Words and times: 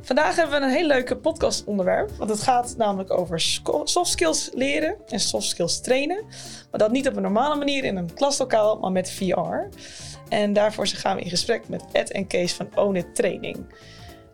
Vandaag 0.00 0.36
hebben 0.36 0.60
we 0.60 0.66
een 0.66 0.72
heel 0.72 0.86
leuke 0.86 1.16
podcastonderwerp. 1.16 2.10
Want 2.16 2.30
het 2.30 2.42
gaat 2.42 2.74
namelijk 2.76 3.10
over 3.10 3.40
soft 3.84 4.10
skills 4.10 4.50
leren 4.54 4.96
en 5.08 5.20
soft 5.20 5.48
skills 5.48 5.80
trainen. 5.80 6.24
Maar 6.70 6.80
dat 6.80 6.90
niet 6.90 7.08
op 7.08 7.16
een 7.16 7.22
normale 7.22 7.56
manier 7.56 7.84
in 7.84 7.96
een 7.96 8.14
klaslokaal, 8.14 8.78
maar 8.78 8.92
met 8.92 9.10
VR. 9.10 9.68
En 10.28 10.52
daarvoor 10.52 10.86
gaan 10.86 11.16
we 11.16 11.22
in 11.22 11.30
gesprek 11.30 11.68
met 11.68 11.84
Ed 11.92 12.10
en 12.10 12.26
Kees 12.26 12.52
van 12.52 12.68
Own 12.74 12.96
It 12.96 13.14
Training. 13.14 13.56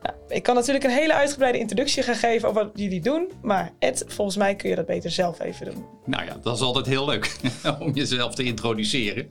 Nou, 0.02 0.16
ik 0.29 0.43
kan 0.43 0.54
natuurlijk 0.54 0.84
een 0.84 0.90
hele 0.90 1.14
uitgebreide 1.14 1.59
introductie 1.59 2.02
gaan 2.02 2.14
geven 2.14 2.48
over 2.48 2.64
wat 2.64 2.72
jullie 2.75 3.00
doen. 3.00 3.30
Maar 3.43 3.72
Ed, 3.79 4.04
volgens 4.06 4.36
mij 4.36 4.56
kun 4.56 4.68
je 4.68 4.77
dat 4.77 4.86
beter 4.86 5.11
zelf 5.11 5.40
even 5.40 5.66
doen. 5.66 5.84
Nou 6.04 6.25
ja, 6.25 6.36
dat 6.43 6.56
is 6.56 6.62
altijd 6.62 6.86
heel 6.86 7.06
leuk 7.06 7.36
om 7.80 7.93
jezelf 7.93 8.34
te 8.34 8.43
introduceren. 8.43 9.29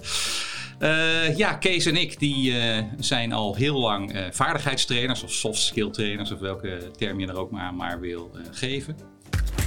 Uh, 0.80 1.38
ja, 1.38 1.54
Kees 1.54 1.86
en 1.86 1.96
ik 1.96 2.20
die, 2.20 2.52
uh, 2.52 2.78
zijn 3.00 3.34
al 3.34 3.56
heel 3.56 3.80
lang 3.80 4.16
uh, 4.16 4.22
vaardigheidstrainers 4.32 5.24
of 5.24 5.32
soft 5.32 5.60
skill 5.60 5.90
trainers, 5.90 6.32
of 6.32 6.40
welke 6.40 6.92
term 6.98 7.20
je 7.20 7.28
er 7.28 7.38
ook 7.38 7.52
maar, 7.52 7.74
maar 7.74 8.00
wil 8.00 8.32
geven. 8.52 8.98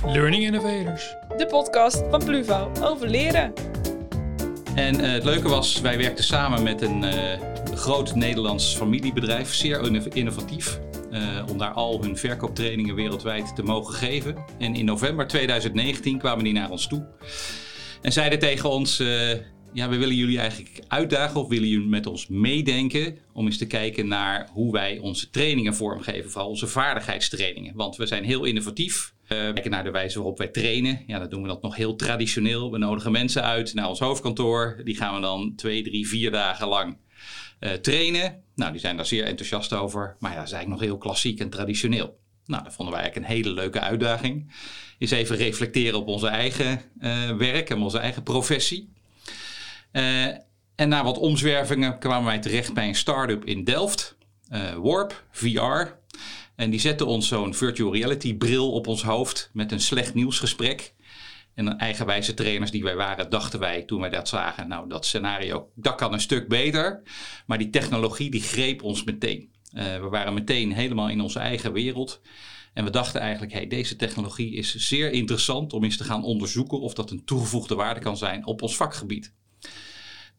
Learning 0.06 0.42
Innovators. 0.42 1.14
De 1.36 1.46
podcast 1.46 2.02
van 2.10 2.24
Pluvo 2.24 2.70
over 2.83 3.09
leren. 3.09 3.52
En 4.74 4.98
het 5.00 5.24
leuke 5.24 5.48
was, 5.48 5.80
wij 5.80 5.98
werkten 5.98 6.24
samen 6.24 6.62
met 6.62 6.83
een 6.83 7.05
groot 7.74 8.14
Nederlands 8.14 8.77
familiebedrijf, 8.77 9.55
zeer 9.55 10.14
innovatief. 10.14 10.80
om 11.50 11.58
daar 11.58 11.72
al 11.72 12.02
hun 12.02 12.16
verkooptrainingen 12.16 12.95
wereldwijd 12.95 13.56
te 13.56 13.62
mogen 13.62 13.95
geven. 13.95 14.36
En 14.58 14.74
in 14.74 14.84
november 14.84 15.27
2019 15.27 16.19
kwamen 16.19 16.45
die 16.45 16.52
naar 16.52 16.70
ons 16.70 16.86
toe 16.86 17.06
en 18.02 18.12
zeiden 18.12 18.38
tegen 18.38 18.70
ons: 18.70 19.02
ja, 19.73 19.88
we 19.88 19.97
willen 19.97 20.16
jullie 20.16 20.38
eigenlijk 20.38 20.80
uitdagen 20.88 21.41
of 21.41 21.48
willen 21.48 21.69
jullie 21.69 21.88
met 21.88 22.06
ons 22.06 22.27
meedenken 22.27 23.19
om 23.33 23.47
eens 23.47 23.59
te 23.59 23.66
kijken 23.66 24.09
naar 24.09 24.48
hoe 24.52 24.73
wij 24.73 24.98
onze 24.98 25.30
trainingen 25.30 25.74
vormgeven, 25.74 26.30
vooral 26.30 26.48
onze 26.48 26.66
vaardigheidstrainingen. 26.66 27.75
Want 27.77 27.97
we 27.97 28.06
zijn 28.06 28.25
heel 28.25 28.45
innovatief. 28.45 29.14
Uh, 29.22 29.39
kijken 29.39 29.70
naar 29.70 29.84
de 29.84 29.91
wijze 29.91 30.17
waarop 30.19 30.39
wij 30.39 30.48
trainen. 30.48 31.03
Ja, 31.06 31.19
dan 31.19 31.28
doen 31.28 31.42
we 31.42 31.48
dat 31.48 31.62
nog 31.62 31.77
heel 31.77 31.97
traditioneel. 31.97 32.70
We 32.70 32.78
nodigen 32.78 33.12
mensen 33.12 33.42
uit 33.42 33.75
naar 33.75 33.89
ons 33.89 33.98
hoofdkantoor. 33.98 34.81
Die 34.84 34.97
gaan 34.97 35.14
we 35.14 35.20
dan 35.20 35.53
twee, 35.56 35.83
drie, 35.83 36.09
vier 36.09 36.31
dagen 36.31 36.69
lang 36.69 36.97
uh, 37.61 37.72
trainen. 37.72 38.42
Nou, 38.55 38.72
die 38.72 38.81
zijn 38.81 38.97
daar 38.97 39.06
zeer 39.06 39.25
enthousiast 39.25 39.72
over. 39.72 40.16
Maar 40.19 40.31
ja, 40.31 40.37
dat 40.37 40.47
is 40.47 40.53
eigenlijk 40.53 40.83
nog 40.83 40.91
heel 40.91 41.00
klassiek 41.00 41.41
en 41.41 41.50
traditioneel. 41.50 42.19
Nou, 42.44 42.64
dat 42.64 42.75
vonden 42.75 42.94
wij 42.94 43.03
eigenlijk 43.03 43.33
een 43.33 43.37
hele 43.37 43.55
leuke 43.55 43.81
uitdaging. 43.81 44.53
Is 44.98 45.11
even 45.11 45.37
reflecteren 45.37 45.98
op 45.98 46.06
onze 46.06 46.28
eigen 46.28 46.81
uh, 47.00 47.37
werk 47.37 47.70
en 47.70 47.83
onze 47.83 47.98
eigen 47.98 48.22
professie. 48.22 48.92
Uh, 49.92 50.27
en 50.74 50.88
na 50.88 51.05
wat 51.05 51.19
omzwervingen 51.19 51.98
kwamen 51.98 52.27
wij 52.27 52.38
terecht 52.38 52.74
bij 52.74 52.88
een 52.88 52.94
start-up 52.94 53.44
in 53.44 53.64
Delft, 53.64 54.16
uh, 54.52 54.72
Warp 54.74 55.24
VR. 55.30 55.98
En 56.56 56.70
die 56.70 56.80
zette 56.80 57.05
ons 57.05 57.28
zo'n 57.28 57.55
virtual 57.55 57.92
reality 57.92 58.36
bril 58.36 58.72
op 58.72 58.86
ons 58.86 59.02
hoofd 59.02 59.50
met 59.52 59.72
een 59.72 59.80
slecht 59.80 60.14
nieuwsgesprek. 60.14 60.94
En 61.55 61.78
eigenwijze 61.78 62.34
trainers 62.34 62.70
die 62.70 62.82
wij 62.82 62.97
waren, 62.97 63.30
dachten 63.30 63.60
wij 63.60 63.82
toen 63.82 64.00
wij 64.00 64.10
dat 64.10 64.28
zagen, 64.28 64.69
nou 64.69 64.88
dat 64.88 65.06
scenario, 65.06 65.70
dat 65.74 65.94
kan 65.94 66.12
een 66.12 66.20
stuk 66.20 66.48
beter. 66.48 67.02
Maar 67.47 67.58
die 67.58 67.70
technologie 67.70 68.30
die 68.30 68.42
greep 68.42 68.82
ons 68.82 69.04
meteen. 69.04 69.52
Uh, 69.75 69.82
we 69.82 70.08
waren 70.08 70.34
meteen 70.34 70.72
helemaal 70.72 71.08
in 71.08 71.20
onze 71.20 71.38
eigen 71.38 71.72
wereld. 71.72 72.20
En 72.72 72.84
we 72.84 72.91
dachten 72.91 73.20
eigenlijk, 73.20 73.52
hey, 73.52 73.66
deze 73.66 73.97
technologie 73.97 74.54
is 74.54 74.75
zeer 74.75 75.12
interessant 75.12 75.72
om 75.72 75.84
eens 75.84 75.97
te 75.97 76.04
gaan 76.04 76.25
onderzoeken 76.25 76.80
of 76.80 76.94
dat 76.94 77.10
een 77.10 77.25
toegevoegde 77.25 77.75
waarde 77.75 78.00
kan 78.00 78.16
zijn 78.16 78.47
op 78.47 78.62
ons 78.62 78.77
vakgebied. 78.77 79.32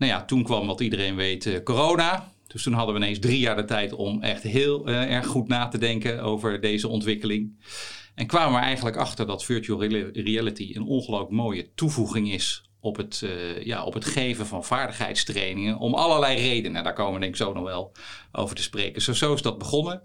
Nou 0.01 0.13
ja, 0.13 0.25
toen 0.25 0.43
kwam 0.43 0.67
wat 0.67 0.81
iedereen 0.81 1.15
weet 1.15 1.45
eh, 1.45 1.63
corona. 1.63 2.31
Dus 2.47 2.63
toen 2.63 2.73
hadden 2.73 2.95
we 2.95 3.01
ineens 3.01 3.19
drie 3.19 3.39
jaar 3.39 3.55
de 3.55 3.65
tijd 3.65 3.93
om 3.93 4.21
echt 4.21 4.43
heel 4.43 4.89
uh, 4.89 5.13
erg 5.13 5.27
goed 5.27 5.47
na 5.47 5.67
te 5.67 5.77
denken 5.77 6.21
over 6.21 6.61
deze 6.61 6.87
ontwikkeling. 6.87 7.63
En 8.15 8.27
kwamen 8.27 8.59
we 8.59 8.65
eigenlijk 8.65 8.95
achter 8.95 9.25
dat 9.25 9.45
virtual 9.45 9.83
reality 10.13 10.71
een 10.73 10.83
ongelooflijk 10.83 11.31
mooie 11.31 11.73
toevoeging 11.73 12.31
is 12.31 12.69
op 12.79 12.97
het, 12.97 13.21
uh, 13.23 13.63
ja, 13.63 13.83
op 13.83 13.93
het 13.93 14.05
geven 14.05 14.45
van 14.45 14.63
vaardigheidstrainingen. 14.63 15.77
Om 15.77 15.93
allerlei 15.93 16.37
redenen. 16.37 16.83
Daar 16.83 16.93
komen 16.93 17.13
we 17.13 17.19
denk 17.19 17.31
ik 17.31 17.37
zo 17.37 17.53
nog 17.53 17.63
wel 17.63 17.91
over 18.31 18.55
te 18.55 18.61
spreken. 18.61 19.01
Zo, 19.01 19.33
is 19.33 19.41
dat 19.41 19.57
begonnen. 19.57 20.01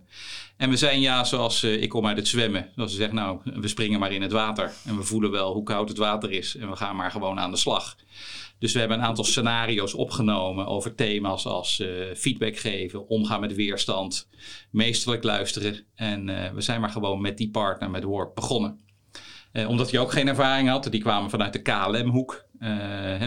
En 0.56 0.71
we 0.71 0.76
zijn 0.76 1.00
ja, 1.00 1.25
zoals 1.25 1.62
ik 1.62 1.88
kom 1.88 2.06
uit 2.06 2.16
het 2.16 2.28
zwemmen. 2.28 2.71
Zoals 2.75 2.91
ze 2.91 2.97
zegt, 2.97 3.12
nou, 3.12 3.41
we 3.44 3.69
springen 3.69 4.00
maar 4.00 4.12
in 4.12 4.22
het 4.22 4.32
water. 4.32 4.72
En 4.84 4.97
we 4.97 5.03
voelen 5.03 5.31
wel 5.31 5.53
hoe 5.53 5.62
koud 5.62 5.88
het 5.88 5.98
water 5.98 6.31
is. 6.31 6.56
En 6.56 6.71
we 6.71 6.76
gaan 6.76 6.97
maar 6.97 7.10
gewoon 7.10 7.38
aan 7.38 7.50
de 7.50 7.56
slag. 7.56 7.97
Dus 8.59 8.72
we 8.72 8.78
hebben 8.78 8.99
een 8.99 9.05
aantal 9.05 9.25
scenario's 9.25 9.94
opgenomen 9.94 10.67
over 10.67 10.94
thema's 10.94 11.47
als 11.47 11.81
uh, 11.81 12.15
feedback 12.15 12.56
geven, 12.56 13.09
omgaan 13.09 13.41
met 13.41 13.55
weerstand, 13.55 14.28
meesterlijk 14.71 15.22
luisteren. 15.22 15.87
En 15.94 16.28
uh, 16.28 16.50
we 16.50 16.61
zijn 16.61 16.81
maar 16.81 16.91
gewoon 16.91 17.21
met 17.21 17.39
die 17.39 17.50
partner, 17.50 17.91
met 17.91 18.05
Warp, 18.05 18.34
begonnen. 18.34 18.81
Uh, 19.53 19.69
omdat 19.69 19.91
hij 19.91 20.00
ook 20.00 20.12
geen 20.12 20.28
ervaring 20.28 20.69
had, 20.69 20.91
die 20.91 21.00
kwamen 21.00 21.31
vanuit 21.31 21.53
de 21.53 21.62
KLM-hoek, 21.62 22.45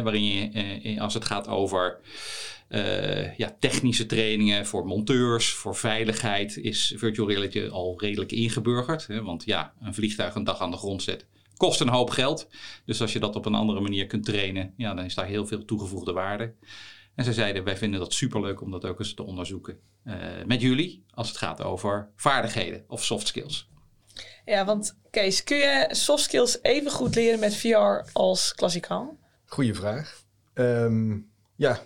waarin 0.03 0.23
je, 0.23 0.95
als 0.99 1.13
het 1.13 1.25
gaat 1.25 1.47
over 1.47 1.99
ja, 3.37 3.55
technische 3.59 4.05
trainingen 4.05 4.65
voor 4.65 4.85
monteurs, 4.85 5.49
voor 5.49 5.75
veiligheid, 5.75 6.57
is 6.57 6.93
virtual 6.97 7.29
reality 7.29 7.67
al 7.67 7.93
redelijk 7.97 8.31
ingeburgerd. 8.31 9.07
Hè, 9.07 9.23
want 9.23 9.45
ja, 9.45 9.73
een 9.81 9.93
vliegtuig 9.93 10.35
een 10.35 10.43
dag 10.43 10.59
aan 10.59 10.71
de 10.71 10.77
grond 10.77 11.03
zetten 11.03 11.27
kost 11.59 11.81
een 11.81 11.89
hoop 11.89 12.09
geld. 12.09 12.47
Dus 12.85 13.01
als 13.01 13.13
je 13.13 13.19
dat 13.19 13.35
op 13.35 13.45
een 13.45 13.55
andere 13.55 13.79
manier 13.79 14.07
kunt 14.07 14.25
trainen, 14.25 14.73
ja, 14.77 14.93
dan 14.93 15.05
is 15.05 15.15
daar 15.15 15.25
heel 15.25 15.47
veel 15.47 15.65
toegevoegde 15.65 16.13
waarde. 16.13 16.53
En 17.15 17.23
ze 17.23 17.33
zeiden, 17.33 17.63
wij 17.63 17.77
vinden 17.77 17.99
dat 17.99 18.13
superleuk 18.13 18.61
om 18.61 18.71
dat 18.71 18.85
ook 18.85 18.99
eens 18.99 19.13
te 19.13 19.23
onderzoeken 19.23 19.79
uh, 20.03 20.15
met 20.45 20.61
jullie 20.61 21.03
als 21.13 21.27
het 21.27 21.37
gaat 21.37 21.63
over 21.63 22.09
vaardigheden 22.15 22.83
of 22.87 23.03
soft 23.03 23.27
skills. 23.27 23.69
Ja, 24.45 24.65
want 24.65 24.97
Kees, 25.09 25.43
kun 25.43 25.57
je 25.57 25.87
soft 25.91 26.23
skills 26.23 26.59
even 26.61 26.91
goed 26.91 27.15
leren 27.15 27.39
met 27.39 27.55
VR 27.55 28.09
als 28.13 28.53
klassikaal? 28.53 29.17
Goeie 29.45 29.73
vraag. 29.73 30.23
Um, 30.53 31.31
ja, 31.55 31.79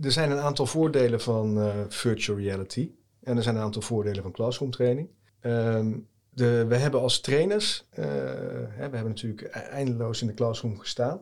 er 0.00 0.12
zijn 0.12 0.30
een 0.30 0.38
aantal 0.38 0.66
voordelen 0.66 1.20
van 1.20 1.58
uh, 1.58 1.74
virtual 1.88 2.38
reality. 2.38 2.90
En 3.22 3.36
er 3.36 3.42
zijn 3.42 3.56
een 3.56 3.62
aantal 3.62 3.82
voordelen 3.82 4.22
van 4.22 4.32
classroom 4.32 4.70
training. 4.70 5.08
Um, 5.40 6.08
de, 6.34 6.66
we 6.66 6.76
hebben 6.76 7.00
als 7.00 7.20
trainers, 7.20 7.86
uh, 7.90 8.04
hè, 8.04 8.90
we 8.90 8.96
hebben 8.96 9.04
natuurlijk 9.04 9.42
e-, 9.42 9.58
eindeloos 9.58 10.20
in 10.20 10.26
de 10.26 10.34
classroom 10.34 10.78
gestaan, 10.78 11.20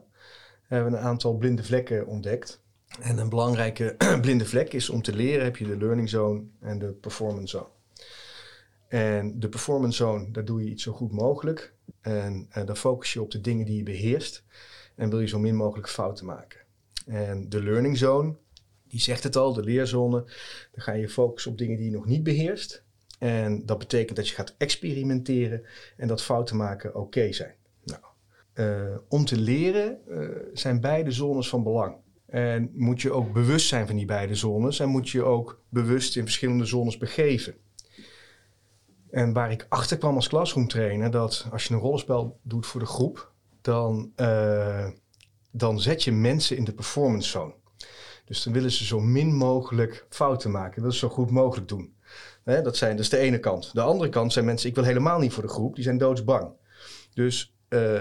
hebben 0.63 0.93
een 0.93 0.99
aantal 0.99 1.37
blinde 1.37 1.65
vlekken 1.65 2.07
ontdekt. 2.07 2.61
En 3.01 3.19
een 3.19 3.29
belangrijke 3.29 3.97
blinde 4.23 4.47
vlek 4.47 4.73
is 4.73 4.91
om 4.91 5.03
te 5.03 5.15
leren 5.15 5.45
heb 5.45 5.57
je 5.57 5.67
de 5.67 5.77
learning 5.77 6.09
zone 6.09 6.43
en 6.61 6.79
de 6.79 6.93
performance 6.93 7.57
zone. 7.57 7.69
En 8.89 9.41
de 9.41 9.49
performance 9.49 9.97
zone, 9.97 10.31
daar 10.31 10.45
doe 10.45 10.65
je 10.65 10.71
iets 10.71 10.83
zo 10.83 10.93
goed 10.93 11.13
mogelijk. 11.13 11.75
En, 12.01 12.47
en 12.51 12.67
dan 12.67 12.77
focus 12.77 13.13
je 13.13 13.23
op 13.23 13.31
de 13.31 13.41
dingen 13.41 13.67
die 13.67 13.77
je 13.77 13.83
beheerst. 13.83 14.45
En 14.95 15.11
wil 15.11 15.21
je 15.21 15.29
zo 15.29 15.39
min 15.39 15.57
mogelijk 15.57 15.89
fouten 15.89 16.27
maken. 16.27 16.61
En 17.07 17.49
de 17.49 17.63
learning 17.63 17.99
zone, 17.99 18.35
die 18.89 19.01
zegt 19.01 19.23
het 19.23 19.37
al, 19.37 19.53
de 19.53 19.63
leerzone. 19.63 20.25
Dan 20.73 20.83
ga 20.83 20.93
je 20.93 21.09
focussen 21.09 21.51
op 21.51 21.59
dingen 21.59 21.77
die 21.77 21.91
je 21.91 21.97
nog 21.97 22.07
niet 22.07 22.23
beheerst. 22.23 22.85
En 23.21 23.67
dat 23.67 23.79
betekent 23.79 24.17
dat 24.17 24.29
je 24.29 24.35
gaat 24.35 24.55
experimenteren 24.59 25.63
en 25.97 26.09
dat 26.09 26.23
fouten 26.23 26.57
maken 26.57 26.95
oké 26.95 27.33
zijn. 27.33 27.55
Nou, 27.85 28.01
uh, 28.55 28.97
om 29.09 29.25
te 29.25 29.37
leren 29.37 29.99
uh, 30.09 30.29
zijn 30.53 30.81
beide 30.81 31.11
zones 31.11 31.49
van 31.49 31.63
belang. 31.63 31.97
En 32.27 32.71
moet 32.75 33.03
je 33.03 33.13
ook 33.13 33.33
bewust 33.33 33.69
zijn 33.69 33.87
van 33.87 33.97
die 33.97 34.07
beide 34.07 34.35
zones 34.35 34.81
en 34.81 34.89
moet 34.89 35.09
je 35.09 35.23
ook 35.23 35.63
bewust 35.69 36.17
in 36.17 36.23
verschillende 36.23 36.65
zones 36.65 36.99
begeven. 36.99 37.55
En 39.11 39.33
waar 39.33 39.51
ik 39.51 39.67
achter 39.69 39.99
kwam 39.99 40.15
als 40.15 40.29
classroom 40.29 40.69
trainer, 40.69 41.11
dat 41.11 41.47
als 41.53 41.65
je 41.65 41.75
een 41.75 41.81
rollenspel 41.81 42.39
doet 42.43 42.67
voor 42.67 42.81
de 42.81 42.87
groep, 42.87 43.33
dan, 43.61 44.13
uh, 44.17 44.89
dan 45.51 45.81
zet 45.81 46.05
je 46.05 46.13
mensen 46.13 46.57
in 46.57 46.65
de 46.65 46.73
performance 46.73 47.29
zone. 47.29 47.55
Dus 48.25 48.43
dan 48.43 48.53
willen 48.53 48.71
ze 48.71 48.85
zo 48.85 49.01
min 49.01 49.35
mogelijk 49.35 50.07
fouten 50.09 50.51
maken, 50.51 50.81
willen 50.81 50.93
ze 50.93 50.99
zo 50.99 51.09
goed 51.09 51.31
mogelijk 51.31 51.69
doen. 51.69 51.95
Dat, 52.63 52.77
zijn, 52.77 52.99
is 52.99 53.09
de 53.09 53.19
ene 53.19 53.39
kant. 53.39 53.71
De 53.73 53.81
andere 53.81 54.11
kant 54.11 54.33
zijn 54.33 54.45
mensen, 54.45 54.69
ik 54.69 54.75
wil 54.75 54.85
helemaal 54.85 55.19
niet 55.19 55.33
voor 55.33 55.43
de 55.43 55.49
groep, 55.49 55.75
die 55.75 55.85
zijn 55.85 55.99
doodsbang. 55.99 56.53
Dus 57.15 57.55
uh, 57.69 58.01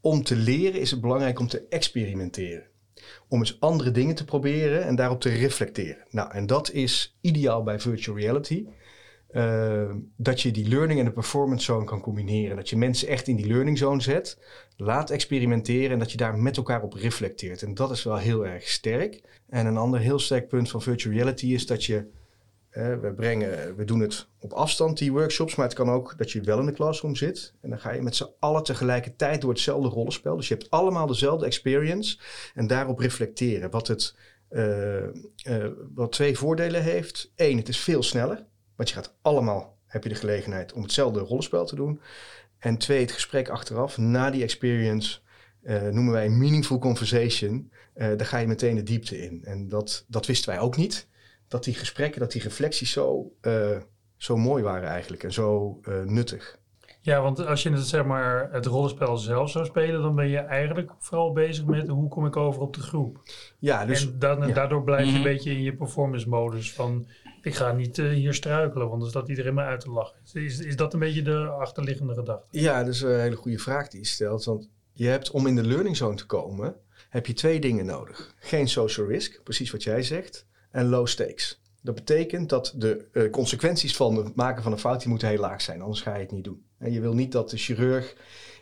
om 0.00 0.22
te 0.22 0.36
leren 0.36 0.80
is 0.80 0.90
het 0.90 1.00
belangrijk 1.00 1.38
om 1.38 1.48
te 1.48 1.66
experimenteren. 1.68 2.64
Om 3.28 3.38
eens 3.38 3.60
andere 3.60 3.90
dingen 3.90 4.14
te 4.14 4.24
proberen 4.24 4.84
en 4.84 4.96
daarop 4.96 5.20
te 5.20 5.28
reflecteren. 5.28 6.04
Nou, 6.10 6.32
en 6.32 6.46
dat 6.46 6.72
is 6.72 7.18
ideaal 7.20 7.62
bij 7.62 7.80
virtual 7.80 8.16
reality. 8.16 8.66
Uh, 9.32 9.90
dat 10.16 10.40
je 10.40 10.50
die 10.50 10.68
learning 10.68 10.98
en 10.98 11.04
de 11.04 11.12
performance 11.12 11.64
zone 11.64 11.84
kan 11.84 12.00
combineren. 12.00 12.56
Dat 12.56 12.68
je 12.68 12.76
mensen 12.76 13.08
echt 13.08 13.28
in 13.28 13.36
die 13.36 13.46
learning 13.46 13.78
zone 13.78 14.00
zet, 14.00 14.38
laat 14.76 15.10
experimenteren 15.10 15.90
en 15.90 15.98
dat 15.98 16.10
je 16.10 16.16
daar 16.16 16.38
met 16.38 16.56
elkaar 16.56 16.82
op 16.82 16.92
reflecteert. 16.92 17.62
En 17.62 17.74
dat 17.74 17.90
is 17.90 18.02
wel 18.02 18.16
heel 18.16 18.46
erg 18.46 18.68
sterk. 18.68 19.22
En 19.48 19.66
een 19.66 19.76
ander 19.76 20.00
heel 20.00 20.18
sterk 20.18 20.48
punt 20.48 20.70
van 20.70 20.82
virtual 20.82 21.14
reality 21.14 21.46
is 21.46 21.66
dat 21.66 21.84
je 21.84 22.06
we, 22.70 23.12
brengen, 23.16 23.76
we 23.76 23.84
doen 23.84 24.00
het 24.00 24.26
op 24.38 24.52
afstand, 24.52 24.98
die 24.98 25.12
workshops, 25.12 25.54
maar 25.54 25.66
het 25.66 25.74
kan 25.74 25.90
ook 25.90 26.18
dat 26.18 26.30
je 26.30 26.40
wel 26.40 26.58
in 26.58 26.66
de 26.66 26.72
classroom 26.72 27.16
zit. 27.16 27.54
En 27.60 27.70
dan 27.70 27.78
ga 27.78 27.92
je 27.92 28.02
met 28.02 28.16
z'n 28.16 28.30
allen 28.38 28.62
tegelijkertijd 28.62 29.40
door 29.40 29.50
hetzelfde 29.50 29.88
rollenspel. 29.88 30.36
Dus 30.36 30.48
je 30.48 30.54
hebt 30.54 30.70
allemaal 30.70 31.06
dezelfde 31.06 31.46
experience 31.46 32.18
en 32.54 32.66
daarop 32.66 32.98
reflecteren. 32.98 33.70
Wat, 33.70 33.88
het, 33.88 34.14
uh, 34.50 35.02
uh, 35.02 35.66
wat 35.94 36.12
twee 36.12 36.38
voordelen 36.38 36.82
heeft. 36.82 37.32
Eén, 37.36 37.56
het 37.56 37.68
is 37.68 37.78
veel 37.78 38.02
sneller, 38.02 38.46
want 38.76 38.88
je 38.88 38.94
gaat 38.94 39.14
allemaal 39.22 39.78
heb 39.90 40.02
je 40.02 40.08
de 40.08 40.14
gelegenheid 40.14 40.72
om 40.72 40.82
hetzelfde 40.82 41.20
rollenspel 41.20 41.64
te 41.64 41.74
doen. 41.74 42.00
En 42.58 42.76
twee, 42.76 43.00
het 43.00 43.12
gesprek 43.12 43.48
achteraf, 43.48 43.98
na 43.98 44.30
die 44.30 44.42
experience, 44.42 45.18
eh, 45.62 45.82
noemen 45.82 46.12
wij 46.12 46.26
een 46.26 46.38
meaningful 46.38 46.78
conversation. 46.78 47.72
Eh, 47.94 48.06
daar 48.16 48.26
ga 48.26 48.38
je 48.38 48.46
meteen 48.46 48.74
de 48.74 48.82
diepte 48.82 49.22
in. 49.22 49.44
En 49.44 49.68
dat, 49.68 50.04
dat 50.08 50.26
wisten 50.26 50.50
wij 50.50 50.60
ook 50.60 50.76
niet. 50.76 51.08
Dat 51.50 51.64
die 51.64 51.74
gesprekken, 51.74 52.20
dat 52.20 52.32
die 52.32 52.42
reflecties 52.42 52.92
zo, 52.92 53.32
eh, 53.40 53.76
zo 54.16 54.36
mooi 54.36 54.62
waren 54.62 54.88
eigenlijk 54.88 55.22
en 55.22 55.32
zo 55.32 55.78
eh, 55.82 56.02
nuttig. 56.02 56.58
Ja, 57.02 57.20
want 57.22 57.46
als 57.46 57.62
je 57.62 57.70
het, 57.70 57.86
zeg 57.86 58.04
maar, 58.04 58.48
het 58.52 58.66
rollenspel 58.66 59.16
zelf 59.16 59.50
zou 59.50 59.64
spelen, 59.64 60.02
dan 60.02 60.14
ben 60.14 60.28
je 60.28 60.38
eigenlijk 60.38 60.90
vooral 60.98 61.32
bezig 61.32 61.64
met 61.64 61.88
hoe 61.88 62.08
kom 62.08 62.26
ik 62.26 62.36
over 62.36 62.60
op 62.62 62.74
de 62.74 62.80
groep. 62.80 63.20
Ja, 63.58 63.86
dus 63.86 64.06
en 64.06 64.18
dan, 64.18 64.46
ja. 64.48 64.54
daardoor 64.54 64.84
blijf 64.84 65.04
je 65.04 65.06
Mhm. 65.08 65.16
een 65.16 65.22
beetje 65.22 65.50
in 65.50 65.62
je 65.62 65.76
performance 65.76 66.28
modus 66.28 66.72
van 66.72 67.06
ik 67.42 67.54
ga 67.54 67.72
niet 67.72 67.98
eh, 67.98 68.08
hier 68.08 68.34
struikelen, 68.34 68.88
want 68.88 69.00
dan 69.00 69.10
staat 69.10 69.28
iedereen 69.28 69.54
me 69.54 69.62
uit 69.62 69.80
te 69.80 69.90
lachen. 69.90 70.16
Is, 70.32 70.58
is 70.58 70.76
dat 70.76 70.92
een 70.92 70.98
beetje 71.00 71.22
de 71.22 71.46
achterliggende 71.46 72.14
gedachte? 72.14 72.46
Ja, 72.50 72.84
dat 72.84 72.94
is 72.94 73.00
een 73.02 73.20
hele 73.20 73.36
goede 73.36 73.58
vraag 73.58 73.88
die 73.88 74.00
je 74.00 74.06
stelt. 74.06 74.44
Want 74.44 74.68
je 74.92 75.06
hebt 75.06 75.30
om 75.30 75.46
in 75.46 75.54
de 75.56 75.66
learning 75.66 75.96
zone 75.96 76.14
te 76.16 76.26
komen, 76.26 76.74
heb 77.08 77.26
je 77.26 77.32
twee 77.32 77.60
dingen 77.60 77.86
nodig. 77.86 78.34
Geen 78.38 78.68
social 78.68 79.06
risk, 79.06 79.42
precies 79.42 79.70
wat 79.70 79.82
jij 79.82 80.02
zegt, 80.02 80.46
en 80.70 80.88
low 80.88 81.06
stakes. 81.06 81.60
Dat 81.82 81.94
betekent 81.94 82.48
dat 82.48 82.72
de 82.76 83.06
eh, 83.12 83.30
consequenties 83.30 83.96
van 83.96 84.16
het 84.16 84.34
maken 84.34 84.62
van 84.62 84.72
een 84.72 84.78
fout 84.78 85.00
die 85.00 85.08
moeten 85.08 85.28
heel 85.28 85.38
laag 85.40 85.60
zijn, 85.60 85.80
anders 85.82 86.00
ga 86.00 86.14
je 86.14 86.20
het 86.20 86.32
niet 86.32 86.44
doen. 86.44 86.62
En 86.78 86.92
je 86.92 87.00
wil 87.00 87.14
niet 87.14 87.32
dat 87.32 87.50
de 87.50 87.56
chirurg 87.56 88.16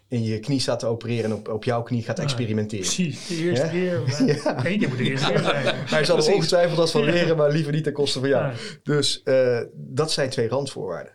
in 0.08 0.22
je 0.22 0.38
knie 0.38 0.60
staat 0.60 0.78
te 0.78 0.86
opereren 0.86 1.24
en 1.24 1.36
op, 1.36 1.48
op 1.48 1.64
jouw 1.64 1.82
knie 1.82 2.02
gaat 2.02 2.16
Ja, 2.16 2.22
experimenteren. 2.22 2.84
Precies, 2.84 3.26
de 3.26 3.34
eerste 3.36 3.64
Ja. 3.66 3.70
keer. 3.70 4.26
Ja. 4.26 4.66
Eén 4.66 4.78
keer 4.78 4.88
moet 4.88 4.98
de 4.98 5.04
eerste 5.04 5.32
keer 5.32 5.38
zijn. 5.38 5.76
Hij 5.96 6.04
zal 6.04 6.16
er 6.16 6.32
ongetwijfeld 6.32 6.78
als 6.78 6.90
van 6.90 7.04
leren, 7.04 7.36
maar 7.36 7.50
liever 7.50 7.72
niet 7.72 7.84
ten 7.84 7.92
koste 7.92 8.20
van 8.20 8.28
jou. 8.28 8.44
Ja. 8.44 8.54
Dus 8.82 9.22
eh, 9.22 9.60
dat 9.74 10.12
zijn 10.12 10.30
twee 10.30 10.48
randvoorwaarden. 10.48 11.12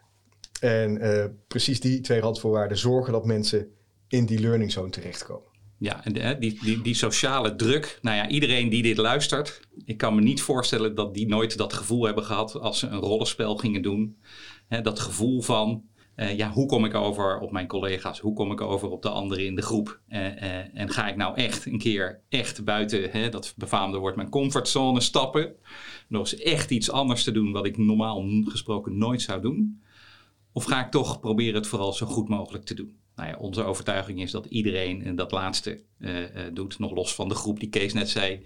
En 0.60 0.98
eh, 0.98 1.26
precies 1.48 1.80
die 1.80 2.02
twee 2.02 2.20
randvoorwaarden 2.20 2.78
zorgen 2.78 3.14
dat 3.14 3.26
mensen 3.26 3.68
in 4.08 4.26
die 4.26 4.40
learning 4.40 4.72
zone 4.72 4.90
terechtkomen. 4.90 5.52
Ja, 5.84 6.06
en 6.06 6.40
die, 6.40 6.60
die, 6.64 6.82
die 6.82 6.94
sociale 6.94 7.56
druk. 7.56 8.00
Nou 8.02 8.18
ja, 8.18 8.28
iedereen 8.28 8.70
die 8.70 8.82
dit 8.82 8.98
luistert. 8.98 9.60
Ik 9.86 9.98
kan 9.98 10.16
me 10.16 10.22
niet 10.22 10.42
voorstellen 10.42 10.96
dat 10.96 11.14
die 11.14 11.28
nooit 11.28 11.58
dat 11.58 11.74
gevoel 11.74 12.06
hebben 12.06 12.24
gehad 12.24 12.60
als 12.60 12.80
ze 12.80 12.88
een 12.88 13.00
rollenspel 13.00 13.56
gingen 13.56 13.82
doen. 13.82 14.18
Dat 14.82 15.00
gevoel 15.00 15.42
van, 15.42 15.84
eh, 16.16 16.38
ja, 16.38 16.52
hoe 16.52 16.66
kom 16.66 16.86
ik 16.86 16.94
over 16.94 17.40
op 17.40 17.52
mijn 17.52 17.68
collega's? 17.68 18.20
Hoe 18.20 18.34
kom 18.34 18.52
ik 18.52 18.62
over 18.62 18.90
op 18.90 19.02
de 19.02 19.10
anderen 19.10 19.46
in 19.46 19.56
de 19.56 19.62
groep? 19.62 20.00
Eh, 20.08 20.60
eh, 20.60 20.68
en 20.74 20.90
ga 20.90 21.08
ik 21.08 21.16
nou 21.16 21.36
echt 21.36 21.66
een 21.66 21.78
keer 21.78 22.22
echt 22.30 22.64
buiten 22.64 23.12
hè, 23.12 23.30
dat 23.30 23.54
befaamde 23.58 23.98
woord 23.98 24.16
mijn 24.16 24.30
comfortzone 24.30 25.02
stappen? 25.02 25.56
Nog 26.08 26.22
eens 26.22 26.42
echt 26.42 26.72
iets 26.72 26.92
anders 26.92 27.24
te 27.24 27.32
doen 27.32 27.52
wat 27.52 27.66
ik 27.66 27.78
normaal 27.78 28.26
gesproken 28.44 28.98
nooit 28.98 29.22
zou 29.22 29.42
doen? 29.42 29.82
Of 30.52 30.64
ga 30.64 30.86
ik 30.86 30.92
toch 30.92 31.20
proberen 31.20 31.56
het 31.56 31.68
vooral 31.68 31.94
zo 31.94 32.06
goed 32.06 32.30
mogelijk 32.30 32.66
te 32.66 32.74
doen? 32.74 33.02
Nou 33.16 33.30
ja, 33.30 33.38
onze 33.38 33.64
overtuiging 33.64 34.22
is 34.22 34.32
dat 34.32 34.46
iedereen 34.46 35.04
en 35.04 35.16
dat 35.16 35.32
laatste 35.32 35.80
eh, 36.00 36.24
eh, 36.24 36.54
doet. 36.54 36.80
Nog 36.80 36.92
los 36.92 37.16
van 37.16 37.30
de 37.30 37.36
groep 37.36 37.60
die 37.60 37.70
Kees 37.70 37.94
net 37.94 38.10
zei. 38.10 38.46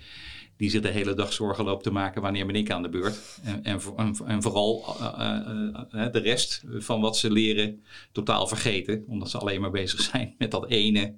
Die 0.57 0.69
zich 0.69 0.81
de 0.81 0.87
hele 0.89 1.13
dag 1.13 1.33
zorgen 1.33 1.65
loopt 1.65 1.83
te 1.83 1.91
maken 1.91 2.21
wanneer 2.21 2.45
ben 2.45 2.55
ik 2.55 2.71
aan 2.71 2.81
de 2.81 2.89
beurt. 2.89 3.39
En, 3.43 3.63
en, 3.63 3.81
voor- 3.81 3.97
en, 3.97 4.15
en 4.25 4.41
vooral 4.41 4.95
eh, 4.99 5.05
eh, 5.15 6.05
eh, 6.05 6.11
de 6.11 6.19
rest 6.19 6.63
van 6.67 7.01
wat 7.01 7.17
ze 7.17 7.31
leren 7.31 7.83
totaal 8.11 8.47
vergeten. 8.47 9.03
Omdat 9.07 9.29
ze 9.29 9.37
alleen 9.37 9.61
maar 9.61 9.71
bezig 9.71 10.01
zijn 10.01 10.35
met 10.37 10.51
dat 10.51 10.69
ene, 10.69 11.15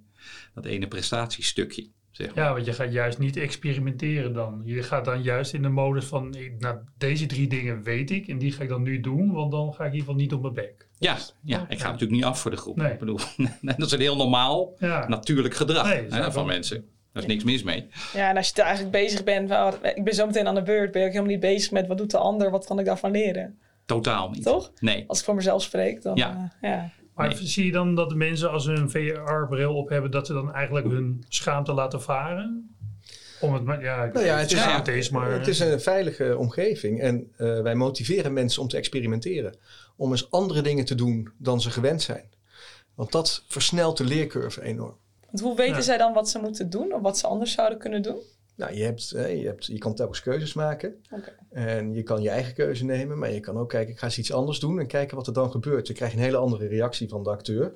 dat 0.54 0.66
ene 0.66 0.88
prestatiestukje. 0.88 1.90
Zeg 2.12 2.36
maar. 2.36 2.46
Ja, 2.46 2.54
want 2.54 2.66
je 2.66 2.74
gaat 2.74 2.92
juist 2.92 3.20
niet 3.20 3.38
experimenteren 3.38 4.34
dan. 4.34 4.62
Je 4.66 4.84
gaat 4.84 5.06
dan 5.06 5.22
juist 5.22 5.54
in 5.54 5.62
de 5.62 5.70
modus 5.70 6.06
van, 6.06 6.36
nou, 6.58 6.78
deze 6.98 7.26
drie 7.26 7.48
dingen 7.48 7.84
weet 7.84 8.12
ik 8.12 8.28
en 8.28 8.38
die 8.38 8.52
ga 8.52 8.64
ik 8.64 8.70
dan 8.70 8.84
nu 8.84 9.00
doen, 9.00 9.32
want 9.32 9.52
dan 9.52 9.74
ga 9.74 9.84
ik 9.84 9.92
in 9.92 9.98
ieder 9.98 10.00
geval 10.00 10.16
niet 10.16 10.34
op 10.34 10.42
mijn 10.42 10.54
bek. 10.54 10.88
Ja, 11.00 11.18
ja, 11.44 11.66
ik 11.70 11.80
ga 11.80 11.86
natuurlijk 11.86 12.12
niet 12.12 12.24
af 12.24 12.40
voor 12.40 12.52
de 12.52 12.58
groep. 12.58 12.76
Nee. 12.76 12.92
Ik 12.92 13.00
bedoel, 13.00 13.20
dat 13.62 13.80
is 13.86 13.92
een 13.92 14.00
heel 14.00 14.16
normaal, 14.16 14.74
Ja, 14.80 15.08
natuurlijk 15.08 15.54
gedrag 15.54 15.88
Nee, 15.88 16.06
hè, 16.10 16.32
van 16.32 16.46
mensen. 16.46 16.86
Daar 17.14 17.24
is 17.24 17.30
niks 17.30 17.44
mis 17.44 17.64
mee. 17.64 17.88
Ja, 18.14 18.30
en 18.30 18.38
als 18.38 18.48
je 18.48 18.54
er 18.56 18.62
eigenlijk 18.68 18.92
bezig 18.92 19.24
bent, 19.24 19.50
van, 19.50 19.58
oh, 19.68 19.74
ik 19.96 20.04
ben 20.04 20.14
zo 20.14 20.26
meteen 20.26 20.48
aan 20.48 20.56
de 20.56 20.62
beurt, 20.64 20.92
ben 20.92 21.02
je 21.02 21.08
ook 21.08 21.14
helemaal 21.14 21.34
niet 21.34 21.42
bezig 21.42 21.72
met 21.72 21.88
wat 21.88 21.98
doet 21.98 22.12
de 22.12 22.18
ander, 22.18 22.52
wat 22.52 22.66
kan 22.66 22.80
ik 22.80 22.86
daarvan 22.86 23.12
leren. 23.12 23.60
Totaal 23.86 24.30
niet. 24.30 24.44
Toch? 24.44 24.72
Nee. 24.80 25.04
Als 25.08 25.20
ik 25.20 25.26
voor 25.26 25.36
mezelf 25.36 25.64
spreek, 25.64 26.02
dan 26.02 26.16
Ja. 26.16 26.52
eh, 26.62 26.70
ja. 26.72 26.90
maar 27.16 27.28
Nee. 27.28 27.38
zie 27.48 27.66
je 27.66 27.72
dan 27.72 27.96
dat 27.96 28.10
de 28.10 28.16
mensen 28.16 28.52
als 28.52 28.64
ze 28.64 28.72
een 28.72 28.90
VR-bril 28.90 29.76
op 29.76 29.90
hebben, 29.90 30.12
dat 30.12 30.28
ze 30.28 30.34
dan 30.34 30.54
eigenlijk 30.54 30.88
hun 30.88 31.24
schaamte 31.30 31.74
laten 31.74 32.02
varen? 32.02 32.76
Om 33.42 33.54
het 33.54 33.64
maar, 33.64 33.82
ja, 33.82 34.06
Nou 34.14 34.26
ja, 34.26 34.38
het 34.38 34.88
is- 34.88 35.10
maar... 35.10 35.32
Het 35.32 35.48
is 35.48 35.60
een 35.60 35.82
veilige 35.82 36.38
omgeving 36.38 37.02
en 37.02 37.32
eh, 37.38 37.62
wij 37.62 37.76
motiveren 37.76 38.34
mensen 38.34 38.62
om 38.62 38.68
te 38.68 38.78
experimenteren. 38.78 39.58
Om 39.96 40.12
eens 40.12 40.32
andere 40.32 40.62
dingen 40.62 40.86
te 40.86 40.96
doen 40.96 41.32
dan 41.38 41.62
ze 41.62 41.72
gewend 41.72 42.02
zijn. 42.02 42.30
Want 42.96 43.12
dat 43.12 43.44
versnelt 43.48 43.98
de 43.98 44.04
leercurve 44.04 44.62
enorm. 44.64 44.98
Want 45.26 45.40
hoe 45.40 45.56
weten 45.56 45.76
Ja. 45.76 45.82
zij 45.82 45.98
dan 45.98 46.14
wat 46.14 46.30
ze 46.30 46.40
moeten 46.40 46.70
doen 46.70 46.94
of 46.94 47.02
wat 47.02 47.18
ze 47.18 47.28
anders 47.28 47.52
zouden 47.52 47.78
kunnen 47.80 48.02
doen? 48.02 48.20
Nou, 48.56 48.74
je, 48.74 48.84
hebt, 48.84 49.10
je, 49.10 49.16
hebt, 49.46 49.66
je 49.66 49.78
kan 49.78 49.96
telkens 49.96 50.22
keuzes 50.22 50.54
maken. 50.54 50.96
Oké. 51.12 51.36
En 51.50 51.94
je 51.94 52.04
kan 52.04 52.22
je 52.22 52.30
eigen 52.30 52.54
keuze 52.54 52.86
nemen, 52.86 53.20
maar 53.20 53.32
je 53.32 53.40
kan 53.40 53.58
ook 53.58 53.70
kijken, 53.70 53.94
ik 53.94 54.00
ga 54.00 54.06
eens 54.06 54.18
iets 54.18 54.34
anders 54.34 54.60
doen 54.60 54.80
en 54.80 54.88
kijken 54.88 55.18
wat 55.18 55.28
er 55.28 55.34
dan 55.34 55.52
gebeurt. 55.52 55.88
Je 55.88 55.94
krijgt 55.94 56.14
een 56.16 56.22
hele 56.22 56.38
andere 56.38 56.68
reactie 56.68 57.10
van 57.10 57.24
de 57.24 57.30
acteur. 57.30 57.74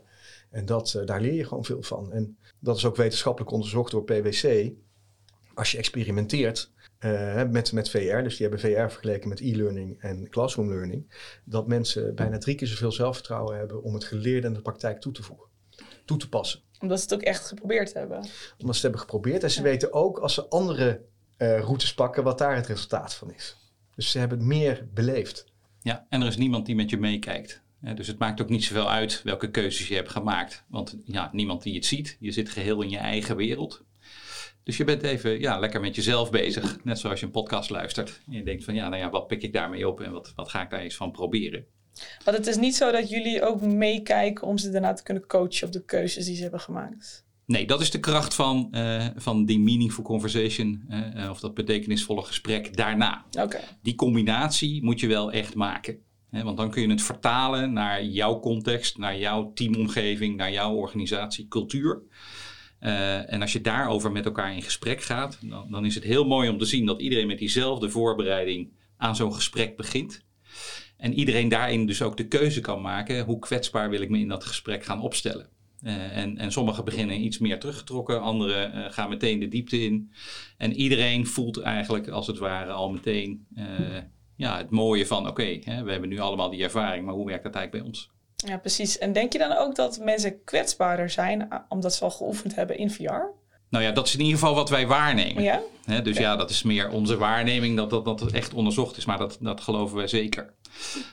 En 0.50 0.65
dat, 0.65 0.94
eh, 0.94 1.06
daar 1.06 1.21
leer 1.21 1.33
je 1.33 1.45
gewoon 1.45 1.65
veel 1.65 1.81
van. 1.83 2.12
En 2.12 2.38
dat 2.60 2.77
is 2.77 2.86
ook 2.86 2.95
wetenschappelijk 2.95 3.51
onderzocht 3.51 3.92
door 3.92 4.04
PwC. 4.04 4.71
Als 5.54 5.72
je 5.72 5.78
experimenteert 5.78 6.72
eh, 6.98 7.44
met, 7.44 7.72
met 7.72 7.90
VR, 7.90 8.22
dus 8.24 8.38
die 8.38 8.48
hebben 8.48 8.60
VR 8.60 8.92
vergeleken 8.92 9.30
met 9.30 9.40
e-learning 9.40 10.02
en 10.02 10.30
classroom 10.30 10.70
learning, 10.70 11.14
dat 11.46 11.68
mensen 11.68 12.16
bijna 12.16 12.38
drie 12.38 12.56
keer 12.56 12.68
zoveel 12.68 12.92
zelfvertrouwen 12.92 13.58
hebben 13.58 13.84
om 13.84 13.94
het 13.94 14.04
geleerde 14.04 14.48
in 14.48 14.54
de 14.54 14.62
praktijk 14.62 15.02
toe 15.02 15.12
te 15.12 15.24
voegen, 15.24 15.48
toe 16.06 16.18
te 16.18 16.30
passen. 16.30 16.62
Omdat 16.80 16.98
ze 16.98 17.04
het 17.04 17.14
ook 17.14 17.22
echt 17.22 17.48
geprobeerd 17.48 17.94
hebben. 17.94 18.18
Omdat 18.18 18.32
ze 18.58 18.72
het 18.72 18.82
hebben 18.82 19.00
geprobeerd 19.00 19.44
en 19.44 19.52
ze 19.52 19.62
weten 19.62 19.94
ook 19.94 20.20
als 20.20 20.34
ze 20.34 20.48
andere 20.48 21.02
eh, 21.38 21.60
routes 21.60 21.94
pakken 21.94 22.24
wat 22.24 22.38
daar 22.38 22.56
het 22.56 22.68
resultaat 22.68 23.14
van 23.14 23.34
is. 23.34 23.58
Dus 23.96 24.12
ze 24.12 24.20
hebben 24.20 24.38
het 24.38 24.48
meer 24.48 24.88
beleefd. 24.94 25.46
Ja, 25.82 26.06
en 26.10 26.22
er 26.22 26.28
is 26.28 26.38
niemand 26.38 26.66
die 26.66 26.76
met 26.76 26.90
je 26.90 26.98
meekijkt. 26.98 27.62
Hè, 27.82 27.94
Dus 27.94 28.08
het 28.08 28.18
maakt 28.18 28.42
ook 28.42 28.50
niet 28.50 28.64
zoveel 28.64 28.90
uit 28.90 29.22
welke 29.24 29.52
keuzes 29.52 29.88
je 29.88 29.96
hebt 29.96 30.10
gemaakt. 30.10 30.64
Want 30.68 30.98
ja, 31.06 31.30
niemand 31.32 31.64
die 31.64 31.76
het 31.76 31.86
ziet. 31.86 32.18
Je 32.20 32.32
zit 32.32 32.50
geheel 32.50 32.82
in 32.82 32.90
je 32.90 32.98
eigen 32.98 33.36
wereld. 33.36 33.84
Dus 34.63 34.77
je 34.77 34.83
bent 34.83 35.04
even 35.04 35.39
ja, 35.39 35.60
lekker 35.60 35.81
met 35.81 35.95
jezelf 35.95 36.31
bezig. 36.31 36.83
Net 36.83 37.00
zoals 37.00 37.19
je 37.19 37.25
een 37.25 37.31
podcast 37.31 37.69
luistert. 37.69 38.21
En 38.27 38.33
je 38.33 38.44
denkt 38.44 38.63
van 38.63 38.74
ja, 38.75 38.89
nou 38.89 39.01
ja, 39.01 39.10
wat 39.10 39.27
pik 39.27 39.44
ik 39.44 39.54
daarmee 39.54 39.88
op 39.88 40.01
en 40.01 40.12
wat, 40.12 40.33
wat 40.36 40.50
ga 40.50 40.62
ik 40.62 40.69
daar 40.69 40.80
eens 40.80 40.95
van 40.95 41.12
proberen. 41.12 41.65
Want 42.25 42.38
het 42.38 42.48
is 42.48 42.57
niet 42.57 42.75
zo 42.75 42.92
dat 42.92 43.10
jullie 43.10 43.41
ook 43.46 43.62
meekijken 43.62 44.48
om 44.48 44.58
ze 44.58 44.70
daarna 44.70 44.93
te 44.93 45.03
kunnen 45.03 45.27
coachen 45.27 45.67
op 45.67 45.74
de 45.74 45.86
keuzes 45.86 46.25
die 46.25 46.36
ze 46.36 46.41
hebben 46.41 46.60
gemaakt. 46.60 47.25
Nee, 47.46 47.65
dat 47.67 47.82
is 47.82 47.91
de 47.91 48.00
kracht 48.00 48.34
van, 48.34 48.67
eh, 48.72 49.08
van 49.15 49.46
die 49.46 49.60
meaningful 49.60 50.03
conversation. 50.03 50.86
eh, 50.88 51.29
of 51.29 51.39
dat 51.39 51.53
betekenisvolle 51.53 52.24
gesprek 52.24 52.77
daarna. 52.77 53.25
Oké. 53.39 53.60
die 53.82 53.96
combinatie 53.96 54.84
moet 54.84 55.00
je 55.00 55.08
wel 55.08 55.32
echt 55.32 55.55
maken. 55.55 55.98
Hè, 56.29 56.43
want 56.43 56.58
dan 56.58 56.70
kun 56.72 56.82
je 56.82 56.89
het 56.89 57.01
vertalen 57.01 57.74
naar 57.74 58.03
jouw 58.03 58.39
context, 58.39 58.98
naar 58.98 59.17
jouw 59.17 59.51
teamomgeving, 59.53 60.36
naar 60.36 60.51
jouw 60.51 60.74
organisatie, 60.74 61.48
cultuur. 61.48 62.01
Eh, 62.84 63.34
en 63.34 63.42
als 63.42 63.54
je 63.54 63.62
daarover 63.62 64.12
met 64.12 64.25
elkaar 64.25 64.56
in 64.56 64.62
gesprek 64.62 65.02
gaat, 65.02 65.38
dan, 65.42 65.72
dan 65.72 65.86
is 65.86 65.96
het 65.96 66.04
heel 66.04 66.25
mooi 66.25 66.50
om 66.50 66.58
te 66.58 66.66
zien 66.66 66.86
dat 66.86 67.02
iedereen 67.02 67.28
met 67.28 67.38
diezelfde 67.38 67.90
voorbereiding 67.90 68.72
aan 68.98 69.16
zo'n 69.16 69.34
gesprek 69.34 69.78
begint. 69.78 70.25
En 70.98 71.13
iedereen 71.13 71.50
daarin 71.50 71.86
dus 71.86 72.02
ook 72.02 72.18
de 72.18 72.28
keuze 72.28 72.62
kan 72.62 72.82
maken, 72.82 73.25
hoe 73.25 73.40
kwetsbaar 73.40 73.90
wil 73.90 74.02
ik 74.02 74.10
me 74.10 74.20
in 74.20 74.28
dat 74.28 74.44
gesprek 74.44 74.84
gaan 74.84 75.02
opstellen. 75.02 75.50
Eh, 75.82 76.18
en, 76.18 76.38
en 76.38 76.52
sommigen 76.52 76.86
beginnen 76.86 77.24
iets 77.24 77.38
meer 77.38 77.60
teruggetrokken, 77.60 78.22
anderen 78.22 78.74
eh, 78.74 78.92
gaan 78.92 79.10
meteen 79.10 79.40
de 79.40 79.48
diepte 79.48 79.84
in. 79.84 80.12
En 80.58 80.74
iedereen 80.74 81.28
voelt 81.28 81.62
eigenlijk 81.62 82.08
als 82.08 82.28
het 82.28 82.38
ware 82.38 82.72
al 82.72 82.92
meteen 82.92 83.48
ja, 84.36 84.58
het 84.58 84.70
mooie 84.70 85.08
van: 85.08 85.28
oké, 85.28 85.60
we 85.60 85.92
hebben 85.92 86.10
nu 86.10 86.20
allemaal 86.20 86.50
die 86.50 86.63
ervaring, 86.63 87.06
maar 87.06 87.13
hoe 87.13 87.28
werkt 87.28 87.44
dat 87.44 87.56
eigenlijk 87.56 87.84
bij 87.84 87.94
ons? 87.94 88.12
Ja, 88.46 88.58
precies. 88.58 88.98
En 88.98 89.14
denk 89.14 89.34
je 89.34 89.40
dan 89.40 89.58
ook 89.58 89.76
dat 89.76 90.00
mensen 90.00 90.44
kwetsbaarder 90.44 91.10
zijn 91.10 91.48
omdat 91.70 91.94
ze 91.94 92.04
al 92.04 92.12
geoefend 92.12 92.56
hebben 92.56 92.78
in 92.78 92.92
VR? 92.92 93.42
Nou 93.70 93.86
ja, 93.86 93.92
dat 93.92 94.08
is 94.08 94.14
in 94.14 94.20
ieder 94.20 94.40
geval 94.40 94.56
wat 94.56 94.70
wij 94.70 94.88
waarnemen. 94.88 95.44
Ja? 95.44 95.62
Dus 96.04 96.18
ja, 96.18 96.36
dat 96.36 96.50
is 96.50 96.64
meer 96.64 96.90
onze 96.90 97.18
waarneming 97.18 97.78
dat, 97.78 97.90
dat 97.90 98.06
dat 98.06 98.20
het 98.20 98.34
echt 98.34 98.54
onderzocht 98.54 98.98
is. 98.98 99.06
Maar 99.06 99.18
dat, 99.18 99.38
dat 99.40 99.62
geloven 99.62 99.98
wij 99.98 100.08
zeker. 100.08 100.54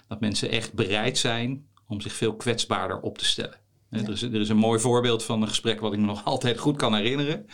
Dat 0.08 0.20
mensen 0.20 0.50
echt 0.50 0.72
bereid 0.72 1.18
zijn 1.18 1.66
om 1.88 2.00
zich 2.00 2.12
veel 2.12 2.34
kwetsbaarder 2.34 3.00
op 3.00 3.18
te 3.18 3.24
stellen. 3.24 3.56
Er, 3.90 4.10
is, 4.10 4.22
er 4.22 4.40
is 4.40 4.48
een 4.48 4.56
mooi 4.56 4.80
voorbeeld 4.80 5.24
van 5.24 5.42
een 5.42 5.48
gesprek 5.48 5.80
wat 5.80 5.92
ik 5.92 5.98
me 5.98 6.06
nog 6.06 6.24
altijd 6.34 6.58
goed 6.58 6.76
kan 6.76 6.94
herinneren. 6.94 7.46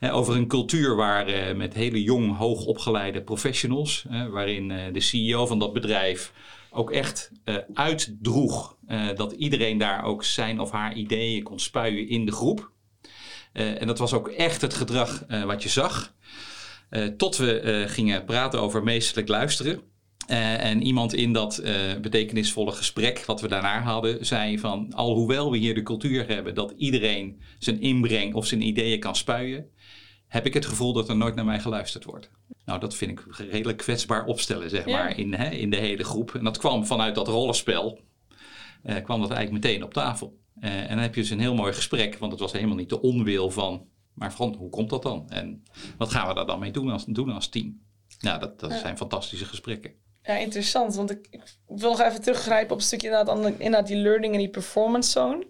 Over 0.00 0.36
een 0.36 0.46
cultuur 0.46 0.96
waar 0.96 1.26
eh, 1.26 1.54
met 1.54 1.74
hele 1.74 2.02
jong, 2.02 2.36
hoogopgeleide 2.36 3.22
professionals, 3.22 4.04
waarin 4.30 4.70
eh, 4.70 4.92
de 4.92 5.00
CEO 5.00 5.46
van 5.46 5.58
dat 5.58 5.72
bedrijf 5.72 6.32
ook 6.72 6.90
echt 6.90 7.30
eh, 7.44 7.56
uitdroeg 7.74 8.76
eh, 8.86 9.08
dat 9.14 9.32
iedereen 9.32 9.78
daar 9.78 10.04
ook 10.04 10.24
zijn 10.24 10.60
of 10.60 10.70
haar 10.70 10.94
ideeën 10.94 11.42
kon 11.42 11.60
spuien 11.60 12.08
in 12.08 12.26
de 12.26 12.32
groep. 12.32 12.70
Eh, 13.52 13.80
en 13.80 13.86
dat 13.86 13.98
was 13.98 14.12
ook 14.12 14.28
echt 14.28 14.60
het 14.60 14.74
gedrag 14.74 15.24
wat 15.46 15.62
je 15.62 15.68
zag. 15.68 16.14
Tot 17.16 17.36
we 17.36 17.84
gingen 17.88 18.24
praten 18.24 18.60
over 18.60 18.82
meestelijk 18.82 19.28
luisteren. 19.28 19.80
En 20.26 20.82
iemand 20.82 21.14
in 21.14 21.32
dat 21.32 21.62
betekenisvolle 22.00 22.72
gesprek 22.72 23.24
wat 23.24 23.40
we 23.40 23.48
daarna 23.48 23.80
hadden, 23.80 24.26
zei 24.26 24.58
van 24.58 24.92
alhoewel 24.92 25.50
we 25.50 25.58
hier 25.58 25.74
de 25.74 25.82
cultuur 25.82 26.28
hebben 26.28 26.54
dat 26.54 26.74
iedereen 26.76 27.40
zijn 27.58 27.80
inbreng 27.80 28.34
of 28.34 28.46
zijn 28.46 28.62
ideeën 28.62 29.00
kan 29.00 29.16
spuien, 29.16 29.66
heb 30.32 30.46
ik 30.46 30.54
het 30.54 30.66
gevoel 30.66 30.92
dat 30.92 31.08
er 31.08 31.16
nooit 31.16 31.34
naar 31.34 31.44
mij 31.44 31.60
geluisterd 31.60 32.04
wordt. 32.04 32.30
Nou, 32.64 32.80
dat 32.80 32.94
vind 32.94 33.10
ik 33.10 33.36
redelijk 33.36 33.78
kwetsbaar 33.78 34.24
opstellen, 34.24 34.70
zeg 34.70 34.86
Ja. 34.86 34.92
maar, 34.98 35.18
in, 35.18 35.34
hè, 35.34 35.48
in 35.50 35.70
de 35.70 35.76
hele 35.76 36.04
groep. 36.04 36.34
En 36.34 36.44
dat 36.44 36.58
kwam 36.58 36.86
vanuit 36.86 37.14
dat 37.14 37.28
rollenspel, 37.28 37.98
eh, 38.82 39.02
kwam 39.04 39.20
dat 39.20 39.30
eigenlijk 39.30 39.64
meteen 39.64 39.82
op 39.84 39.92
tafel. 39.94 40.38
Eh, 40.60 40.80
en 40.80 40.88
dan 40.88 40.98
heb 40.98 41.14
je 41.14 41.20
dus 41.20 41.30
een 41.30 41.40
heel 41.40 41.54
mooi 41.54 41.72
gesprek, 41.72 42.18
want 42.18 42.32
het 42.32 42.40
was 42.40 42.52
helemaal 42.52 42.76
niet 42.76 42.88
de 42.88 43.00
onwil 43.00 43.50
van, 43.50 43.86
maar 44.14 44.32
van 44.32 44.54
hoe 44.54 44.70
komt 44.70 44.90
dat 44.90 45.02
dan? 45.02 45.30
En 45.30 45.62
wat 45.98 46.10
gaan 46.10 46.28
we 46.28 46.34
daar 46.34 46.46
dan 46.46 46.58
mee 46.58 46.70
doen 46.70 46.90
als, 46.90 47.04
doen 47.04 47.30
als 47.30 47.48
team? 47.48 47.80
Nou, 48.20 48.38
dat, 48.40 48.60
dat 48.60 48.70
Ja. 48.70 48.78
zijn 48.78 48.96
fantastische 48.96 49.44
gesprekken. 49.44 49.92
Ja, 50.22 50.34
interessant. 50.36 50.94
Want 50.94 51.10
ik, 51.10 51.26
ik 51.30 51.42
wil 51.66 51.90
nog 51.90 52.00
even 52.00 52.22
teruggrijpen 52.22 52.72
op 52.72 52.78
een 52.78 52.84
stukje 52.86 53.08
inderdaad, 53.08 53.44
inderdaad 53.46 53.86
die 53.86 53.96
learning 53.96 54.32
en 54.32 54.38
die 54.38 54.50
performance 54.50 55.10
zone. 55.10 55.46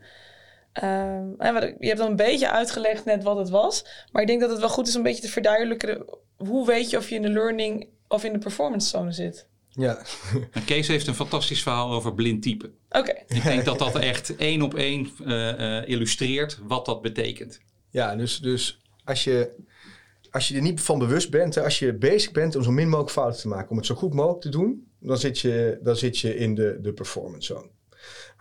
Ehm, 0.72 1.26
en 1.38 1.54
wat 1.54 1.62
ik- 1.62 1.76
je 1.78 1.86
hebt 1.86 1.98
dan 1.98 2.10
een 2.10 2.16
beetje 2.16 2.50
uitgelegd 2.50 3.04
net 3.04 3.22
wat 3.22 3.36
het 3.36 3.48
was. 3.50 3.84
Maar 4.12 4.22
ik 4.22 4.28
denk 4.28 4.40
dat 4.40 4.50
het 4.50 4.58
wel 4.60 4.68
goed 4.68 4.86
is 4.88 4.92
om 4.92 4.98
een 5.00 5.06
beetje 5.06 5.22
te 5.22 5.28
verduidelijken. 5.28 6.04
Hoe 6.36 6.66
weet 6.66 6.90
je 6.90 6.96
of 6.96 7.08
je 7.08 7.14
in 7.14 7.22
de 7.22 7.28
learning 7.30 7.88
of 8.08 8.24
in 8.24 8.32
de 8.32 8.38
performance 8.38 8.88
zone 8.88 9.12
zit? 9.12 9.46
Ja, 9.68 10.02
En 10.52 10.64
Kees 10.64 10.88
heeft 10.88 11.06
een 11.06 11.14
fantastisch 11.14 11.62
verhaal 11.62 11.92
over 11.92 12.14
blind 12.14 12.42
typen. 12.42 12.74
Oké, 12.90 13.12
Ik 13.28 13.42
denk 13.42 13.64
dat 13.64 13.78
dat 13.78 13.96
echt 13.98 14.36
één 14.36 14.62
op 14.62 14.74
één 14.74 15.10
eh, 15.26 15.78
eh, 15.78 15.88
illustreert 15.88 16.58
wat 16.62 16.86
dat 16.86 17.02
betekent. 17.02 17.60
ja 17.90 18.16
dus, 18.16 18.38
dus 18.40 18.80
als, 19.04 19.24
je, 19.24 19.50
als 20.30 20.48
je 20.48 20.54
er 20.54 20.62
niet 20.62 20.80
van 20.80 20.98
bewust 20.98 21.30
bent, 21.30 21.54
hè, 21.54 21.62
als 21.64 21.78
je 21.78 21.92
bezig 21.94 22.30
bent 22.32 22.56
om 22.56 22.62
zo 22.62 22.70
min 22.70 22.88
mogelijk 22.88 23.10
fouten 23.12 23.40
te 23.40 23.48
maken, 23.48 23.70
om 23.70 23.76
het 23.76 23.86
zo 23.86 23.94
goed 23.94 24.14
mogelijk 24.14 24.40
te 24.42 24.48
doen, 24.48 24.86
dan 25.00 25.18
zit 25.18 25.38
je, 25.38 25.78
dan 25.82 25.96
zit 25.96 26.18
je 26.18 26.36
in 26.36 26.54
de, 26.54 26.78
de 26.80 26.92
performance 26.92 27.52
zone. 27.54 27.68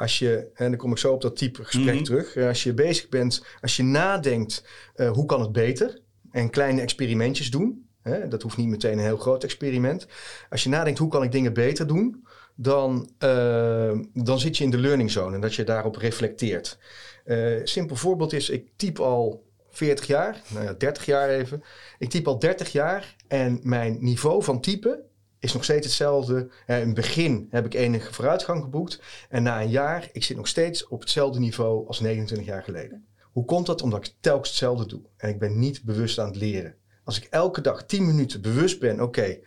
Als 0.01 0.19
je, 0.19 0.47
en 0.53 0.69
dan 0.69 0.77
kom 0.79 0.91
ik 0.91 0.97
zo 0.97 1.13
op 1.13 1.21
dat 1.21 1.35
type 1.37 1.63
gesprek 1.63 1.93
Mhm. 1.95 2.03
terug. 2.03 2.37
Als 2.37 2.63
je 2.63 2.73
bezig 2.73 3.09
bent, 3.09 3.43
als 3.61 3.75
je 3.75 3.83
nadenkt, 3.83 4.63
eh, 4.95 5.11
hoe 5.11 5.25
kan 5.25 5.41
het 5.41 5.51
beter? 5.51 5.99
En 6.31 6.49
kleine 6.49 6.81
experimentjes 6.81 7.51
doen. 7.51 7.85
Hè, 8.01 8.27
dat 8.27 8.41
hoeft 8.41 8.57
niet 8.57 8.67
meteen 8.67 8.91
een 8.97 9.03
heel 9.03 9.17
groot 9.17 9.43
experiment. 9.43 10.07
Als 10.49 10.63
je 10.63 10.69
nadenkt, 10.69 10.99
hoe 10.99 11.09
kan 11.09 11.23
ik 11.23 11.31
dingen 11.31 11.53
beter 11.53 11.87
doen? 11.87 12.25
Dan, 12.55 13.09
eh, 13.17 13.99
dan 14.13 14.39
zit 14.39 14.57
je 14.57 14.63
in 14.63 14.69
de 14.69 14.77
learning 14.77 15.11
zone 15.11 15.35
en 15.35 15.41
dat 15.41 15.55
je 15.55 15.63
daarop 15.63 15.95
reflecteert. 15.95 16.77
Eh 17.23 17.59
simpel 17.63 17.95
voorbeeld 17.95 18.33
is, 18.33 18.49
ik 18.49 18.67
typ 18.75 18.99
al 18.99 19.43
40 19.69 20.07
jaar, 20.07 20.41
nou 20.47 20.65
ja, 20.65 20.73
30 20.73 21.05
jaar 21.05 21.29
even. 21.29 21.63
Ik 21.97 22.09
typ 22.09 22.27
al 22.27 22.39
30 22.39 22.71
jaar 22.71 23.15
en 23.27 23.59
mijn 23.63 23.97
niveau 23.99 24.43
van 24.43 24.61
typen 24.61 24.99
is 25.41 25.53
nog 25.53 25.63
steeds 25.63 25.85
hetzelfde. 25.85 26.51
Eh, 26.65 26.79
in 26.79 26.85
het 26.85 26.95
begin 26.95 27.47
heb 27.49 27.65
ik 27.65 27.73
enige 27.73 28.13
vooruitgang 28.13 28.63
geboekt. 28.63 29.01
En 29.29 29.43
na 29.43 29.61
een 29.61 29.69
jaar, 29.69 30.09
ik 30.11 30.23
zit 30.23 30.37
nog 30.37 30.47
steeds 30.47 30.87
op 30.87 30.99
hetzelfde 30.99 31.39
niveau 31.39 31.87
als 31.87 31.99
29 31.99 32.47
jaar 32.47 32.63
geleden. 32.63 33.05
Hoe 33.31 33.45
komt 33.45 33.65
dat? 33.65 33.81
Omdat 33.81 34.05
ik 34.05 34.13
telkens 34.19 34.49
hetzelfde 34.49 34.85
doe. 34.85 35.01
En 35.17 35.29
ik 35.29 35.39
ben 35.39 35.59
niet 35.59 35.83
bewust 35.83 36.19
aan 36.19 36.27
het 36.27 36.35
leren. 36.35 36.75
Als 37.03 37.17
ik 37.17 37.27
elke 37.29 37.61
dag 37.61 37.85
10 37.85 38.05
minuten 38.05 38.41
bewust 38.41 38.79
ben, 38.79 39.01
oké, 39.01 39.39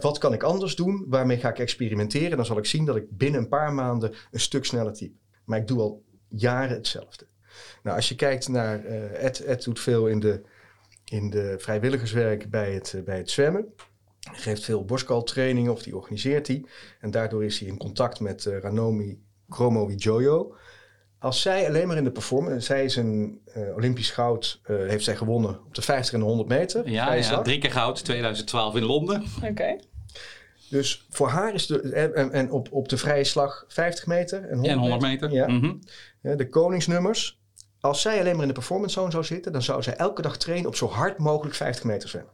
wat 0.00 0.18
kan 0.18 0.32
ik 0.32 0.42
anders 0.42 0.76
doen? 0.76 1.04
Waarmee 1.08 1.38
ga 1.38 1.48
ik 1.48 1.58
experimenteren? 1.58 2.36
Dan 2.36 2.46
zal 2.46 2.58
ik 2.58 2.66
zien 2.66 2.84
dat 2.84 2.96
ik 2.96 3.16
binnen 3.16 3.40
een 3.40 3.48
paar 3.48 3.72
maanden 3.72 4.14
een 4.30 4.40
stuk 4.40 4.64
sneller 4.64 4.92
typ. 4.92 5.12
Maar 5.44 5.58
ik 5.58 5.66
doe 5.66 5.80
al 5.80 6.04
jaren 6.28 6.76
hetzelfde. 6.76 7.26
Nou, 7.82 7.96
als 7.96 8.08
je 8.08 8.14
kijkt 8.14 8.48
naar, 8.48 8.84
eh 8.84 9.24
Ed, 9.24 9.40
Ed 9.40 9.64
doet 9.64 9.80
veel 9.80 10.06
in 10.06 10.20
de, 10.20 10.42
in 11.04 11.30
de 11.30 11.54
vrijwilligerswerk 11.58 12.50
bij 12.50 12.72
het, 12.72 12.94
eh, 12.94 13.02
bij 13.02 13.18
het 13.18 13.30
zwemmen. 13.30 13.74
Hij 14.30 14.40
geeft 14.40 14.64
veel 14.64 14.84
borstkaltrainingen 14.84 15.72
of 15.72 15.82
die 15.82 15.96
organiseert 15.96 16.46
die. 16.46 16.66
En 17.00 17.10
daardoor 17.10 17.44
is 17.44 17.58
hij 17.58 17.68
in 17.68 17.76
contact 17.76 18.20
met 18.20 18.46
eh, 18.46 18.58
Ranomi 18.58 19.22
Kromowidjojo. 19.48 20.54
Als 21.18 21.42
zij 21.42 21.66
alleen 21.66 21.88
maar 21.88 21.96
in 21.96 22.04
de 22.04 22.10
performance... 22.10 22.60
Zij 22.60 22.84
is 22.84 22.96
een 22.96 23.40
eh, 23.44 23.74
Olympisch 23.74 24.10
goud, 24.10 24.60
eh, 24.62 24.76
heeft 24.76 25.04
zij 25.04 25.16
gewonnen 25.16 25.60
op 25.66 25.74
de 25.74 25.82
50 25.82 26.14
en 26.14 26.20
de 26.20 26.26
100 26.26 26.48
meter. 26.48 26.90
Ja, 26.90 27.12
ja 27.12 27.42
drie 27.42 27.58
keer 27.58 27.72
goud, 27.72 28.04
2012 28.04 28.76
in 28.76 28.84
Londen. 28.84 29.24
oké. 29.50 29.76
Dus 30.70 31.06
voor 31.10 31.28
haar 31.28 31.54
is 31.54 31.66
de... 31.66 31.80
En, 32.32 32.50
op, 32.50 32.68
op 32.72 32.88
de 32.88 32.96
vrije 32.96 33.24
slag 33.24 33.64
50 33.68 34.06
meter 34.06 34.42
en 34.42 34.58
100, 34.58 34.72
En 34.72 34.78
100 34.78 35.02
meter. 35.02 35.32
Ja. 35.32 35.48
Mhm. 35.48 35.74
De 36.20 36.48
koningsnummers. 36.48 37.40
Als 37.80 38.00
zij 38.00 38.18
alleen 38.20 38.32
maar 38.32 38.42
in 38.42 38.48
de 38.48 38.54
performance 38.54 38.94
zone 38.94 39.10
zou 39.10 39.24
zitten, 39.24 39.52
dan 39.52 39.62
zou 39.62 39.82
zij 39.82 39.94
elke 39.94 40.22
dag 40.22 40.36
trainen 40.36 40.68
op 40.68 40.76
zo 40.76 40.86
hard 40.86 41.18
mogelijk 41.18 41.54
50 41.54 41.84
meter 41.84 42.08
zwemmen. 42.08 42.32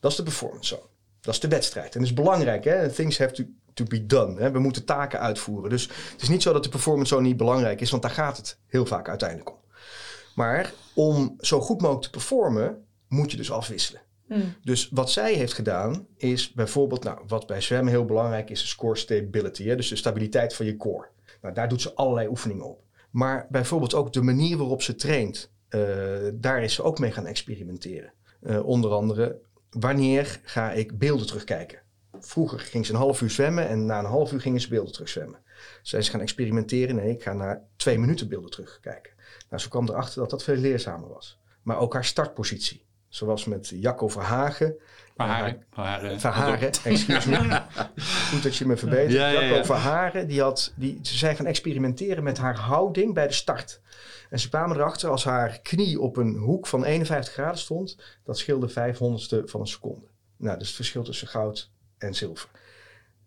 Dat 0.00 0.10
is 0.10 0.16
de 0.16 0.22
performance 0.22 0.74
zone. 0.74 0.89
Dat 1.20 1.34
is 1.34 1.40
de 1.40 1.48
wedstrijd. 1.48 1.94
En 1.94 2.00
dat 2.00 2.08
is 2.08 2.14
belangrijk. 2.14 2.64
Hè? 2.64 2.90
Things 2.90 3.18
have 3.18 3.32
to, 3.32 3.44
to 3.74 3.84
be 3.84 4.06
done. 4.06 4.40
Hè? 4.40 4.50
We 4.50 4.58
moeten 4.58 4.84
taken 4.84 5.20
uitvoeren. 5.20 5.70
Dus 5.70 5.88
het 6.12 6.22
is 6.22 6.28
niet 6.28 6.42
zo 6.42 6.52
dat 6.52 6.62
de 6.62 6.68
performance 6.68 7.14
zone 7.14 7.26
niet 7.26 7.36
belangrijk 7.36 7.80
is, 7.80 7.90
want 7.90 8.02
daar 8.02 8.10
gaat 8.10 8.36
het 8.36 8.58
heel 8.66 8.86
vaak 8.86 9.08
uiteindelijk 9.08 9.50
om. 9.50 9.58
Maar 10.34 10.72
om 10.94 11.36
zo 11.40 11.60
goed 11.60 11.80
mogelijk 11.80 12.04
te 12.04 12.10
performen, 12.10 12.84
moet 13.08 13.30
je 13.30 13.36
dus 13.36 13.50
afwisselen. 13.50 14.00
Hm. 14.26 14.40
Dus 14.64 14.88
wat 14.92 15.10
zij 15.10 15.34
heeft 15.34 15.52
gedaan 15.52 16.06
is 16.16 16.52
bijvoorbeeld, 16.52 17.04
nou, 17.04 17.18
wat 17.26 17.46
bij 17.46 17.60
zwemmen 17.60 17.92
heel 17.92 18.04
belangrijk 18.04 18.50
is, 18.50 18.62
is 18.62 18.74
core 18.74 18.96
stability. 18.96 19.64
Hè? 19.64 19.76
Dus 19.76 19.88
de 19.88 19.96
stabiliteit 19.96 20.54
van 20.54 20.66
je 20.66 20.76
core. 20.76 21.08
Nou, 21.42 21.54
daar 21.54 21.68
doet 21.68 21.82
ze 21.82 21.94
allerlei 21.94 22.28
oefeningen 22.28 22.64
op. 22.64 22.82
Maar 23.10 23.46
bijvoorbeeld 23.50 23.94
ook 23.94 24.12
de 24.12 24.22
manier 24.22 24.56
waarop 24.56 24.82
ze 24.82 24.94
traint, 24.94 25.50
eh, 25.68 25.80
daar 26.34 26.62
is 26.62 26.74
ze 26.74 26.82
ook 26.82 26.98
mee 26.98 27.12
gaan 27.12 27.26
experimenteren. 27.26 28.12
Eh, 28.40 28.66
onder 28.66 28.90
andere, 28.90 29.38
wanneer 29.70 30.40
ga 30.42 30.72
ik 30.72 30.98
beelden 30.98 31.26
terugkijken? 31.26 31.78
Vroeger 32.20 32.58
ging 32.58 32.86
ze 32.86 32.92
een 32.92 32.98
half 32.98 33.20
uur 33.20 33.30
zwemmen 33.30 33.68
en 33.68 33.86
na 33.86 33.98
een 33.98 34.04
half 34.04 34.32
uur 34.32 34.40
gingen 34.40 34.60
ze 34.60 34.68
beelden 34.68 34.92
terugzwemmen. 34.92 35.38
Zij 35.82 35.98
is 35.98 36.08
gaan 36.08 36.20
experimenteren. 36.20 36.94
Nee, 36.94 37.10
ik 37.10 37.22
ga 37.22 37.32
na 37.32 37.62
twee 37.76 37.98
minuten 37.98 38.28
beelden 38.28 38.50
terugkijken. 38.50 39.12
Nou, 39.48 39.62
ze 39.62 39.68
kwam 39.68 39.88
erachter 39.88 40.20
dat 40.20 40.30
dat 40.30 40.42
veel 40.42 40.56
leerzamer 40.56 41.08
was. 41.08 41.38
Maar 41.62 41.78
ook 41.78 41.92
haar 41.92 42.04
startpositie. 42.04 42.84
Zoals 43.08 43.44
met 43.44 43.72
Jacco 43.74 44.08
Verhagen. 44.08 44.74
Verharen. 45.16 45.64
Verharen. 45.70 46.20
Verharen, 46.20 46.70
excuse 46.84 47.28
me. 47.30 47.62
Goed 48.30 48.42
dat 48.42 48.56
je 48.56 48.66
me 48.66 48.76
verbetert. 48.76 49.12
Ja, 49.12 49.28
ja, 49.28 49.40
ja. 49.40 49.48
Jacco 49.48 49.64
Verharen, 49.64 50.26
die 50.26 50.40
had, 50.40 50.72
die, 50.76 50.98
ze 51.02 51.16
zijn 51.16 51.36
gaan 51.36 51.46
experimenteren 51.46 52.22
met 52.22 52.38
haar 52.38 52.56
houding 52.56 53.14
bij 53.14 53.26
de 53.26 53.32
start. 53.32 53.80
En 54.30 54.40
ze 54.40 54.48
kwamen 54.48 54.76
erachter 54.76 55.08
als 55.08 55.24
haar 55.24 55.60
knie 55.62 56.00
op 56.00 56.16
een 56.16 56.36
hoek 56.36 56.66
van 56.66 56.84
51 56.84 57.32
graden 57.32 57.58
stond, 57.58 57.96
dat 58.24 58.38
scheelde 58.38 58.70
500ste 58.70 59.44
van 59.44 59.60
een 59.60 59.66
seconde. 59.66 60.06
Nou, 60.36 60.58
is 60.60 60.66
het 60.66 60.76
verschil 60.76 61.02
tussen 61.02 61.28
goud 61.28 61.70
en 61.98 62.14
zilver. 62.14 62.48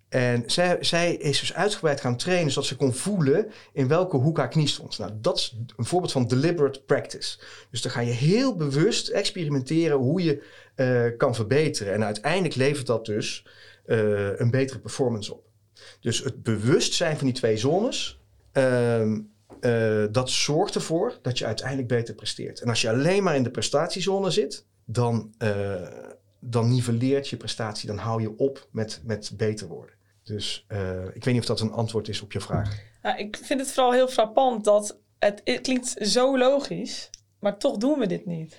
En 0.09 0.43
zij, 0.45 0.77
zij 0.79 1.15
is 1.15 1.39
dus 1.39 1.53
uitgebreid 1.53 2.01
gaan 2.01 2.17
trainen 2.17 2.51
zodat 2.51 2.69
ze 2.69 2.75
kon 2.75 2.93
voelen 2.93 3.51
in 3.71 3.87
welke 3.87 4.17
hoek 4.17 4.37
haar 4.37 4.49
knie 4.49 4.67
stond. 4.67 4.97
Nou, 4.97 5.11
dat 5.21 5.37
is 5.37 5.57
een 5.75 5.85
voorbeeld 5.85 6.11
van 6.11 6.27
deliberate 6.27 6.81
practice. 6.81 7.39
Dus 7.69 7.81
dan 7.81 7.91
ga 7.91 7.99
je 7.99 8.11
heel 8.11 8.55
bewust 8.55 9.07
experimenteren 9.07 9.97
hoe 9.97 10.23
je 10.23 10.43
eh, 10.75 11.17
kan 11.17 11.35
verbeteren. 11.35 11.93
En 11.93 12.03
uiteindelijk 12.03 12.55
levert 12.55 12.87
dat 12.87 13.05
dus 13.05 13.45
eh, 13.85 14.39
een 14.39 14.51
betere 14.51 14.79
performance 14.79 15.33
op. 15.33 15.45
Dus 15.99 16.23
het 16.23 16.43
bewustzijn 16.43 17.17
van 17.17 17.25
die 17.25 17.35
twee 17.35 17.57
zones, 17.57 18.19
ehm, 18.51 19.19
eh, 19.59 20.03
dat 20.11 20.29
zorgt 20.29 20.75
ervoor 20.75 21.19
dat 21.21 21.37
je 21.37 21.45
uiteindelijk 21.45 21.87
beter 21.87 22.15
presteert. 22.15 22.61
En 22.61 22.69
als 22.69 22.81
je 22.81 22.89
alleen 22.89 23.23
maar 23.23 23.35
in 23.35 23.43
de 23.43 23.51
prestatiezone 23.51 24.29
zit, 24.31 24.65
dan, 24.85 25.33
eh, 25.37 25.81
dan 26.39 26.69
niveleert 26.69 27.27
je 27.27 27.37
prestatie, 27.37 27.87
dan 27.87 27.97
hou 27.97 28.21
je 28.21 28.37
op 28.37 28.67
met, 28.71 29.01
met 29.03 29.31
beter 29.37 29.67
worden. 29.67 29.95
Dus 30.23 30.65
eh, 30.67 31.05
ik 31.13 31.23
weet 31.23 31.33
niet 31.33 31.41
of 31.41 31.47
dat 31.47 31.59
een 31.59 31.71
antwoord 31.71 32.07
is 32.07 32.21
op 32.21 32.31
je 32.31 32.41
vraag. 32.41 32.79
Nou, 33.01 33.17
ik 33.17 33.37
vind 33.43 33.59
het 33.59 33.71
vooral 33.71 33.91
heel 33.91 34.07
frappant 34.07 34.63
dat 34.63 34.99
het, 35.19 35.41
het 35.43 35.61
klinkt 35.61 35.95
zo 36.01 36.37
logisch, 36.37 37.09
maar 37.39 37.57
toch 37.57 37.77
doen 37.77 37.99
we 37.99 38.07
dit 38.07 38.25
niet. 38.25 38.57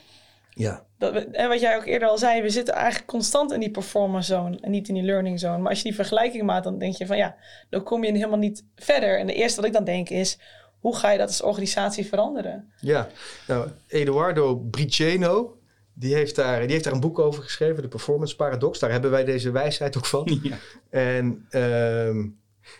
Ja, 0.54 0.86
Dat 0.98 1.12
we, 1.12 1.18
en 1.20 1.48
wat 1.48 1.60
jij 1.60 1.76
ook 1.76 1.86
eerder 1.86 2.08
al 2.08 2.18
zei, 2.18 2.42
we 2.42 2.50
zitten 2.50 2.74
eigenlijk 2.74 3.06
constant 3.06 3.52
in 3.52 3.60
die 3.60 3.70
performance 3.70 4.32
zone 4.32 4.58
en 4.60 4.70
niet 4.70 4.88
in 4.88 4.94
die 4.94 5.02
learning 5.02 5.40
zone. 5.40 5.58
Maar 5.58 5.68
als 5.68 5.78
je 5.78 5.84
die 5.84 5.94
vergelijking 5.94 6.42
maakt, 6.42 6.64
dan 6.64 6.78
denk 6.78 6.94
je 6.96 7.06
van 7.06 7.16
ja, 7.16 7.36
dan 7.70 7.82
kom 7.82 8.04
je 8.04 8.12
helemaal 8.12 8.38
niet 8.38 8.64
verder. 8.76 9.18
En 9.18 9.26
de 9.26 9.34
eerste 9.34 9.56
wat 9.56 9.68
ik 9.68 9.72
dan 9.72 9.84
denk 9.84 10.08
is, 10.08 10.38
hoe 10.84 10.96
ga 10.96 11.10
je 11.10 11.18
dat 11.18 11.26
als 11.26 11.42
organisatie 11.42 12.06
veranderen? 12.06 12.72
ja. 12.80 13.08
Nou, 13.46 13.68
Eduardo 13.86 14.56
Briceno, 14.56 15.58
die 15.92 16.14
heeft, 16.14 16.36
daar, 16.36 16.60
die 16.60 16.70
heeft 16.70 16.84
daar 16.84 16.92
een 16.92 17.00
boek 17.00 17.18
over 17.18 17.42
geschreven, 17.42 17.82
de 17.82 17.88
Performance 17.88 18.36
Paradox. 18.36 18.78
Daar 18.78 18.90
hebben 18.90 19.10
wij 19.10 19.24
deze 19.24 19.50
wijsheid 19.50 19.96
ook 19.96 20.06
van. 20.06 20.40
Ja. 20.42 20.58
En 20.90 21.46
ehm, 21.50 22.28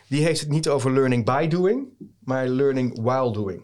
die 0.07 0.23
heeft 0.23 0.39
het 0.39 0.49
niet 0.49 0.69
over 0.69 0.93
learning 0.93 1.25
by 1.25 1.47
doing, 1.47 1.87
maar 2.19 2.47
learning 2.47 3.01
while 3.01 3.33
doing. 3.33 3.63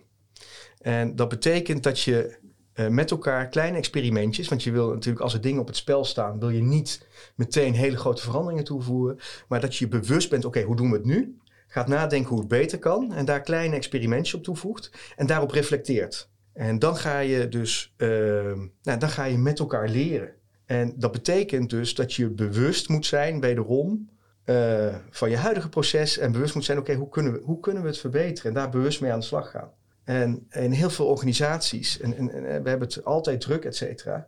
En 0.79 1.15
dat 1.15 1.29
betekent 1.29 1.83
dat 1.83 1.99
je 1.99 2.37
eh, 2.73 2.87
met 2.87 3.11
elkaar 3.11 3.47
kleine 3.47 3.77
experimentjes, 3.77 4.47
want 4.47 4.63
je 4.63 4.71
wil 4.71 4.89
natuurlijk 4.89 5.23
als 5.23 5.33
er 5.33 5.41
dingen 5.41 5.61
op 5.61 5.67
het 5.67 5.77
spel 5.77 6.05
staan, 6.05 6.39
wil 6.39 6.49
je 6.49 6.61
niet 6.61 7.07
meteen 7.35 7.73
hele 7.73 7.97
grote 7.97 8.21
veranderingen 8.21 8.63
toevoegen, 8.63 9.19
maar 9.47 9.61
dat 9.61 9.75
je 9.75 9.85
je 9.85 9.91
bewust 9.91 10.29
bent, 10.29 10.45
oké, 10.45 10.61
hoe 10.61 10.75
doen 10.75 10.89
we 10.89 10.97
het 10.97 11.05
nu? 11.05 11.40
Gaat 11.73 11.87
nadenken 11.87 12.29
hoe 12.29 12.39
het 12.39 12.47
beter 12.47 12.79
kan 12.79 13.13
en 13.13 13.25
daar 13.25 13.41
kleine 13.41 13.75
experimentjes 13.75 14.33
op 14.33 14.43
toevoegt 14.43 14.91
en 15.15 15.25
daarop 15.25 15.51
reflecteert. 15.51 16.29
En 16.53 16.79
dan 16.79 16.95
ga 16.95 17.19
je 17.19 17.47
dus 17.47 17.93
ehm, 17.97 18.59
nou, 18.81 18.99
dan 18.99 19.09
ga 19.09 19.23
je 19.23 19.37
met 19.37 19.59
elkaar 19.59 19.89
leren. 19.89 20.33
En 20.65 20.93
dat 20.97 21.11
betekent 21.11 21.69
dus 21.69 21.95
dat 21.95 22.13
je 22.13 22.29
bewust 22.29 22.89
moet 22.89 23.05
zijn, 23.05 23.39
wederom, 23.39 24.09
eh, 24.43 24.95
van 25.09 25.29
je 25.29 25.37
huidige 25.37 25.69
proces 25.69 26.17
en 26.17 26.31
bewust 26.31 26.55
moet 26.55 26.65
zijn, 26.65 26.77
oké, 26.77 26.93
hoe, 26.93 27.09
kunnen 27.09 27.33
we, 27.33 27.41
hoe 27.43 27.59
kunnen 27.59 27.81
we 27.81 27.87
het 27.87 27.97
verbeteren 27.97 28.49
en 28.49 28.57
daar 28.57 28.69
bewust 28.69 29.01
mee 29.01 29.11
aan 29.11 29.19
de 29.19 29.25
slag 29.25 29.51
gaan. 29.51 29.71
En 30.03 30.47
in 30.49 30.71
heel 30.71 30.89
veel 30.89 31.07
organisaties, 31.07 31.99
en, 31.99 32.17
en, 32.17 32.31
en 32.31 32.63
we 32.63 32.69
hebben 32.69 32.87
het 32.87 33.05
altijd 33.05 33.41
druk, 33.41 33.65
et 33.65 33.75
cetera. 33.75 34.27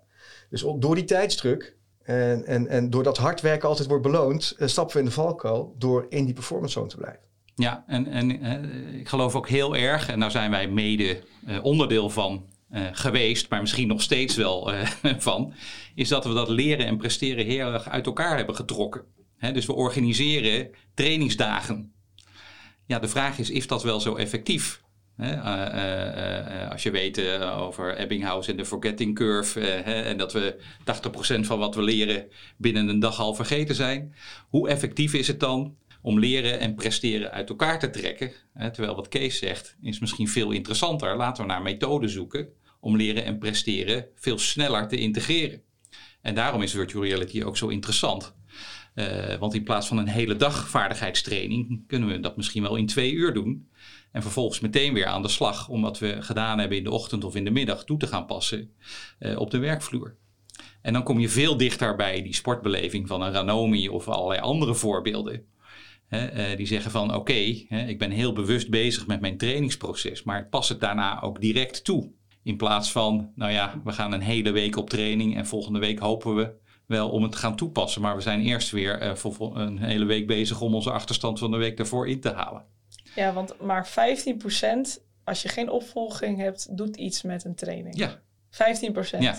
Dus 0.49 0.65
door 0.77 0.95
die 0.95 1.03
tijdsdruk 1.03 1.75
en, 2.03 2.45
en, 2.45 2.67
en 2.67 2.89
doordat 2.89 3.17
hard 3.17 3.41
werken 3.41 3.69
altijd 3.69 3.87
wordt 3.87 4.03
beloond, 4.03 4.55
uh, 4.57 4.67
stappen 4.67 4.93
we 4.93 4.99
in 5.01 5.07
de 5.07 5.11
valkuil 5.11 5.75
door 5.77 6.05
in 6.09 6.25
die 6.25 6.33
performance 6.33 6.73
zone 6.73 6.89
te 6.89 6.97
blijven. 6.97 7.31
Ja, 7.55 7.83
en, 7.87 8.07
en 8.07 8.43
uh, 8.45 8.99
ik 8.99 9.07
geloof 9.07 9.35
ook 9.35 9.49
heel 9.49 9.75
erg, 9.75 10.09
en 10.09 10.19
daar 10.19 10.31
zijn 10.31 10.51
wij 10.51 10.67
mede 10.67 11.23
uh, 11.47 11.63
onderdeel 11.63 12.09
van 12.09 12.51
geweest, 12.91 13.49
maar 13.49 13.61
misschien 13.61 13.87
nog 13.87 14.01
steeds 14.01 14.35
wel 14.35 14.71
van, 15.17 15.53
is 15.95 16.07
dat 16.07 16.25
we 16.25 16.33
dat 16.33 16.49
leren 16.49 16.85
en 16.85 16.97
presteren 16.97 17.45
heel 17.45 17.73
erg 17.73 17.89
uit 17.89 18.05
elkaar 18.05 18.37
hebben 18.37 18.55
getrokken. 18.55 19.01
Dus 19.53 19.65
we 19.65 19.73
organiseren 19.73 20.69
trainingsdagen. 20.93 21.93
Ja, 22.85 22.99
de 22.99 23.07
vraag 23.07 23.39
is, 23.39 23.49
is 23.49 23.67
dat 23.67 23.83
wel 23.83 23.99
zo 23.99 24.15
effectief? 24.15 24.81
Als 26.69 26.83
je 26.83 26.91
weet 26.91 27.39
over 27.41 27.97
Ebbinghaus 27.97 28.47
en 28.47 28.57
de 28.57 28.65
forgetting 28.65 29.15
curve 29.15 29.59
en 29.83 30.17
dat 30.17 30.33
we 30.33 30.55
80% 31.37 31.39
van 31.39 31.59
wat 31.59 31.75
we 31.75 31.81
leren 31.81 32.27
binnen 32.57 32.87
een 32.87 32.99
dag 32.99 33.19
al 33.19 33.35
vergeten 33.35 33.75
zijn. 33.75 34.15
Hoe 34.49 34.69
effectief 34.69 35.13
is 35.13 35.27
het 35.27 35.39
dan 35.39 35.75
om 36.03 36.19
leren 36.19 36.59
en 36.59 36.75
presteren 36.75 37.31
uit 37.31 37.49
elkaar 37.49 37.79
te 37.79 37.89
trekken? 37.89 38.31
terwijl 38.53 38.95
wat 38.95 39.07
Kees 39.07 39.37
zegt 39.37 39.77
is 39.81 39.99
misschien 39.99 40.27
veel 40.27 40.51
interessanter. 40.51 41.15
Laten 41.15 41.43
we 41.43 41.49
naar 41.49 41.61
methoden 41.61 42.09
zoeken 42.09 42.47
om 42.79 42.97
leren 42.97 43.25
en 43.25 43.37
presteren 43.37 44.05
veel 44.15 44.37
sneller 44.37 44.87
te 44.87 44.97
integreren. 44.97 45.61
En 46.21 46.35
daarom 46.35 46.61
is 46.61 46.71
virtual 46.71 47.03
reality 47.03 47.43
ook 47.43 47.57
zo 47.57 47.67
interessant. 47.67 48.35
Uh, 48.95 49.35
want 49.35 49.53
in 49.53 49.63
plaats 49.63 49.87
van 49.87 49.97
een 49.97 50.07
hele 50.07 50.35
dag 50.35 50.69
vaardigheidstraining 50.69 51.83
kunnen 51.87 52.09
we 52.09 52.19
dat 52.19 52.37
misschien 52.37 52.61
wel 52.61 52.75
in 52.75 52.85
twee 52.85 53.11
uur 53.11 53.33
doen. 53.33 53.69
En 54.11 54.21
vervolgens 54.21 54.59
meteen 54.59 54.93
weer 54.93 55.05
aan 55.05 55.21
de 55.21 55.27
slag 55.27 55.69
om 55.69 55.81
wat 55.81 55.99
we 55.99 56.21
gedaan 56.21 56.59
hebben 56.59 56.77
in 56.77 56.83
de 56.83 56.91
ochtend 56.91 57.23
of 57.23 57.35
in 57.35 57.43
de 57.43 57.51
middag 57.51 57.85
toe 57.85 57.97
te 57.97 58.07
gaan 58.07 58.25
passen 58.25 58.71
uh, 59.19 59.39
op 59.39 59.51
de 59.51 59.57
werkvloer. 59.57 60.15
En 60.81 60.93
dan 60.93 61.03
kom 61.03 61.19
je 61.19 61.29
veel 61.29 61.57
dichter 61.57 61.95
bij 61.95 62.21
die 62.21 62.35
sportbeleving 62.35 63.07
van 63.07 63.21
een 63.21 63.31
Ranomi 63.31 63.89
of 63.89 64.07
allerlei 64.07 64.39
andere 64.39 64.75
voorbeelden. 64.75 65.45
Uh, 66.13 66.57
die 66.57 66.67
zeggen 66.67 66.91
van 66.91 67.07
oké, 67.07 67.17
okay, 67.17 67.67
ik 67.87 67.99
ben 67.99 68.11
heel 68.11 68.33
bewust 68.33 68.69
bezig 68.69 69.07
met 69.07 69.21
mijn 69.21 69.37
trainingsproces, 69.37 70.23
maar 70.23 70.47
pas 70.49 70.69
het 70.69 70.79
daarna 70.79 71.21
ook 71.21 71.41
direct 71.41 71.83
toe. 71.83 72.11
In 72.43 72.57
plaats 72.57 72.91
van, 72.91 73.31
nou 73.35 73.51
ja, 73.51 73.81
we 73.83 73.91
gaan 73.91 74.11
een 74.11 74.21
hele 74.21 74.51
week 74.51 74.77
op 74.77 74.89
training 74.89 75.35
en 75.35 75.45
volgende 75.45 75.79
week 75.79 75.99
hopen 75.99 76.35
we 76.35 76.53
wel 76.85 77.09
om 77.09 77.23
het 77.23 77.31
te 77.31 77.37
gaan 77.37 77.55
toepassen. 77.55 78.01
Maar 78.01 78.15
we 78.15 78.21
zijn 78.21 78.41
eerst 78.41 78.71
weer 78.71 79.03
uh, 79.03 79.15
voor 79.15 79.57
een 79.57 79.77
hele 79.77 80.05
week 80.05 80.27
bezig 80.27 80.61
om 80.61 80.75
onze 80.75 80.91
achterstand 80.91 81.39
van 81.39 81.51
de 81.51 81.57
week 81.57 81.77
daarvoor 81.77 82.07
in 82.07 82.19
te 82.19 82.31
halen. 82.31 82.65
Ja, 83.15 83.33
want 83.33 83.61
maar 83.61 83.87
15% 83.87 83.91
als 85.23 85.41
je 85.41 85.49
geen 85.49 85.69
opvolging 85.69 86.37
hebt, 86.37 86.77
doet 86.77 86.95
iets 86.95 87.21
met 87.21 87.43
een 87.43 87.55
training. 87.55 87.97
Ja. 87.97 88.19
15%. 88.51 89.19
Ja. 89.19 89.35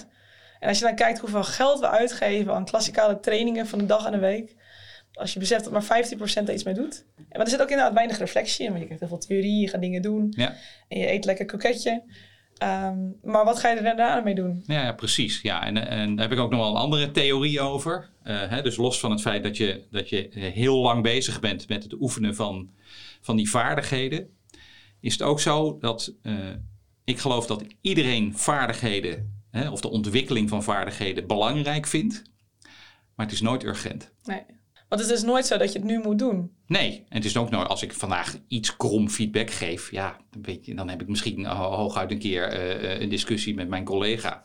En 0.61 0.69
als 0.69 0.79
je 0.79 0.85
dan 0.85 0.95
kijkt 0.95 1.19
hoeveel 1.19 1.45
geld 1.45 1.81
we 1.81 1.89
uitgeven 1.89 2.55
aan 2.55 2.65
klassikale 2.65 3.21
trainingen 3.21 3.67
van 3.67 3.79
een 3.79 3.87
dag 3.87 4.07
en 4.07 4.13
een 4.13 4.21
week. 4.21 4.57
Als 5.15 5.33
je 5.33 5.39
beseft 5.39 5.65
dat 5.65 5.73
maar 5.73 6.05
15% 6.05 6.17
er 6.19 6.53
iets 6.53 6.65
mee 6.65 6.75
doet. 6.75 7.05
Maar 7.17 7.41
er 7.41 7.49
zit 7.49 7.63
ook 7.63 7.71
inderdaad 7.71 7.95
weinig 7.95 8.19
reflectie 8.19 8.65
in. 8.65 8.69
Want 8.69 8.81
je 8.81 8.85
krijgt 8.87 9.09
heel 9.09 9.19
veel 9.19 9.27
theorie, 9.29 9.61
je 9.61 9.69
gaat 9.69 9.81
dingen 9.81 10.03
doen. 10.03 10.33
Ja. 10.37 10.55
En 10.89 10.99
je 10.99 11.13
eet 11.13 11.25
lekker 11.25 11.47
koketje. 11.47 12.03
Um, 12.63 13.17
maar 13.23 13.45
wat 13.45 13.59
ga 13.59 13.69
je 13.69 13.77
er 13.77 13.83
daarna 13.83 14.21
mee 14.21 14.35
doen? 14.35 14.63
Ja, 14.67 14.83
ja 14.83 14.93
precies. 14.93 15.41
Ja, 15.41 15.65
en, 15.67 15.89
en 15.89 16.17
daar 16.17 16.29
heb 16.29 16.39
ik 16.39 16.45
ook 16.45 16.51
nog 16.51 16.61
wel 16.61 16.71
een 16.71 16.77
andere 16.77 17.11
theorie 17.11 17.61
over. 17.61 18.11
Uh, 18.25 18.49
hè, 18.49 18.63
dus 18.63 18.77
los 18.77 19.01
van 19.01 19.11
het 19.11 19.21
feit 19.21 19.43
dat 19.43 19.57
je, 19.57 19.83
dat 19.91 20.09
je 20.09 20.29
heel 20.33 20.77
lang 20.77 21.03
bezig 21.03 21.41
bent 21.41 21.69
met 21.69 21.83
het 21.83 21.93
oefenen 22.01 22.35
van, 22.35 22.71
van 23.21 23.37
die 23.37 23.51
vaardigheden, 23.51 24.29
is 25.01 25.13
het 25.13 25.23
ook 25.23 25.41
zo 25.41 25.79
dat 25.79 26.15
uh, 26.23 26.35
ik 27.05 27.19
geloof 27.19 27.47
dat 27.47 27.65
iedereen 27.81 28.39
vaardigheden, 28.39 29.43
hè, 29.51 29.71
of 29.71 29.81
de 29.81 29.91
ontwikkeling 29.91 30.49
van 30.49 30.63
vaardigheden, 30.63 31.27
belangrijk 31.27 31.87
vindt. 31.87 32.23
Maar 33.15 33.27
het 33.27 33.35
is 33.35 33.41
nooit 33.41 33.65
urgent. 33.65 34.13
Nee. 34.23 34.43
Want 34.95 35.07
het 35.07 35.17
is 35.17 35.25
nooit 35.25 35.47
zo 35.47 35.57
dat 35.57 35.73
je 35.73 35.79
het 35.79 35.89
nu 35.89 35.99
moet 35.99 36.19
doen. 36.19 36.51
Nee, 36.67 37.05
en 37.09 37.17
het 37.17 37.25
is 37.25 37.37
ook 37.37 37.51
nooit 37.51 37.69
als 37.69 37.83
ik 37.83 37.93
vandaag 37.93 38.37
iets 38.49 38.77
krom 38.77 39.09
feedback 39.09 39.51
geef, 39.51 39.91
ja, 39.91 40.17
dan, 40.31 40.59
dan 40.65 40.89
heb 40.89 41.01
ik 41.03 41.09
misschien 41.09 41.47
hooguit 41.47 42.11
een 42.11 42.19
keer 42.19 42.55
uh, 42.55 43.01
een 43.01 43.09
discussie 43.09 43.55
met 43.55 43.69
mijn 43.69 43.85
collega. 43.85 44.45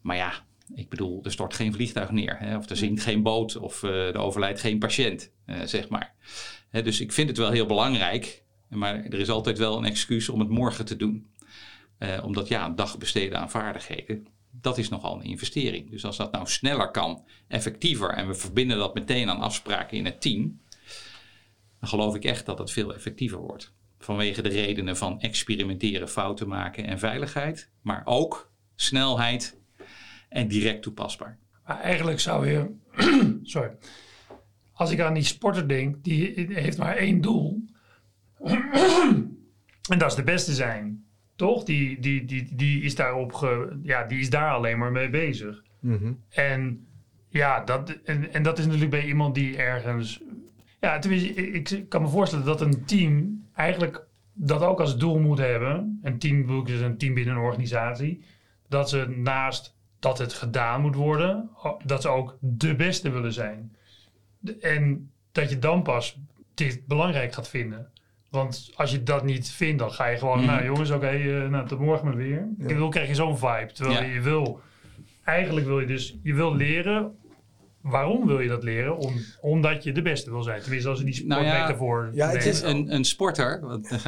Maar 0.00 0.16
ja, 0.16 0.32
ik 0.74 0.88
bedoel, 0.88 1.20
er 1.24 1.32
stort 1.32 1.54
geen 1.54 1.72
vliegtuig 1.72 2.10
neer, 2.10 2.38
hè, 2.38 2.56
of 2.56 2.70
er 2.70 2.76
zinkt 2.76 3.02
geen 3.02 3.22
boot, 3.22 3.56
of 3.56 3.82
uh, 3.82 4.08
er 4.08 4.18
overlijdt 4.18 4.60
geen 4.60 4.78
patiënt, 4.78 5.30
zeg 5.64 5.88
maar. 5.88 6.14
Hè, 6.70 6.82
dus 6.82 7.00
ik 7.00 7.12
vind 7.12 7.28
het 7.28 7.38
wel 7.38 7.50
heel 7.50 7.66
belangrijk, 7.66 8.42
maar 8.68 9.04
er 9.04 9.18
is 9.18 9.30
altijd 9.30 9.58
wel 9.58 9.78
een 9.78 9.84
excuus 9.84 10.28
om 10.28 10.40
het 10.40 10.48
morgen 10.48 10.84
te 10.84 10.96
doen. 10.96 11.26
omdat 12.22 12.48
ja, 12.48 12.64
een 12.64 12.76
dag 12.76 12.98
besteden 12.98 13.38
aan 13.38 13.50
vaardigheden, 13.50 14.26
dat 14.60 14.78
is 14.78 14.88
nogal 14.88 15.14
een 15.14 15.26
investering. 15.26 15.90
Dus 15.90 16.04
als 16.04 16.16
dat 16.16 16.32
nou 16.32 16.46
sneller 16.46 16.90
kan, 16.90 17.24
effectiever 17.48 18.10
en 18.10 18.26
we 18.26 18.34
verbinden 18.34 18.78
dat 18.78 18.94
meteen 18.94 19.30
aan 19.30 19.40
afspraken 19.40 19.96
in 19.96 20.04
het 20.04 20.20
team, 20.20 20.60
dan 21.80 21.88
geloof 21.88 22.14
ik 22.14 22.24
echt 22.24 22.46
dat 22.46 22.58
het 22.58 22.70
veel 22.70 22.94
effectiever 22.94 23.38
wordt. 23.38 23.72
Vanwege 23.98 24.42
de 24.42 24.48
redenen 24.48 24.96
van 24.96 25.20
experimenteren, 25.20 26.08
fouten 26.08 26.48
maken 26.48 26.86
en 26.86 26.98
veiligheid, 26.98 27.70
maar 27.82 28.02
ook 28.04 28.52
snelheid 28.74 29.58
en 30.28 30.48
direct 30.48 30.82
toepasbaar. 30.82 31.38
Maar 31.66 31.80
eigenlijk 31.80 32.20
zou 32.20 32.48
je, 32.48 32.70
sorry, 33.42 33.76
als 34.72 34.90
ik 34.90 35.00
aan 35.00 35.14
die 35.14 35.22
sporter 35.22 35.68
denk, 35.68 36.04
die 36.04 36.46
heeft 36.48 36.78
maar 36.78 36.96
één 36.96 37.20
doel. 37.20 37.64
en 39.92 39.98
dat 39.98 40.10
is 40.10 40.14
de 40.14 40.22
beste 40.22 40.54
zijn. 40.54 41.03
Toch? 41.36 41.64
Die, 41.64 42.00
die, 42.00 42.24
die, 42.24 42.54
die, 42.54 42.82
is 42.82 42.94
daarop 42.94 43.32
ge, 43.32 43.78
ja, 43.82 44.04
die 44.04 44.18
is 44.18 44.30
daar 44.30 44.50
alleen 44.50 44.78
maar 44.78 44.92
mee 44.92 45.10
bezig. 45.10 45.62
Mm 45.80 45.96
-hmm. 45.96 46.18
En 46.28 46.86
ja, 47.28 47.60
dat, 47.60 47.90
en, 48.04 48.32
en 48.32 48.42
dat 48.42 48.58
is 48.58 48.64
natuurlijk 48.64 48.90
bij 48.90 49.06
iemand 49.06 49.34
die 49.34 49.56
ergens. 49.56 50.20
Ja, 50.80 50.98
tenminste, 50.98 51.34
ik, 51.34 51.70
ik 51.70 51.88
kan 51.88 52.02
me 52.02 52.08
voorstellen 52.08 52.44
dat 52.44 52.60
een 52.60 52.84
team 52.84 53.44
eigenlijk 53.54 54.06
dat 54.32 54.62
ook 54.62 54.80
als 54.80 54.98
doel 54.98 55.18
moet 55.18 55.38
hebben. 55.38 55.98
Een 56.02 56.18
team, 56.18 56.64
dus 56.64 56.80
een 56.80 56.98
team 56.98 57.14
binnen 57.14 57.34
een 57.34 57.42
organisatie. 57.42 58.24
Dat 58.68 58.88
ze 58.88 59.06
naast 59.08 59.76
dat 59.98 60.18
het 60.18 60.32
gedaan 60.32 60.80
moet 60.80 60.94
worden, 60.94 61.50
dat 61.84 62.02
ze 62.02 62.08
ook 62.08 62.36
de 62.40 62.74
beste 62.74 63.10
willen 63.10 63.32
zijn. 63.32 63.76
En 64.60 65.10
dat 65.32 65.50
je 65.50 65.58
dan 65.58 65.82
pas 65.82 66.18
dit 66.54 66.86
belangrijk 66.86 67.32
gaat 67.32 67.48
vinden. 67.48 67.90
Want 68.34 68.70
als 68.74 68.90
je 68.90 69.02
dat 69.02 69.24
niet 69.24 69.50
vindt, 69.50 69.78
dan 69.78 69.92
ga 69.92 70.06
je 70.06 70.18
gewoon, 70.18 70.40
mm. 70.40 70.46
nou 70.46 70.64
jongens, 70.64 70.90
oké, 70.90 70.98
okay, 70.98 71.22
uh, 71.22 71.48
nou, 71.48 71.66
tot 71.66 71.78
morgen 71.78 72.06
maar 72.06 72.16
weer. 72.16 72.48
Ja. 72.58 72.68
Ik 72.68 72.76
wil, 72.76 72.88
krijg 72.88 73.08
je 73.08 73.14
zo'n 73.14 73.38
vibe. 73.38 73.70
Terwijl 73.72 74.02
ja. 74.02 74.12
je 74.12 74.20
wil, 74.20 74.60
eigenlijk 75.24 75.66
wil 75.66 75.80
je 75.80 75.86
dus, 75.86 76.16
je 76.22 76.34
wil 76.34 76.56
leren. 76.56 77.12
Waarom 77.80 78.26
wil 78.26 78.40
je 78.40 78.48
dat 78.48 78.62
leren? 78.62 78.98
Om, 78.98 79.14
omdat 79.40 79.84
je 79.84 79.92
de 79.92 80.02
beste 80.02 80.30
wil 80.30 80.42
zijn. 80.42 80.60
Tenminste, 80.60 80.88
als 80.88 80.98
je 80.98 81.04
die 81.04 81.14
sportmetafoor... 81.14 82.02
Nou 82.02 82.16
ja, 82.16 82.30
ja, 82.30 82.32
het 82.32 82.46
is 82.46 82.62
een, 82.62 82.94
een 82.94 83.04
sporter, 83.04 83.60
want, 83.60 83.98